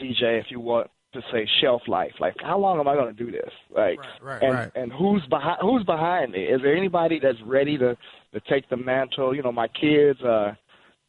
DJ, 0.02 0.40
if 0.40 0.48
you 0.50 0.60
want 0.60 0.90
to 1.14 1.22
say 1.32 1.48
shelf 1.62 1.82
life. 1.88 2.14
Like, 2.20 2.36
how 2.42 2.58
long 2.58 2.80
am 2.80 2.88
I 2.88 2.96
going 2.96 3.16
to 3.16 3.24
do 3.24 3.32
this? 3.32 3.52
Like, 3.70 4.00
Right, 4.00 4.22
right, 4.22 4.44
and 4.44 4.54
right. 4.54 4.72
and 4.76 4.92
who's 4.92 5.24
behind 5.30 5.60
who's 5.62 5.84
behind 5.84 6.32
me? 6.32 6.44
Is 6.44 6.62
there 6.62 6.76
anybody 6.76 7.20
that's 7.22 7.38
ready 7.46 7.78
to 7.78 7.96
to 8.34 8.40
take 8.50 8.68
the 8.70 8.78
mantle? 8.78 9.36
You 9.36 9.44
know, 9.44 9.52
my 9.52 9.68
kids, 9.68 10.22
uh, 10.22 10.54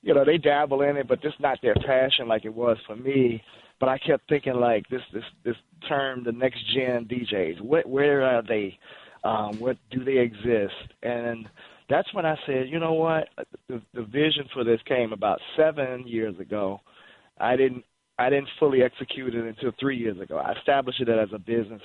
you 0.03 0.15
know, 0.15 0.25
they 0.25 0.39
dabble 0.39 0.83
in 0.83 0.97
it, 0.97 1.09
but 1.09 1.21
it's 1.23 1.35
not 1.41 1.59
their 1.63 1.75
passion 1.75 2.29
like 2.29 2.45
it 2.45 2.55
was 2.55 2.77
for 2.87 2.97
me. 2.97 3.43
But 3.81 3.89
I 3.89 3.99
kept 3.99 4.29
thinking 4.29 4.55
like 4.55 4.89
this 4.89 5.03
this 5.13 5.25
this 5.45 5.57
term, 5.89 6.25
the 6.25 6.33
next 6.33 6.59
gen 6.75 7.07
DJs. 7.07 7.61
What 7.61 7.87
where 7.89 8.23
are 8.23 8.43
they? 8.43 8.79
Um, 9.25 9.59
what 9.59 9.79
do 9.91 10.05
they 10.05 10.19
exist? 10.19 10.75
And 11.03 11.49
that's 11.89 12.13
when 12.13 12.27
I 12.27 12.37
said, 12.47 12.69
you 12.69 12.79
know 12.79 12.93
what? 12.93 13.29
The, 13.69 13.81
the 13.95 14.03
vision 14.03 14.47
for 14.53 14.65
this 14.65 14.81
came 14.87 15.15
about 15.15 15.41
seven 15.57 16.07
years 16.07 16.39
ago. 16.39 16.81
I 17.39 17.57
didn't 17.57 17.85
I 18.19 18.31
didn't 18.31 18.49
fully 18.59 18.83
execute 18.83 19.35
it 19.35 19.45
until 19.45 19.73
three 19.81 19.97
years 19.97 20.21
ago. 20.21 20.37
I 20.37 20.53
established 20.53 21.01
it 21.01 21.09
as 21.09 21.29
a 21.35 21.39
business 21.39 21.83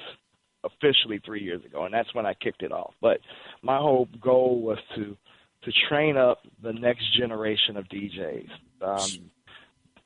officially 0.63 1.21
three 1.25 1.41
years 1.41 1.63
ago, 1.65 1.85
and 1.85 1.93
that's 1.93 2.13
when 2.13 2.25
I 2.25 2.33
kicked 2.33 2.61
it 2.61 2.71
off. 2.71 2.93
But 3.01 3.19
my 3.61 3.77
whole 3.77 4.07
goal 4.21 4.61
was 4.61 4.77
to 4.95 5.17
to 5.63 5.71
train 5.89 6.15
up 6.15 6.39
the 6.63 6.71
next 6.71 7.17
generation 7.17 7.75
of 7.75 7.85
DJs. 7.89 8.47
Um, 8.81 9.31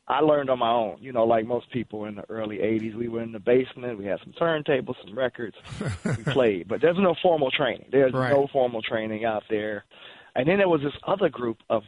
I 0.07 0.19
learned 0.19 0.49
on 0.49 0.59
my 0.59 0.69
own, 0.69 0.97
you 0.99 1.13
know, 1.13 1.23
like 1.23 1.45
most 1.45 1.71
people 1.71 2.05
in 2.05 2.15
the 2.15 2.29
early 2.29 2.57
'80s. 2.57 2.95
We 2.95 3.07
were 3.07 3.21
in 3.23 3.31
the 3.31 3.39
basement. 3.39 3.97
We 3.97 4.05
had 4.05 4.19
some 4.23 4.33
turntables, 4.33 4.95
some 5.05 5.17
records. 5.17 5.55
we 6.05 6.23
played, 6.33 6.67
but 6.67 6.81
there's 6.81 6.97
no 6.99 7.15
formal 7.21 7.49
training. 7.51 7.87
There's 7.91 8.13
Right. 8.13 8.29
no 8.31 8.47
formal 8.51 8.81
training 8.81 9.23
out 9.25 9.43
there. 9.49 9.85
And 10.35 10.47
then 10.47 10.57
there 10.57 10.67
was 10.67 10.81
this 10.81 10.93
other 11.07 11.29
group 11.29 11.57
of 11.69 11.83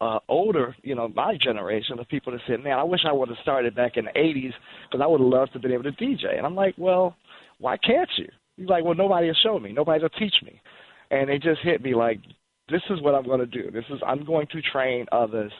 uh, 0.00 0.18
older, 0.28 0.76
you 0.82 0.94
know, 0.94 1.08
my 1.08 1.36
generation 1.42 1.98
of 1.98 2.06
people 2.08 2.32
that 2.32 2.40
said, 2.46 2.62
"Man, 2.62 2.78
I 2.78 2.82
wish 2.84 3.00
I 3.06 3.12
would 3.12 3.28
have 3.30 3.38
started 3.42 3.74
back 3.74 3.96
in 3.96 4.04
the 4.04 4.12
'80s 4.12 4.52
because 4.90 5.02
I 5.02 5.06
would 5.06 5.20
have 5.20 5.28
loved 5.28 5.52
to 5.52 5.54
have 5.54 5.62
been 5.62 5.72
able 5.72 5.84
to 5.84 5.92
DJ." 5.92 6.36
And 6.36 6.46
I'm 6.46 6.54
like, 6.54 6.74
"Well, 6.76 7.16
why 7.58 7.76
can't 7.78 8.10
you?" 8.18 8.28
He's 8.56 8.68
like, 8.68 8.84
"Well, 8.84 8.94
nobody 8.94 9.26
will 9.28 9.34
show 9.42 9.58
me. 9.58 9.72
Nobody 9.72 10.02
will 10.02 10.10
teach 10.10 10.34
me." 10.44 10.60
And 11.10 11.30
it 11.30 11.42
just 11.42 11.62
hit 11.62 11.82
me 11.82 11.94
like, 11.94 12.20
"This 12.68 12.82
is 12.90 13.00
what 13.00 13.14
I'm 13.14 13.24
going 13.24 13.40
to 13.40 13.46
do. 13.46 13.70
This 13.70 13.86
is 13.90 14.00
I'm 14.06 14.24
going 14.24 14.46
to 14.52 14.60
train 14.62 15.06
others 15.10 15.50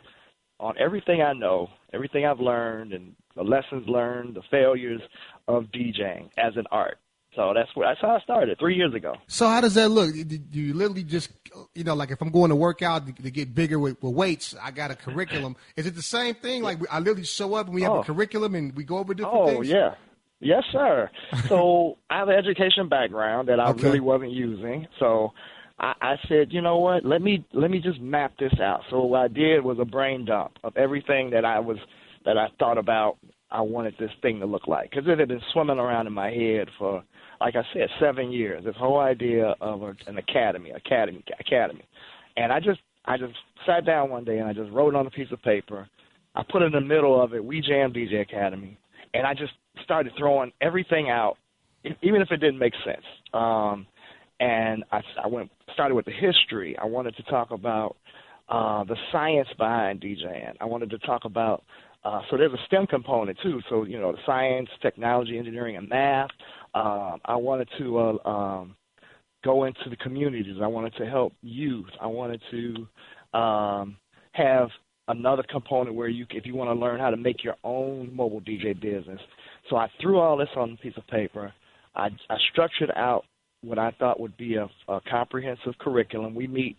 on 0.60 0.74
everything 0.78 1.22
I 1.22 1.32
know, 1.32 1.68
everything 1.92 2.24
I've 2.26 2.40
learned, 2.40 2.92
and 2.92 3.14
the 3.36 3.42
lessons 3.44 3.88
learned, 3.88 4.34
the 4.34 4.42
failures 4.50 5.00
of 5.46 5.64
DJing 5.64 6.30
as 6.38 6.56
an 6.56 6.64
art." 6.70 6.98
So 7.36 7.52
that's 7.54 7.68
where 7.76 7.86
that's 7.88 8.00
how 8.00 8.16
I 8.16 8.20
started 8.20 8.58
three 8.58 8.74
years 8.74 8.94
ago. 8.94 9.14
So 9.28 9.46
how 9.46 9.60
does 9.60 9.74
that 9.74 9.90
look? 9.90 10.12
Do 10.12 10.38
you 10.60 10.74
literally 10.74 11.04
just, 11.04 11.30
you 11.74 11.84
know, 11.84 11.94
like 11.94 12.10
if 12.10 12.20
I'm 12.20 12.30
going 12.30 12.48
to 12.48 12.56
work 12.56 12.82
out 12.82 13.06
to, 13.06 13.30
get 13.30 13.54
bigger 13.54 13.78
with, 13.78 14.02
with 14.02 14.14
weights, 14.14 14.56
I 14.60 14.70
got 14.72 14.90
a 14.90 14.96
curriculum. 14.96 15.54
Is 15.76 15.86
it 15.86 15.94
the 15.94 16.02
same 16.02 16.34
thing? 16.34 16.62
Like 16.62 16.78
I 16.90 16.98
literally 16.98 17.24
show 17.24 17.54
up 17.54 17.66
and 17.66 17.74
we 17.74 17.82
have 17.82 17.92
Oh. 17.92 18.00
a 18.00 18.04
curriculum 18.04 18.54
and 18.56 18.74
we 18.74 18.82
go 18.82 18.98
over 18.98 19.14
different 19.14 19.44
Oh 19.44 19.46
things. 19.46 19.68
yeah, 19.68 19.94
yes 20.40 20.64
sir. 20.72 21.10
so 21.48 21.98
I 22.10 22.18
have 22.18 22.28
an 22.28 22.34
education 22.34 22.88
background 22.88 23.48
that 23.48 23.60
I 23.60 23.70
Okay. 23.70 23.82
really 23.86 24.00
wasn't 24.00 24.32
using. 24.32 24.88
So 24.98 25.32
I, 25.80 25.94
I 26.00 26.14
said, 26.28 26.48
you 26.50 26.60
know 26.60 26.78
what? 26.78 27.04
Let 27.04 27.22
me 27.22 27.44
let 27.52 27.70
me 27.70 27.80
just 27.80 28.00
map 28.00 28.32
this 28.38 28.54
out. 28.60 28.80
So 28.90 29.02
what 29.04 29.20
I 29.20 29.28
did 29.28 29.64
was 29.64 29.78
a 29.80 29.84
brain 29.84 30.24
dump 30.24 30.52
of 30.64 30.76
everything 30.76 31.30
that 31.30 31.44
I 31.44 31.60
was 31.60 31.78
that 32.24 32.36
I 32.36 32.48
thought 32.58 32.78
about. 32.78 33.16
I 33.50 33.62
wanted 33.62 33.94
this 33.98 34.10
thing 34.20 34.40
to 34.40 34.46
look 34.46 34.68
like 34.68 34.90
because 34.90 35.06
it 35.08 35.18
had 35.18 35.28
been 35.28 35.40
swimming 35.54 35.78
around 35.78 36.06
in 36.06 36.12
my 36.12 36.30
head 36.30 36.68
for, 36.78 37.02
like 37.40 37.56
I 37.56 37.62
said, 37.72 37.88
seven 37.98 38.30
years. 38.30 38.62
This 38.62 38.74
whole 38.78 39.00
idea 39.00 39.54
of 39.62 39.80
a, 39.82 39.94
an 40.06 40.18
academy, 40.18 40.70
academy, 40.70 41.24
academy, 41.40 41.84
and 42.36 42.52
I 42.52 42.60
just 42.60 42.80
I 43.06 43.16
just 43.16 43.32
sat 43.64 43.86
down 43.86 44.10
one 44.10 44.24
day 44.24 44.38
and 44.38 44.48
I 44.48 44.52
just 44.52 44.70
wrote 44.70 44.94
on 44.94 45.06
a 45.06 45.10
piece 45.10 45.32
of 45.32 45.40
paper. 45.42 45.88
I 46.34 46.42
put 46.50 46.62
in 46.62 46.72
the 46.72 46.80
middle 46.80 47.20
of 47.20 47.32
it, 47.32 47.42
We 47.42 47.62
Jam 47.62 47.92
DJ 47.92 48.20
Academy, 48.20 48.78
and 49.14 49.26
I 49.26 49.32
just 49.32 49.52
started 49.82 50.12
throwing 50.18 50.52
everything 50.60 51.08
out, 51.08 51.36
even 52.02 52.20
if 52.20 52.30
it 52.30 52.36
didn't 52.36 52.58
make 52.58 52.74
sense. 52.84 53.04
Um, 53.32 53.86
and 54.40 54.84
I, 54.92 55.00
I 55.24 55.26
went 55.26 55.50
started 55.74 55.94
with 55.94 56.04
the 56.04 56.12
history. 56.12 56.76
I 56.80 56.86
wanted 56.86 57.16
to 57.16 57.22
talk 57.24 57.50
about 57.50 57.96
uh, 58.48 58.84
the 58.84 58.96
science 59.12 59.48
behind 59.58 60.00
DJing. 60.00 60.54
I 60.60 60.64
wanted 60.64 60.90
to 60.90 60.98
talk 60.98 61.24
about 61.24 61.64
uh, 62.04 62.20
so 62.30 62.36
there's 62.36 62.52
a 62.52 62.64
STEM 62.66 62.86
component 62.86 63.38
too. 63.42 63.60
So 63.68 63.84
you 63.84 63.98
know 64.00 64.12
the 64.12 64.18
science, 64.24 64.68
technology, 64.80 65.38
engineering, 65.38 65.76
and 65.76 65.88
math. 65.88 66.30
Um, 66.74 67.20
I 67.24 67.36
wanted 67.36 67.68
to 67.78 67.98
uh, 67.98 68.28
um, 68.28 68.76
go 69.44 69.64
into 69.64 69.90
the 69.90 69.96
communities. 69.96 70.56
I 70.62 70.66
wanted 70.66 70.94
to 70.96 71.06
help 71.06 71.32
youth. 71.42 71.90
I 72.00 72.06
wanted 72.06 72.40
to 72.50 73.38
um, 73.38 73.96
have 74.32 74.68
another 75.08 75.42
component 75.50 75.96
where 75.96 76.08
you, 76.08 76.26
if 76.30 76.46
you 76.46 76.54
want 76.54 76.68
to 76.68 76.74
learn 76.74 77.00
how 77.00 77.10
to 77.10 77.16
make 77.16 77.42
your 77.42 77.56
own 77.64 78.14
mobile 78.14 78.40
DJ 78.42 78.78
business. 78.78 79.20
So 79.70 79.76
I 79.76 79.88
threw 80.00 80.18
all 80.18 80.36
this 80.36 80.48
on 80.56 80.72
a 80.72 80.76
piece 80.76 80.96
of 80.96 81.06
paper. 81.06 81.52
I, 81.96 82.08
I 82.28 82.36
structured 82.52 82.92
out 82.94 83.24
what 83.62 83.78
I 83.78 83.90
thought 83.98 84.20
would 84.20 84.36
be 84.36 84.56
a, 84.56 84.68
a 84.88 85.00
comprehensive 85.10 85.74
curriculum. 85.78 86.34
We 86.34 86.46
meet 86.46 86.76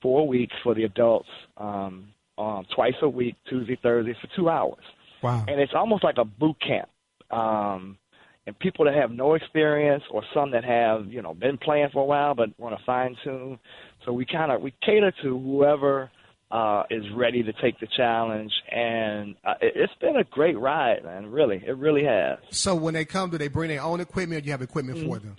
four 0.00 0.26
weeks 0.26 0.54
for 0.62 0.74
the 0.74 0.84
adults, 0.84 1.28
um, 1.56 2.08
um, 2.38 2.66
twice 2.74 2.94
a 3.02 3.08
week, 3.08 3.36
Tuesday, 3.48 3.78
Thursday, 3.82 4.14
for 4.20 4.28
two 4.36 4.48
hours 4.48 4.82
Wow. 5.22 5.44
and 5.46 5.60
it's 5.60 5.72
almost 5.74 6.02
like 6.04 6.16
a 6.18 6.24
boot 6.24 6.56
camp. 6.60 6.88
Um, 7.30 7.96
and 8.44 8.58
people 8.58 8.84
that 8.86 8.94
have 8.94 9.12
no 9.12 9.34
experience, 9.34 10.02
or 10.10 10.22
some 10.34 10.50
that 10.50 10.64
have 10.64 11.06
you 11.06 11.22
know 11.22 11.32
been 11.32 11.56
playing 11.58 11.90
for 11.92 12.02
a 12.02 12.06
while 12.06 12.34
but 12.34 12.48
want 12.58 12.76
to 12.76 12.84
fine 12.84 13.16
tune. 13.22 13.58
So 14.04 14.12
we 14.12 14.26
kind 14.26 14.50
of 14.50 14.60
we 14.60 14.74
cater 14.84 15.12
to 15.22 15.38
whoever 15.38 16.10
uh, 16.50 16.82
is 16.90 17.04
ready 17.14 17.44
to 17.44 17.52
take 17.62 17.78
the 17.78 17.86
challenge, 17.96 18.52
and 18.70 19.36
uh, 19.44 19.54
it, 19.60 19.74
it's 19.76 19.92
been 20.00 20.16
a 20.16 20.24
great 20.24 20.58
ride, 20.58 21.04
man. 21.04 21.30
Really, 21.30 21.62
it 21.64 21.76
really 21.76 22.04
has. 22.04 22.38
So 22.50 22.74
when 22.74 22.94
they 22.94 23.04
come, 23.04 23.30
do 23.30 23.38
they 23.38 23.46
bring 23.48 23.68
their 23.70 23.80
own 23.82 24.00
equipment 24.00 24.38
or 24.38 24.40
do 24.40 24.46
you 24.46 24.52
have 24.52 24.62
equipment 24.62 24.98
for 24.98 25.18
Mm-hmm. 25.18 25.28
them? 25.28 25.36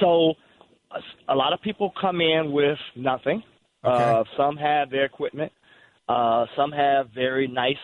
So 0.00 0.34
a, 1.28 1.34
lot 1.34 1.52
of 1.52 1.60
people 1.62 1.92
come 2.00 2.20
in 2.20 2.52
with 2.52 2.78
nothing. 2.96 3.42
Uh, 3.82 4.24
some 4.36 4.56
have 4.56 4.90
their 4.90 5.04
equipment. 5.04 5.52
Uh, 6.08 6.46
some 6.56 6.72
have 6.72 7.08
very 7.14 7.46
nice, 7.46 7.76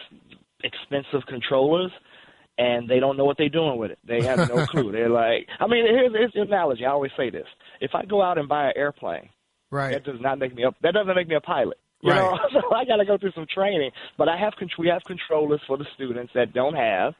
expensive 0.62 1.26
controllers, 1.28 1.90
and 2.58 2.88
they 2.88 3.00
don't 3.00 3.16
know 3.16 3.24
what 3.24 3.36
they're 3.38 3.48
doing 3.48 3.78
with 3.78 3.90
it. 3.90 3.98
They 4.06 4.22
have 4.22 4.40
no 4.40 4.62
clue. 4.70 4.92
They're 4.92 5.10
like, 5.10 5.46
I 5.58 5.66
mean, 5.66 5.84
here's, 5.86 6.12
here's 6.12 6.32
the 6.32 6.42
analogy. 6.42 6.84
I 6.84 6.90
always 6.90 7.12
say 7.16 7.30
this: 7.30 7.46
if 7.80 7.90
I 7.94 8.04
go 8.04 8.22
out 8.22 8.38
and 8.38 8.48
buy 8.48 8.66
an 8.66 8.72
airplane, 8.76 9.28
Right. 9.70 9.92
that 9.92 10.04
does 10.04 10.20
not 10.20 10.38
make 10.38 10.54
me 10.54 10.64
a 10.64 10.70
that 10.82 10.94
doesn't 10.94 11.14
make 11.14 11.28
me 11.28 11.36
a 11.36 11.40
pilot. 11.40 11.78
You 12.02 12.10
Right. 12.10 12.18
know, 12.18 12.38
so 12.60 12.74
I 12.74 12.84
got 12.84 12.96
to 12.96 13.04
go 13.04 13.18
through 13.18 13.32
some 13.32 13.46
training. 13.52 13.90
But 14.18 14.28
I 14.28 14.36
have 14.38 14.52
we 14.78 14.88
have 14.88 15.02
controllers 15.06 15.60
for 15.66 15.76
the 15.76 15.86
students 15.94 16.32
that 16.34 16.52
don't 16.52 16.74
have. 16.74 17.14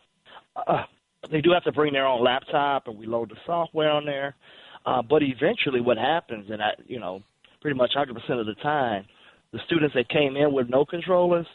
Uh, 0.57 0.84
they 1.30 1.41
do 1.41 1.51
have 1.53 1.64
to 1.64 1.72
bring 1.72 1.93
their 1.93 2.07
own 2.07 2.24
laptop, 2.24 2.88
and 2.88 2.99
we 2.99 3.07
load 3.07 3.30
the 3.30 3.36
software 3.47 3.91
on 3.91 4.05
there. 4.05 4.34
Uh, 4.87 5.03
but 5.03 5.22
eventually, 5.22 5.81
what 5.81 5.99
happens, 5.99 6.51
and 6.51 6.62
I, 6.62 6.70
you 6.87 6.99
know, 6.99 7.22
pretty 7.61 7.76
much 7.76 7.93
100% 7.97 8.11
of 8.41 8.47
the 8.47 8.55
time, 8.62 9.05
the 9.53 9.59
students 9.66 9.95
that 9.95 10.09
came 10.09 10.37
in 10.37 10.53
with 10.53 10.68
no 10.68 10.85
controllers, 10.85 11.47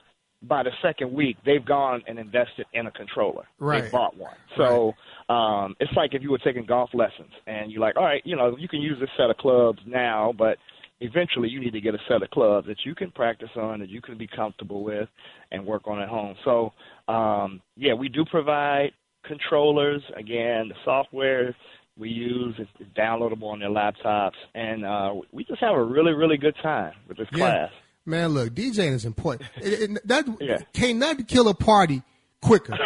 by 0.48 0.64
the 0.64 0.72
second 0.82 1.12
week, 1.12 1.38
they've 1.46 1.66
gone 1.66 2.04
and 2.08 2.20
invested 2.20 2.66
in 2.74 2.88
a 2.88 2.92
controller. 2.92 3.46
Right. 3.60 3.84
They 3.84 3.90
bought 3.90 4.16
one. 4.16 4.36
So 4.58 4.94
um, 5.34 5.76
it's 5.80 5.92
like 5.96 6.14
if 6.14 6.22
you 6.22 6.32
were 6.32 6.38
taking 6.40 6.66
golf 6.66 6.90
lessons 6.94 7.32
and 7.48 7.72
you're 7.72 7.82
like, 7.82 7.96
all 7.96 8.04
right, 8.04 8.22
you 8.26 8.36
know, 8.36 8.56
you 8.58 8.68
can 8.68 8.82
use 8.82 8.98
this 9.00 9.10
set 9.18 9.30
of 9.30 9.38
clubs 9.38 9.80
now, 9.88 10.34
but 10.38 10.58
eventually 11.00 11.50
you 11.50 11.60
need 11.60 11.74
to 11.74 11.82
get 11.82 11.96
a 11.96 12.00
set 12.08 12.22
of 12.22 12.30
clubs 12.30 12.68
that 12.68 12.78
you 12.86 12.96
can 12.96 13.12
practice 13.12 13.50
on, 13.56 13.80
that 13.80 13.90
you 13.90 14.02
can 14.02 14.18
be 14.18 14.28
comfortable 14.28 14.84
with, 14.84 15.10
and 15.52 15.66
work 15.66 15.88
on 15.88 16.02
at 16.02 16.10
home. 16.10 16.36
So 16.44 16.74
um, 17.12 17.62
yeah, 17.76 17.94
we 17.94 18.10
do 18.10 18.24
provide 18.26 18.92
controllers. 19.26 20.02
Again, 20.16 20.70
the 20.70 20.76
software 20.84 21.56
we 21.98 22.10
use 22.10 22.56
is 22.60 22.68
downloadable 22.98 23.52
on 23.52 23.60
their 23.60 23.70
laptops, 23.70 24.34
and 24.54 24.86
uh, 24.86 25.14
we 25.32 25.44
just 25.46 25.62
have 25.62 25.76
a 25.76 25.84
really, 25.84 26.14
really 26.14 26.38
good 26.38 26.56
time 26.62 26.94
with 27.08 27.18
this 27.18 27.30
class. 27.30 27.70
Man, 28.06 28.30
look, 28.30 28.54
DJing 28.54 28.94
is 28.94 29.06
important. 29.06 29.50
It, 29.58 29.90
it, 29.92 30.08
that 30.08 30.26
Yeah. 30.40 30.58
can't 30.74 31.00
nothing 31.00 31.26
kill 31.26 31.48
a 31.48 31.54
party 31.56 32.04
quicker. 32.42 32.78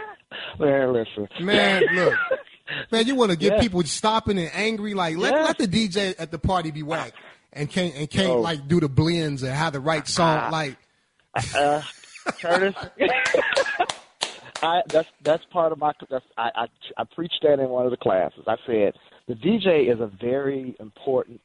Man, 0.58 0.92
listen. 0.92 1.28
Man, 1.40 1.82
look. 1.92 2.14
Man, 2.90 3.06
you 3.06 3.14
want 3.14 3.32
to 3.32 3.36
get 3.36 3.54
Yeah. 3.54 3.60
people 3.60 3.82
stopping 3.82 4.38
and 4.38 4.50
angry. 4.54 4.94
Like 4.94 5.16
let, 5.18 5.34
Yeah. 5.34 5.44
let 5.44 5.58
the 5.58 5.66
DJ 5.68 6.14
at 6.18 6.30
the 6.30 6.38
party 6.38 6.70
be 6.70 6.82
whack 6.82 7.12
and 7.52 7.68
can't 7.70 7.94
and 7.96 8.08
can't 8.08 8.30
Oh. 8.30 8.40
like 8.40 8.66
do 8.66 8.80
the 8.80 8.88
blends 8.88 9.42
and 9.42 9.52
have 9.52 9.74
the 9.74 9.80
right 9.80 10.06
song. 10.08 10.38
Ah. 10.44 10.48
Like 10.50 10.76
uh, 11.54 11.82
Curtis. 12.40 12.74
I 14.62 14.82
that's 14.88 15.08
that's 15.22 15.44
part 15.46 15.72
of 15.72 15.78
my. 15.78 15.92
That's, 16.10 16.24
I, 16.38 16.50
I 16.54 16.66
I 16.96 17.04
preached 17.04 17.40
that 17.42 17.58
in 17.58 17.68
one 17.68 17.84
of 17.84 17.90
the 17.90 17.96
classes. 17.96 18.44
I 18.46 18.56
said 18.66 18.94
the 19.26 19.34
DJ 19.34 19.92
is 19.92 20.00
a 20.00 20.06
very 20.06 20.76
important 20.80 21.40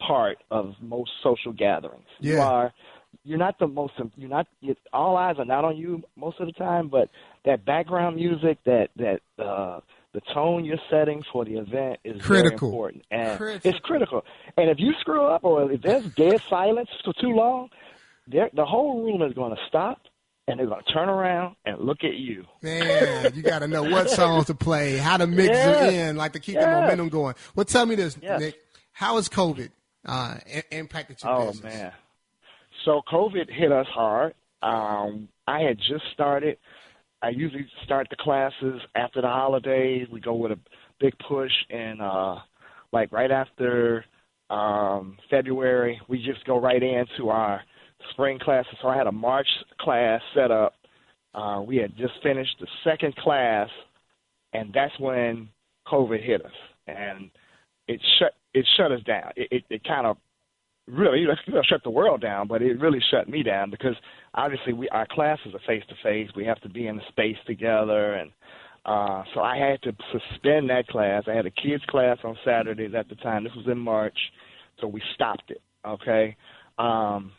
part 0.00 0.38
of 0.50 0.74
most 0.80 1.10
social 1.22 1.52
gatherings. 1.52 2.06
Yeah. 2.20 2.32
You 2.34 2.40
are 2.40 2.72
you're 3.24 3.38
not 3.38 3.58
the 3.58 3.68
most 3.68 3.92
you're 4.16 4.28
not 4.28 4.46
you, 4.60 4.74
all 4.92 5.16
eyes 5.16 5.36
are 5.38 5.44
not 5.44 5.64
on 5.64 5.76
you 5.76 6.02
most 6.16 6.40
of 6.40 6.46
the 6.46 6.52
time, 6.52 6.88
but 6.88 7.08
that 7.44 7.64
background 7.64 8.16
music, 8.16 8.58
that 8.64 8.90
that 8.96 9.20
uh 9.38 9.80
the 10.12 10.20
tone 10.34 10.64
you're 10.64 10.76
setting 10.90 11.22
for 11.32 11.44
the 11.44 11.56
event 11.56 11.98
is 12.04 12.20
Critical. 12.20 12.70
very 12.70 12.94
important, 12.94 13.04
and 13.10 13.38
Critical. 13.38 13.70
it's 13.70 13.80
critical. 13.80 14.24
And 14.58 14.68
if 14.68 14.78
you 14.78 14.92
screw 15.00 15.24
up, 15.24 15.42
or 15.44 15.72
if 15.72 15.80
there's 15.80 16.04
dead 16.14 16.42
silence 16.50 16.90
for 17.04 17.14
too 17.14 17.30
long, 17.30 17.70
the 18.28 18.64
whole 18.64 19.02
room 19.04 19.22
is 19.22 19.32
going 19.32 19.54
to 19.56 19.62
stop, 19.68 20.02
and 20.48 20.58
they're 20.58 20.66
going 20.66 20.82
to 20.86 20.92
turn 20.92 21.08
around 21.08 21.56
and 21.64 21.78
look 21.80 21.98
at 22.04 22.14
you. 22.14 22.44
Man, 22.62 23.32
you 23.34 23.42
got 23.42 23.60
to 23.60 23.68
know 23.68 23.82
what 23.84 24.10
songs 24.10 24.46
to 24.46 24.54
play, 24.54 24.96
how 24.96 25.16
to 25.16 25.26
mix 25.26 25.56
Yes. 25.56 25.80
it 25.82 25.94
in, 25.94 26.16
like 26.16 26.32
to 26.32 26.40
keep 26.40 26.58
the 26.58 26.66
momentum 26.66 27.08
going. 27.08 27.34
Well, 27.54 27.64
tell 27.64 27.86
me 27.86 27.94
this, 27.94 28.16
Yes. 28.20 28.40
Nick. 28.40 28.54
How 28.92 29.16
has 29.16 29.28
COVID 29.28 29.70
uh, 30.04 30.34
impacted 30.70 31.22
your 31.22 31.32
Oh 31.32 31.46
business? 31.46 31.74
man. 31.74 31.92
So 32.84 33.02
COVID 33.12 33.48
hit 33.50 33.70
us 33.72 33.86
hard. 33.94 34.34
Um, 34.62 35.28
I 35.46 35.60
had 35.60 35.78
just 35.78 36.04
started. 36.12 36.58
I 37.22 37.28
usually 37.30 37.66
start 37.84 38.08
the 38.10 38.16
classes 38.16 38.80
after 38.96 39.20
the 39.20 39.28
holidays. 39.28 40.08
We 40.10 40.20
go 40.20 40.34
with 40.34 40.52
a 40.52 40.58
big 41.00 41.14
push 41.28 41.52
and 41.70 42.00
uh 42.02 42.36
like 42.92 43.10
right 43.12 43.30
after 43.30 44.04
um 44.50 45.16
February, 45.30 46.00
we 46.08 46.18
just 46.18 46.44
go 46.44 46.60
right 46.60 46.82
into 46.82 47.28
our 47.30 47.62
spring 48.10 48.38
classes. 48.38 48.74
So 48.82 48.88
I 48.88 48.96
had 48.96 49.06
a 49.06 49.12
March 49.12 49.48
class 49.80 50.20
set 50.34 50.50
up. 50.50 50.74
Uh 51.34 51.62
we 51.66 51.76
had 51.76 51.96
just 51.96 52.14
finished 52.22 52.56
the 52.60 52.66
second 52.84 53.14
class 53.16 53.68
and 54.52 54.72
that's 54.72 54.98
when 54.98 55.48
COVID 55.86 56.24
hit 56.24 56.44
us. 56.44 56.52
And 56.86 57.30
it 57.88 58.00
shut 58.18 58.34
it 58.54 58.66
shut 58.76 58.92
us 58.92 59.02
down. 59.04 59.32
It 59.36 59.48
it, 59.50 59.64
it 59.70 59.84
kind 59.84 60.06
of 60.06 60.16
really 60.88 61.24
shut 61.68 61.82
the 61.84 61.90
world 61.90 62.20
down, 62.20 62.48
but 62.48 62.62
it 62.62 62.80
really 62.80 63.00
shut 63.10 63.28
me 63.28 63.42
down 63.42 63.70
because 63.70 63.94
obviously 64.34 64.72
we 64.72 64.88
our 64.88 65.06
classes 65.10 65.54
are 65.54 65.60
face 65.66 65.84
to 65.88 65.94
face. 66.02 66.28
We 66.36 66.44
have 66.44 66.60
to 66.62 66.68
be 66.68 66.86
in 66.86 66.96
the 66.96 67.02
space 67.08 67.36
together, 67.46 68.14
and 68.14 68.30
uh, 68.84 69.22
so 69.34 69.40
I 69.40 69.56
had 69.56 69.82
to 69.82 69.92
suspend 70.12 70.70
that 70.70 70.88
class. 70.88 71.24
I 71.26 71.34
had 71.34 71.46
a 71.46 71.50
kids 71.50 71.84
class 71.88 72.18
on 72.24 72.36
Saturdays 72.44 72.94
at 72.96 73.08
the 73.08 73.14
time. 73.16 73.44
This 73.44 73.54
was 73.56 73.66
in 73.68 73.78
March, 73.78 74.18
so 74.80 74.86
we 74.86 75.02
stopped 75.14 75.50
it. 75.50 75.62
Okay, 75.86 76.36
um, 76.78 77.32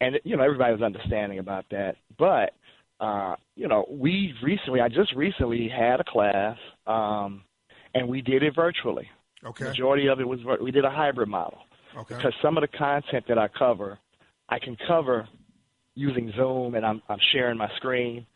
and 0.00 0.18
you 0.24 0.36
know 0.36 0.42
everybody 0.42 0.72
was 0.72 0.82
understanding 0.82 1.38
about 1.38 1.64
that, 1.70 1.96
but 2.18 2.54
uh, 3.00 3.36
you 3.56 3.68
know 3.68 3.86
we 3.90 4.34
recently, 4.42 4.80
I 4.80 4.88
just 4.88 5.14
recently 5.14 5.68
had 5.68 6.00
a 6.00 6.04
class, 6.04 6.56
um, 6.86 7.42
and 7.94 8.08
we 8.08 8.22
did 8.22 8.42
it 8.42 8.54
virtually. 8.54 9.08
Okay. 9.44 9.64
Majority 9.64 10.08
of 10.08 10.20
it 10.20 10.28
was 10.28 10.40
we 10.60 10.70
did 10.70 10.84
a 10.84 10.90
hybrid 10.90 11.28
model 11.28 11.60
Okay. 11.96 12.14
because 12.14 12.32
some 12.42 12.56
of 12.56 12.62
the 12.62 12.68
content 12.76 13.24
that 13.28 13.38
I 13.38 13.48
cover, 13.48 13.98
I 14.48 14.58
can 14.58 14.76
cover 14.86 15.28
using 15.94 16.32
Zoom, 16.36 16.74
and 16.74 16.84
I'm 16.84 17.02
I'm 17.08 17.18
sharing 17.32 17.58
my 17.58 17.68
screen. 17.76 18.26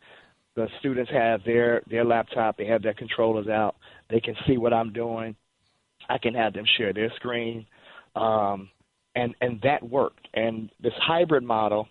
The 0.55 0.67
students 0.79 1.11
have 1.11 1.43
their 1.45 1.81
their 1.89 2.05
laptop, 2.05 2.57
they 2.57 2.65
have 2.65 2.81
their 2.81 2.93
controllers 2.93 3.47
out, 3.47 3.75
they 4.09 4.19
can 4.19 4.35
see 4.47 4.57
what 4.57 4.73
I'm 4.73 4.93
doing. 4.93 5.35
I 6.09 6.17
can 6.17 6.33
have 6.35 6.53
them 6.53 6.65
share 6.77 6.93
their 6.93 7.11
screen, 7.15 7.65
um, 8.15 8.69
and 9.15 9.35
and 9.41 9.59
that 9.63 9.81
worked. 9.83 10.27
And 10.33 10.69
this 10.81 10.93
hybrid 11.01 11.43
model, 11.43 11.87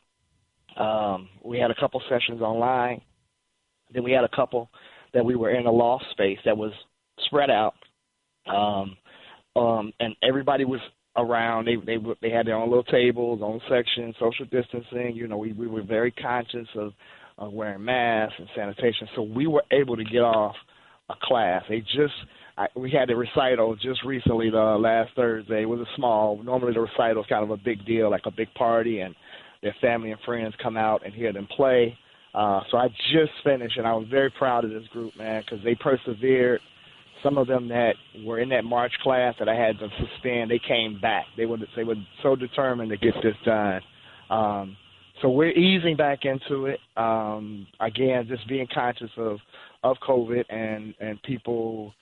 um, 0.76 1.28
we 1.42 1.58
had 1.58 1.70
a 1.70 1.74
couple 1.74 2.00
sessions 2.08 2.40
online, 2.40 3.00
then 3.92 4.04
we 4.04 4.12
had 4.12 4.24
a 4.24 4.36
couple 4.36 4.70
that 5.12 5.24
we 5.24 5.36
were 5.36 5.50
in 5.50 5.66
a 5.66 5.72
loft 5.72 6.04
space 6.10 6.38
that 6.44 6.56
was 6.56 6.72
spread 7.26 7.50
out, 7.50 7.74
um, 8.46 8.96
um, 9.56 9.92
and 10.00 10.14
everybody 10.22 10.64
was 10.64 10.80
around. 11.16 11.66
They 11.66 11.76
they 11.76 11.98
they 12.20 12.30
had 12.30 12.46
their 12.46 12.56
own 12.56 12.68
little 12.68 12.84
tables, 12.84 13.40
own 13.42 13.60
section, 13.68 14.14
social 14.18 14.46
distancing. 14.46 15.14
You 15.14 15.28
know, 15.28 15.38
we 15.38 15.52
we 15.52 15.66
were 15.66 15.82
very 15.82 16.10
conscious 16.10 16.68
of, 16.76 16.92
of 17.38 17.52
wearing 17.52 17.84
masks 17.84 18.34
and 18.38 18.48
sanitation. 18.54 19.08
So 19.14 19.22
we 19.22 19.46
were 19.46 19.64
able 19.70 19.96
to 19.96 20.04
get 20.04 20.22
off 20.22 20.56
a 21.08 21.14
class. 21.22 21.62
They 21.68 21.80
just 21.80 22.14
I, 22.56 22.68
we 22.76 22.90
had 22.90 23.10
a 23.10 23.16
recital 23.16 23.76
just 23.76 24.04
recently, 24.04 24.50
the 24.50 24.56
last 24.56 25.10
Thursday. 25.16 25.62
It 25.62 25.66
was 25.66 25.80
a 25.80 25.96
small. 25.96 26.40
Normally 26.42 26.72
the 26.72 26.80
recital 26.80 27.22
is 27.22 27.28
kind 27.28 27.42
of 27.42 27.50
a 27.50 27.56
big 27.56 27.84
deal, 27.84 28.10
like 28.10 28.26
a 28.26 28.30
big 28.30 28.52
party, 28.54 29.00
and 29.00 29.14
their 29.62 29.74
family 29.80 30.12
and 30.12 30.20
friends 30.20 30.54
come 30.62 30.76
out 30.76 31.04
and 31.04 31.12
hear 31.12 31.32
them 31.32 31.48
play. 31.56 31.96
Uh, 32.34 32.60
so 32.70 32.76
I 32.76 32.88
just 33.12 33.32
finished, 33.42 33.76
and 33.76 33.86
I 33.86 33.92
was 33.94 34.06
very 34.10 34.30
proud 34.30 34.64
of 34.64 34.70
this 34.70 34.86
group, 34.88 35.16
man, 35.16 35.42
because 35.44 35.64
they 35.64 35.74
persevered 35.74 36.60
some 37.22 37.38
of 37.38 37.46
them 37.46 37.68
that 37.68 37.94
were 38.24 38.38
in 38.38 38.50
that 38.50 38.64
March 38.64 38.92
class 39.02 39.34
that 39.38 39.48
I 39.48 39.54
had 39.54 39.78
to 39.78 39.88
suspend, 39.98 40.50
they 40.50 40.60
came 40.66 41.00
back. 41.00 41.24
They 41.36 41.46
were 41.46 41.56
they 41.74 41.84
were 41.84 41.94
so 42.22 42.36
determined 42.36 42.90
to 42.90 42.96
get 42.96 43.14
this 43.22 43.34
done. 43.44 43.80
Um, 44.30 44.76
so 45.22 45.30
we're 45.30 45.52
easing 45.52 45.96
back 45.96 46.20
into 46.24 46.66
it. 46.66 46.80
Um, 46.96 47.66
again, 47.80 48.26
just 48.28 48.46
being 48.48 48.68
conscious 48.72 49.10
of 49.16 49.38
of 49.82 49.96
COVID 50.06 50.44
and 50.50 50.94
and 51.00 51.22
people 51.22 51.94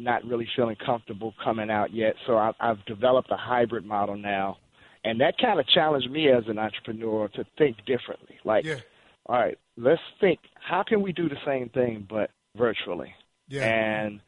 not 0.00 0.24
really 0.24 0.48
feeling 0.56 0.76
comfortable 0.84 1.34
coming 1.42 1.70
out 1.70 1.92
yet. 1.94 2.14
So 2.26 2.36
I've, 2.38 2.54
I've 2.60 2.84
developed 2.86 3.30
a 3.30 3.36
hybrid 3.36 3.84
model 3.84 4.16
now, 4.16 4.58
and 5.04 5.20
that 5.20 5.34
kind 5.38 5.60
of 5.60 5.66
challenged 5.68 6.10
me 6.10 6.28
as 6.30 6.44
an 6.48 6.58
entrepreneur 6.58 7.28
to 7.28 7.44
think 7.58 7.76
differently. 7.86 8.36
Like, 8.44 8.64
Yeah. 8.64 8.76
all 9.26 9.38
right, 9.38 9.58
let's 9.76 10.00
think. 10.20 10.38
How 10.54 10.82
can 10.82 11.02
we 11.02 11.12
do 11.12 11.28
the 11.28 11.38
same 11.46 11.68
thing 11.70 12.06
but 12.08 12.30
virtually? 12.56 13.12
Yeah. 13.48 13.64
and 13.64 14.20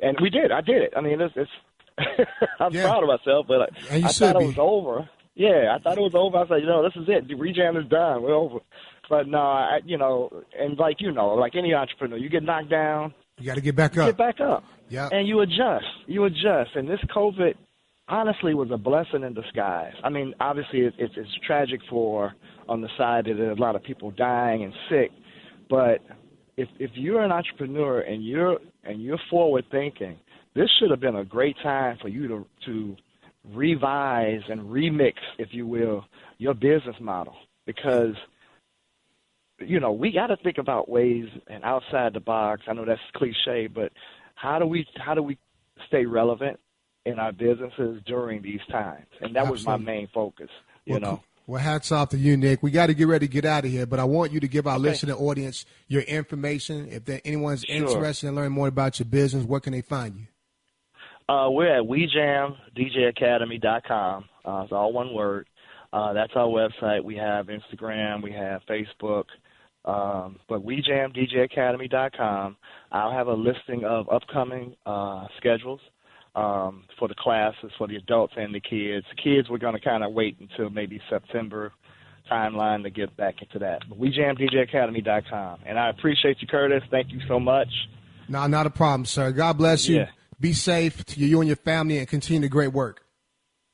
and 0.00 0.16
we 0.22 0.30
did. 0.30 0.50
I 0.52 0.60
did 0.62 0.82
it. 0.82 0.92
I 0.96 1.00
mean, 1.02 1.20
it's, 1.20 1.34
it's 1.36 1.50
I'm 2.60 2.72
Yeah. 2.72 2.82
proud 2.84 3.02
of 3.02 3.08
myself, 3.08 3.46
but 3.48 3.70
I, 3.90 3.96
you 3.96 4.06
I 4.06 4.08
thought 4.12 4.38
be. 4.38 4.44
it 4.44 4.46
was 4.48 4.56
over. 4.58 5.08
Yeah, 5.34 5.74
I 5.74 5.82
thought 5.82 5.96
it 5.96 6.00
was 6.00 6.14
over. 6.14 6.38
I 6.38 6.48
said, 6.48 6.60
you 6.62 6.66
know, 6.66 6.82
this 6.82 6.92
is 6.96 7.08
it. 7.08 7.28
The 7.28 7.34
rejam 7.34 7.76
is 7.82 7.88
done. 7.88 8.22
We're 8.22 8.34
over. 8.34 8.58
But 9.08 9.26
no, 9.28 9.38
I, 9.38 9.80
you 9.84 9.96
know, 9.98 10.30
and 10.58 10.78
like 10.78 10.96
you 11.00 11.12
know, 11.12 11.34
like 11.34 11.54
any 11.56 11.74
entrepreneur, 11.74 12.16
you 12.16 12.28
get 12.28 12.42
knocked 12.42 12.70
down, 12.70 13.12
You 13.38 13.46
got 13.46 13.54
to 13.56 13.60
get 13.60 13.74
back 13.76 13.96
up. 13.98 14.06
get 14.06 14.16
back 14.18 14.40
up, 14.40 14.64
Yeah. 14.90 15.08
and 15.12 15.26
you 15.26 15.40
adjust. 15.40 15.86
You 16.06 16.24
adjust. 16.24 16.70
And 16.74 16.88
this 16.88 17.00
COVID, 17.14 17.54
honestly, 18.08 18.54
was 18.54 18.70
a 18.72 18.76
blessing 18.76 19.22
in 19.22 19.32
disguise. 19.32 19.94
I 20.04 20.10
mean, 20.10 20.34
obviously, 20.40 20.80
it, 20.80 20.94
it's, 20.98 21.14
it's 21.16 21.30
tragic 21.46 21.80
for 21.88 22.34
on 22.68 22.80
the 22.82 22.88
side 22.98 23.24
that 23.26 23.34
there's 23.38 23.56
a 23.56 23.60
lot 23.60 23.76
of 23.76 23.82
people 23.82 24.10
dying 24.10 24.64
and 24.64 24.72
sick, 24.90 25.10
but 25.68 26.00
if 26.56 26.68
if 26.78 26.90
you're 26.94 27.22
an 27.22 27.32
entrepreneur 27.32 28.00
and 28.00 28.24
you're 28.24 28.58
and 28.84 29.02
you're 29.02 29.20
forward 29.30 29.64
thinking, 29.70 30.18
this 30.54 30.68
should 30.78 30.90
have 30.90 31.00
been 31.00 31.16
a 31.16 31.24
great 31.24 31.56
time 31.62 31.96
for 32.02 32.08
you 32.08 32.28
to 32.28 32.46
to 32.66 32.96
revise 33.54 34.42
and 34.48 34.60
remix, 34.62 35.14
if 35.38 35.48
you 35.52 35.66
will, 35.66 36.04
your 36.38 36.54
business 36.54 36.96
model 37.00 37.34
because 37.66 38.14
you 39.58 39.80
know 39.80 39.92
we 39.92 40.12
got 40.12 40.28
to 40.28 40.36
think 40.38 40.58
about 40.58 40.88
ways 40.88 41.26
and 41.48 41.64
outside 41.64 42.12
the 42.12 42.20
box. 42.20 42.62
I 42.68 42.72
know 42.74 42.84
that's 42.84 43.00
cliche, 43.14 43.66
but 43.66 43.92
how 44.40 44.58
do 44.58 44.66
we 44.66 44.86
how 44.96 45.14
do 45.14 45.22
we 45.22 45.38
stay 45.86 46.06
relevant 46.06 46.58
in 47.04 47.18
our 47.18 47.32
businesses 47.32 48.00
during 48.06 48.40
these 48.42 48.60
times? 48.70 49.06
And 49.20 49.36
that 49.36 49.50
was 49.50 49.66
my 49.66 49.76
main 49.76 50.08
focus. 50.14 50.48
You 50.86 50.94
well, 50.94 51.00
know. 51.00 51.20
well, 51.46 51.62
hats 51.62 51.92
off 51.92 52.08
to 52.10 52.18
you, 52.18 52.36
Nick. 52.36 52.62
We 52.62 52.70
got 52.70 52.86
to 52.86 52.94
get 52.94 53.06
ready 53.06 53.26
to 53.26 53.32
get 53.32 53.44
out 53.44 53.64
of 53.64 53.70
here, 53.70 53.86
but 53.86 54.00
I 54.00 54.04
want 54.04 54.32
you 54.32 54.40
to 54.40 54.48
give 54.48 54.66
our 54.66 54.78
listening 54.78 55.14
audience 55.16 55.66
your 55.88 56.02
information. 56.02 56.88
If 56.90 57.04
there, 57.04 57.20
anyone's 57.24 57.64
Sure. 57.64 57.76
interested 57.76 58.28
in 58.28 58.34
learning 58.34 58.52
more 58.52 58.68
about 58.68 58.98
your 58.98 59.06
business, 59.06 59.44
where 59.44 59.60
can 59.60 59.72
they 59.72 59.82
find 59.82 60.16
you? 60.16 60.26
Uh, 61.28 61.48
we're 61.50 61.76
at 61.76 61.84
WeJamDJAcademy.com. 61.84 64.24
Uh, 64.44 64.62
it's 64.64 64.72
all 64.72 64.92
one 64.92 65.14
word. 65.14 65.46
Uh, 65.92 66.12
that's 66.12 66.32
our 66.34 66.46
website. 66.46 67.04
We 67.04 67.16
have 67.16 67.48
Instagram. 67.48 68.22
We 68.22 68.32
have 68.32 68.62
Facebook. 68.68 69.24
Um, 69.84 70.38
but 70.48 70.64
WeJamDJAcademy.com. 70.64 72.56
I'll 72.92 73.12
have 73.12 73.28
a 73.28 73.32
listing 73.34 73.84
of 73.84 74.08
upcoming 74.10 74.74
uh, 74.86 75.26
schedules 75.38 75.80
um, 76.34 76.84
for 76.98 77.08
the 77.08 77.14
classes 77.14 77.70
for 77.78 77.86
the 77.88 77.96
adults 77.96 78.34
and 78.36 78.54
the 78.54 78.60
kids. 78.60 79.06
The 79.16 79.22
kids, 79.22 79.48
we're 79.48 79.58
going 79.58 79.74
to 79.74 79.80
kind 79.80 80.04
of 80.04 80.12
wait 80.12 80.36
until 80.40 80.70
maybe 80.70 81.00
September 81.08 81.72
timeline 82.30 82.82
to 82.84 82.90
get 82.90 83.16
back 83.16 83.36
into 83.42 83.58
that. 83.60 83.80
But 83.88 83.98
WeJamDJAcademy.com. 83.98 85.60
And 85.66 85.78
I 85.78 85.88
appreciate 85.90 86.36
you, 86.40 86.46
Curtis. 86.48 86.82
Thank 86.90 87.10
you 87.10 87.20
so 87.26 87.40
much. 87.40 87.68
No, 88.28 88.46
not 88.46 88.66
a 88.66 88.70
problem, 88.70 89.06
sir. 89.06 89.32
God 89.32 89.58
bless 89.58 89.88
you. 89.88 89.96
Yeah. 89.96 90.10
Be 90.38 90.52
safe 90.52 91.04
to 91.06 91.20
you 91.20 91.40
and 91.40 91.48
your 91.48 91.56
family, 91.56 91.98
and 91.98 92.08
continue 92.08 92.40
the 92.42 92.48
great 92.48 92.72
work. 92.72 93.02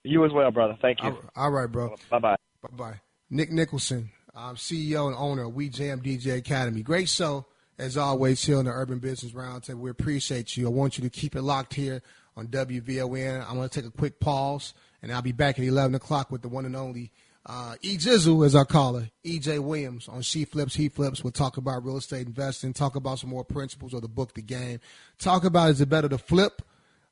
You 0.02 0.24
as 0.24 0.32
well, 0.32 0.50
brother. 0.50 0.76
Thank 0.80 1.02
you. 1.02 1.10
All- 1.10 1.22
all 1.36 1.50
right, 1.50 1.70
bro. 1.70 1.94
Bye 2.10 2.18
bye. 2.18 2.36
Bye 2.62 2.76
bye. 2.76 3.00
Nick 3.30 3.52
Nicholson, 3.52 4.10
um, 4.36 4.54
CEO 4.54 5.06
and 5.08 5.16
owner 5.16 5.44
of 5.44 5.54
We 5.54 5.68
Jam 5.70 6.00
DJ 6.00 6.36
Academy. 6.36 6.82
Great 6.82 7.08
show, 7.08 7.46
as 7.78 7.96
always, 7.96 8.44
here 8.44 8.58
on 8.58 8.66
the 8.66 8.70
Urban 8.70 8.98
Business 8.98 9.32
Roundtable. 9.32 9.78
We 9.78 9.90
appreciate 9.90 10.56
you. 10.56 10.66
I 10.66 10.70
want 10.70 10.98
you 10.98 11.04
to 11.04 11.10
keep 11.10 11.34
it 11.34 11.42
locked 11.42 11.74
here 11.74 12.02
on 12.36 12.48
WVON. 12.48 13.48
I'm 13.48 13.56
going 13.56 13.68
to 13.68 13.80
take 13.80 13.88
a 13.88 13.96
quick 13.96 14.20
pause, 14.20 14.74
and 15.02 15.10
I'll 15.10 15.22
be 15.22 15.32
back 15.32 15.58
at 15.58 15.64
11 15.64 15.94
o'clock 15.94 16.30
with 16.30 16.42
the 16.42 16.48
one 16.48 16.66
and 16.66 16.76
only 16.76 17.10
Uh, 17.48 17.76
e 17.80 17.96
Jizzle 17.96 18.44
is 18.44 18.56
our 18.56 18.64
caller. 18.64 19.08
EJ 19.24 19.60
Williams 19.60 20.08
on 20.08 20.20
She 20.20 20.44
Flips, 20.44 20.74
He 20.74 20.88
Flips. 20.88 21.22
We'll 21.22 21.30
talk 21.30 21.56
about 21.56 21.84
real 21.84 21.96
estate 21.96 22.26
investing, 22.26 22.72
talk 22.72 22.96
about 22.96 23.20
some 23.20 23.30
more 23.30 23.44
principles 23.44 23.94
of 23.94 24.02
the 24.02 24.08
book, 24.08 24.34
The 24.34 24.42
Game. 24.42 24.80
Talk 25.18 25.44
about 25.44 25.70
is 25.70 25.80
it 25.80 25.88
better 25.88 26.08
to 26.08 26.18
flip, 26.18 26.60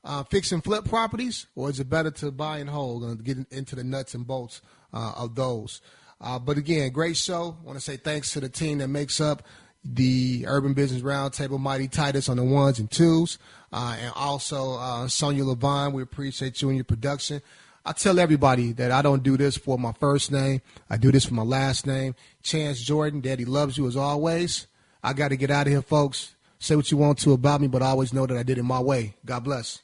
uh, 0.02 0.24
fix 0.24 0.50
and 0.50 0.62
flip 0.62 0.84
properties, 0.84 1.46
or 1.54 1.70
is 1.70 1.78
it 1.78 1.88
better 1.88 2.10
to 2.10 2.32
buy 2.32 2.58
and 2.58 2.68
hold? 2.68 3.02
Going 3.02 3.16
to 3.16 3.22
get 3.22 3.46
into 3.52 3.76
the 3.76 3.84
nuts 3.84 4.14
and 4.14 4.26
bolts 4.26 4.60
uh, 4.92 5.12
of 5.16 5.36
those. 5.36 5.80
Uh, 6.24 6.38
but 6.38 6.56
again, 6.56 6.90
great 6.90 7.18
show. 7.18 7.54
I 7.60 7.66
want 7.66 7.76
to 7.78 7.84
say 7.84 7.98
thanks 7.98 8.32
to 8.32 8.40
the 8.40 8.48
team 8.48 8.78
that 8.78 8.88
makes 8.88 9.20
up 9.20 9.42
the 9.84 10.46
Urban 10.48 10.72
Business 10.72 11.02
Roundtable, 11.02 11.60
Mighty 11.60 11.86
Titus 11.86 12.30
on 12.30 12.38
the 12.38 12.44
ones 12.44 12.78
and 12.78 12.90
twos, 12.90 13.36
uh, 13.70 13.98
and 14.00 14.10
also 14.16 14.78
uh, 14.78 15.06
Sonia 15.06 15.44
Levine. 15.44 15.92
We 15.92 16.02
appreciate 16.02 16.62
you 16.62 16.68
and 16.70 16.78
your 16.78 16.86
production. 16.86 17.42
I 17.84 17.92
tell 17.92 18.18
everybody 18.18 18.72
that 18.72 18.90
I 18.90 19.02
don't 19.02 19.22
do 19.22 19.36
this 19.36 19.58
for 19.58 19.78
my 19.78 19.92
first 19.92 20.32
name. 20.32 20.62
I 20.88 20.96
do 20.96 21.12
this 21.12 21.26
for 21.26 21.34
my 21.34 21.42
last 21.42 21.86
name. 21.86 22.14
Chance 22.42 22.80
Jordan, 22.80 23.20
Daddy 23.20 23.44
loves 23.44 23.76
you 23.76 23.86
as 23.86 23.94
always. 23.94 24.66
I 25.02 25.12
got 25.12 25.28
to 25.28 25.36
get 25.36 25.50
out 25.50 25.66
of 25.66 25.72
here, 25.74 25.82
folks. 25.82 26.34
Say 26.58 26.74
what 26.74 26.90
you 26.90 26.96
want 26.96 27.18
to 27.18 27.32
about 27.34 27.60
me, 27.60 27.66
but 27.66 27.82
I 27.82 27.88
always 27.88 28.14
know 28.14 28.24
that 28.24 28.38
I 28.38 28.42
did 28.42 28.56
it 28.56 28.62
my 28.62 28.80
way. 28.80 29.16
God 29.26 29.44
bless. 29.44 29.83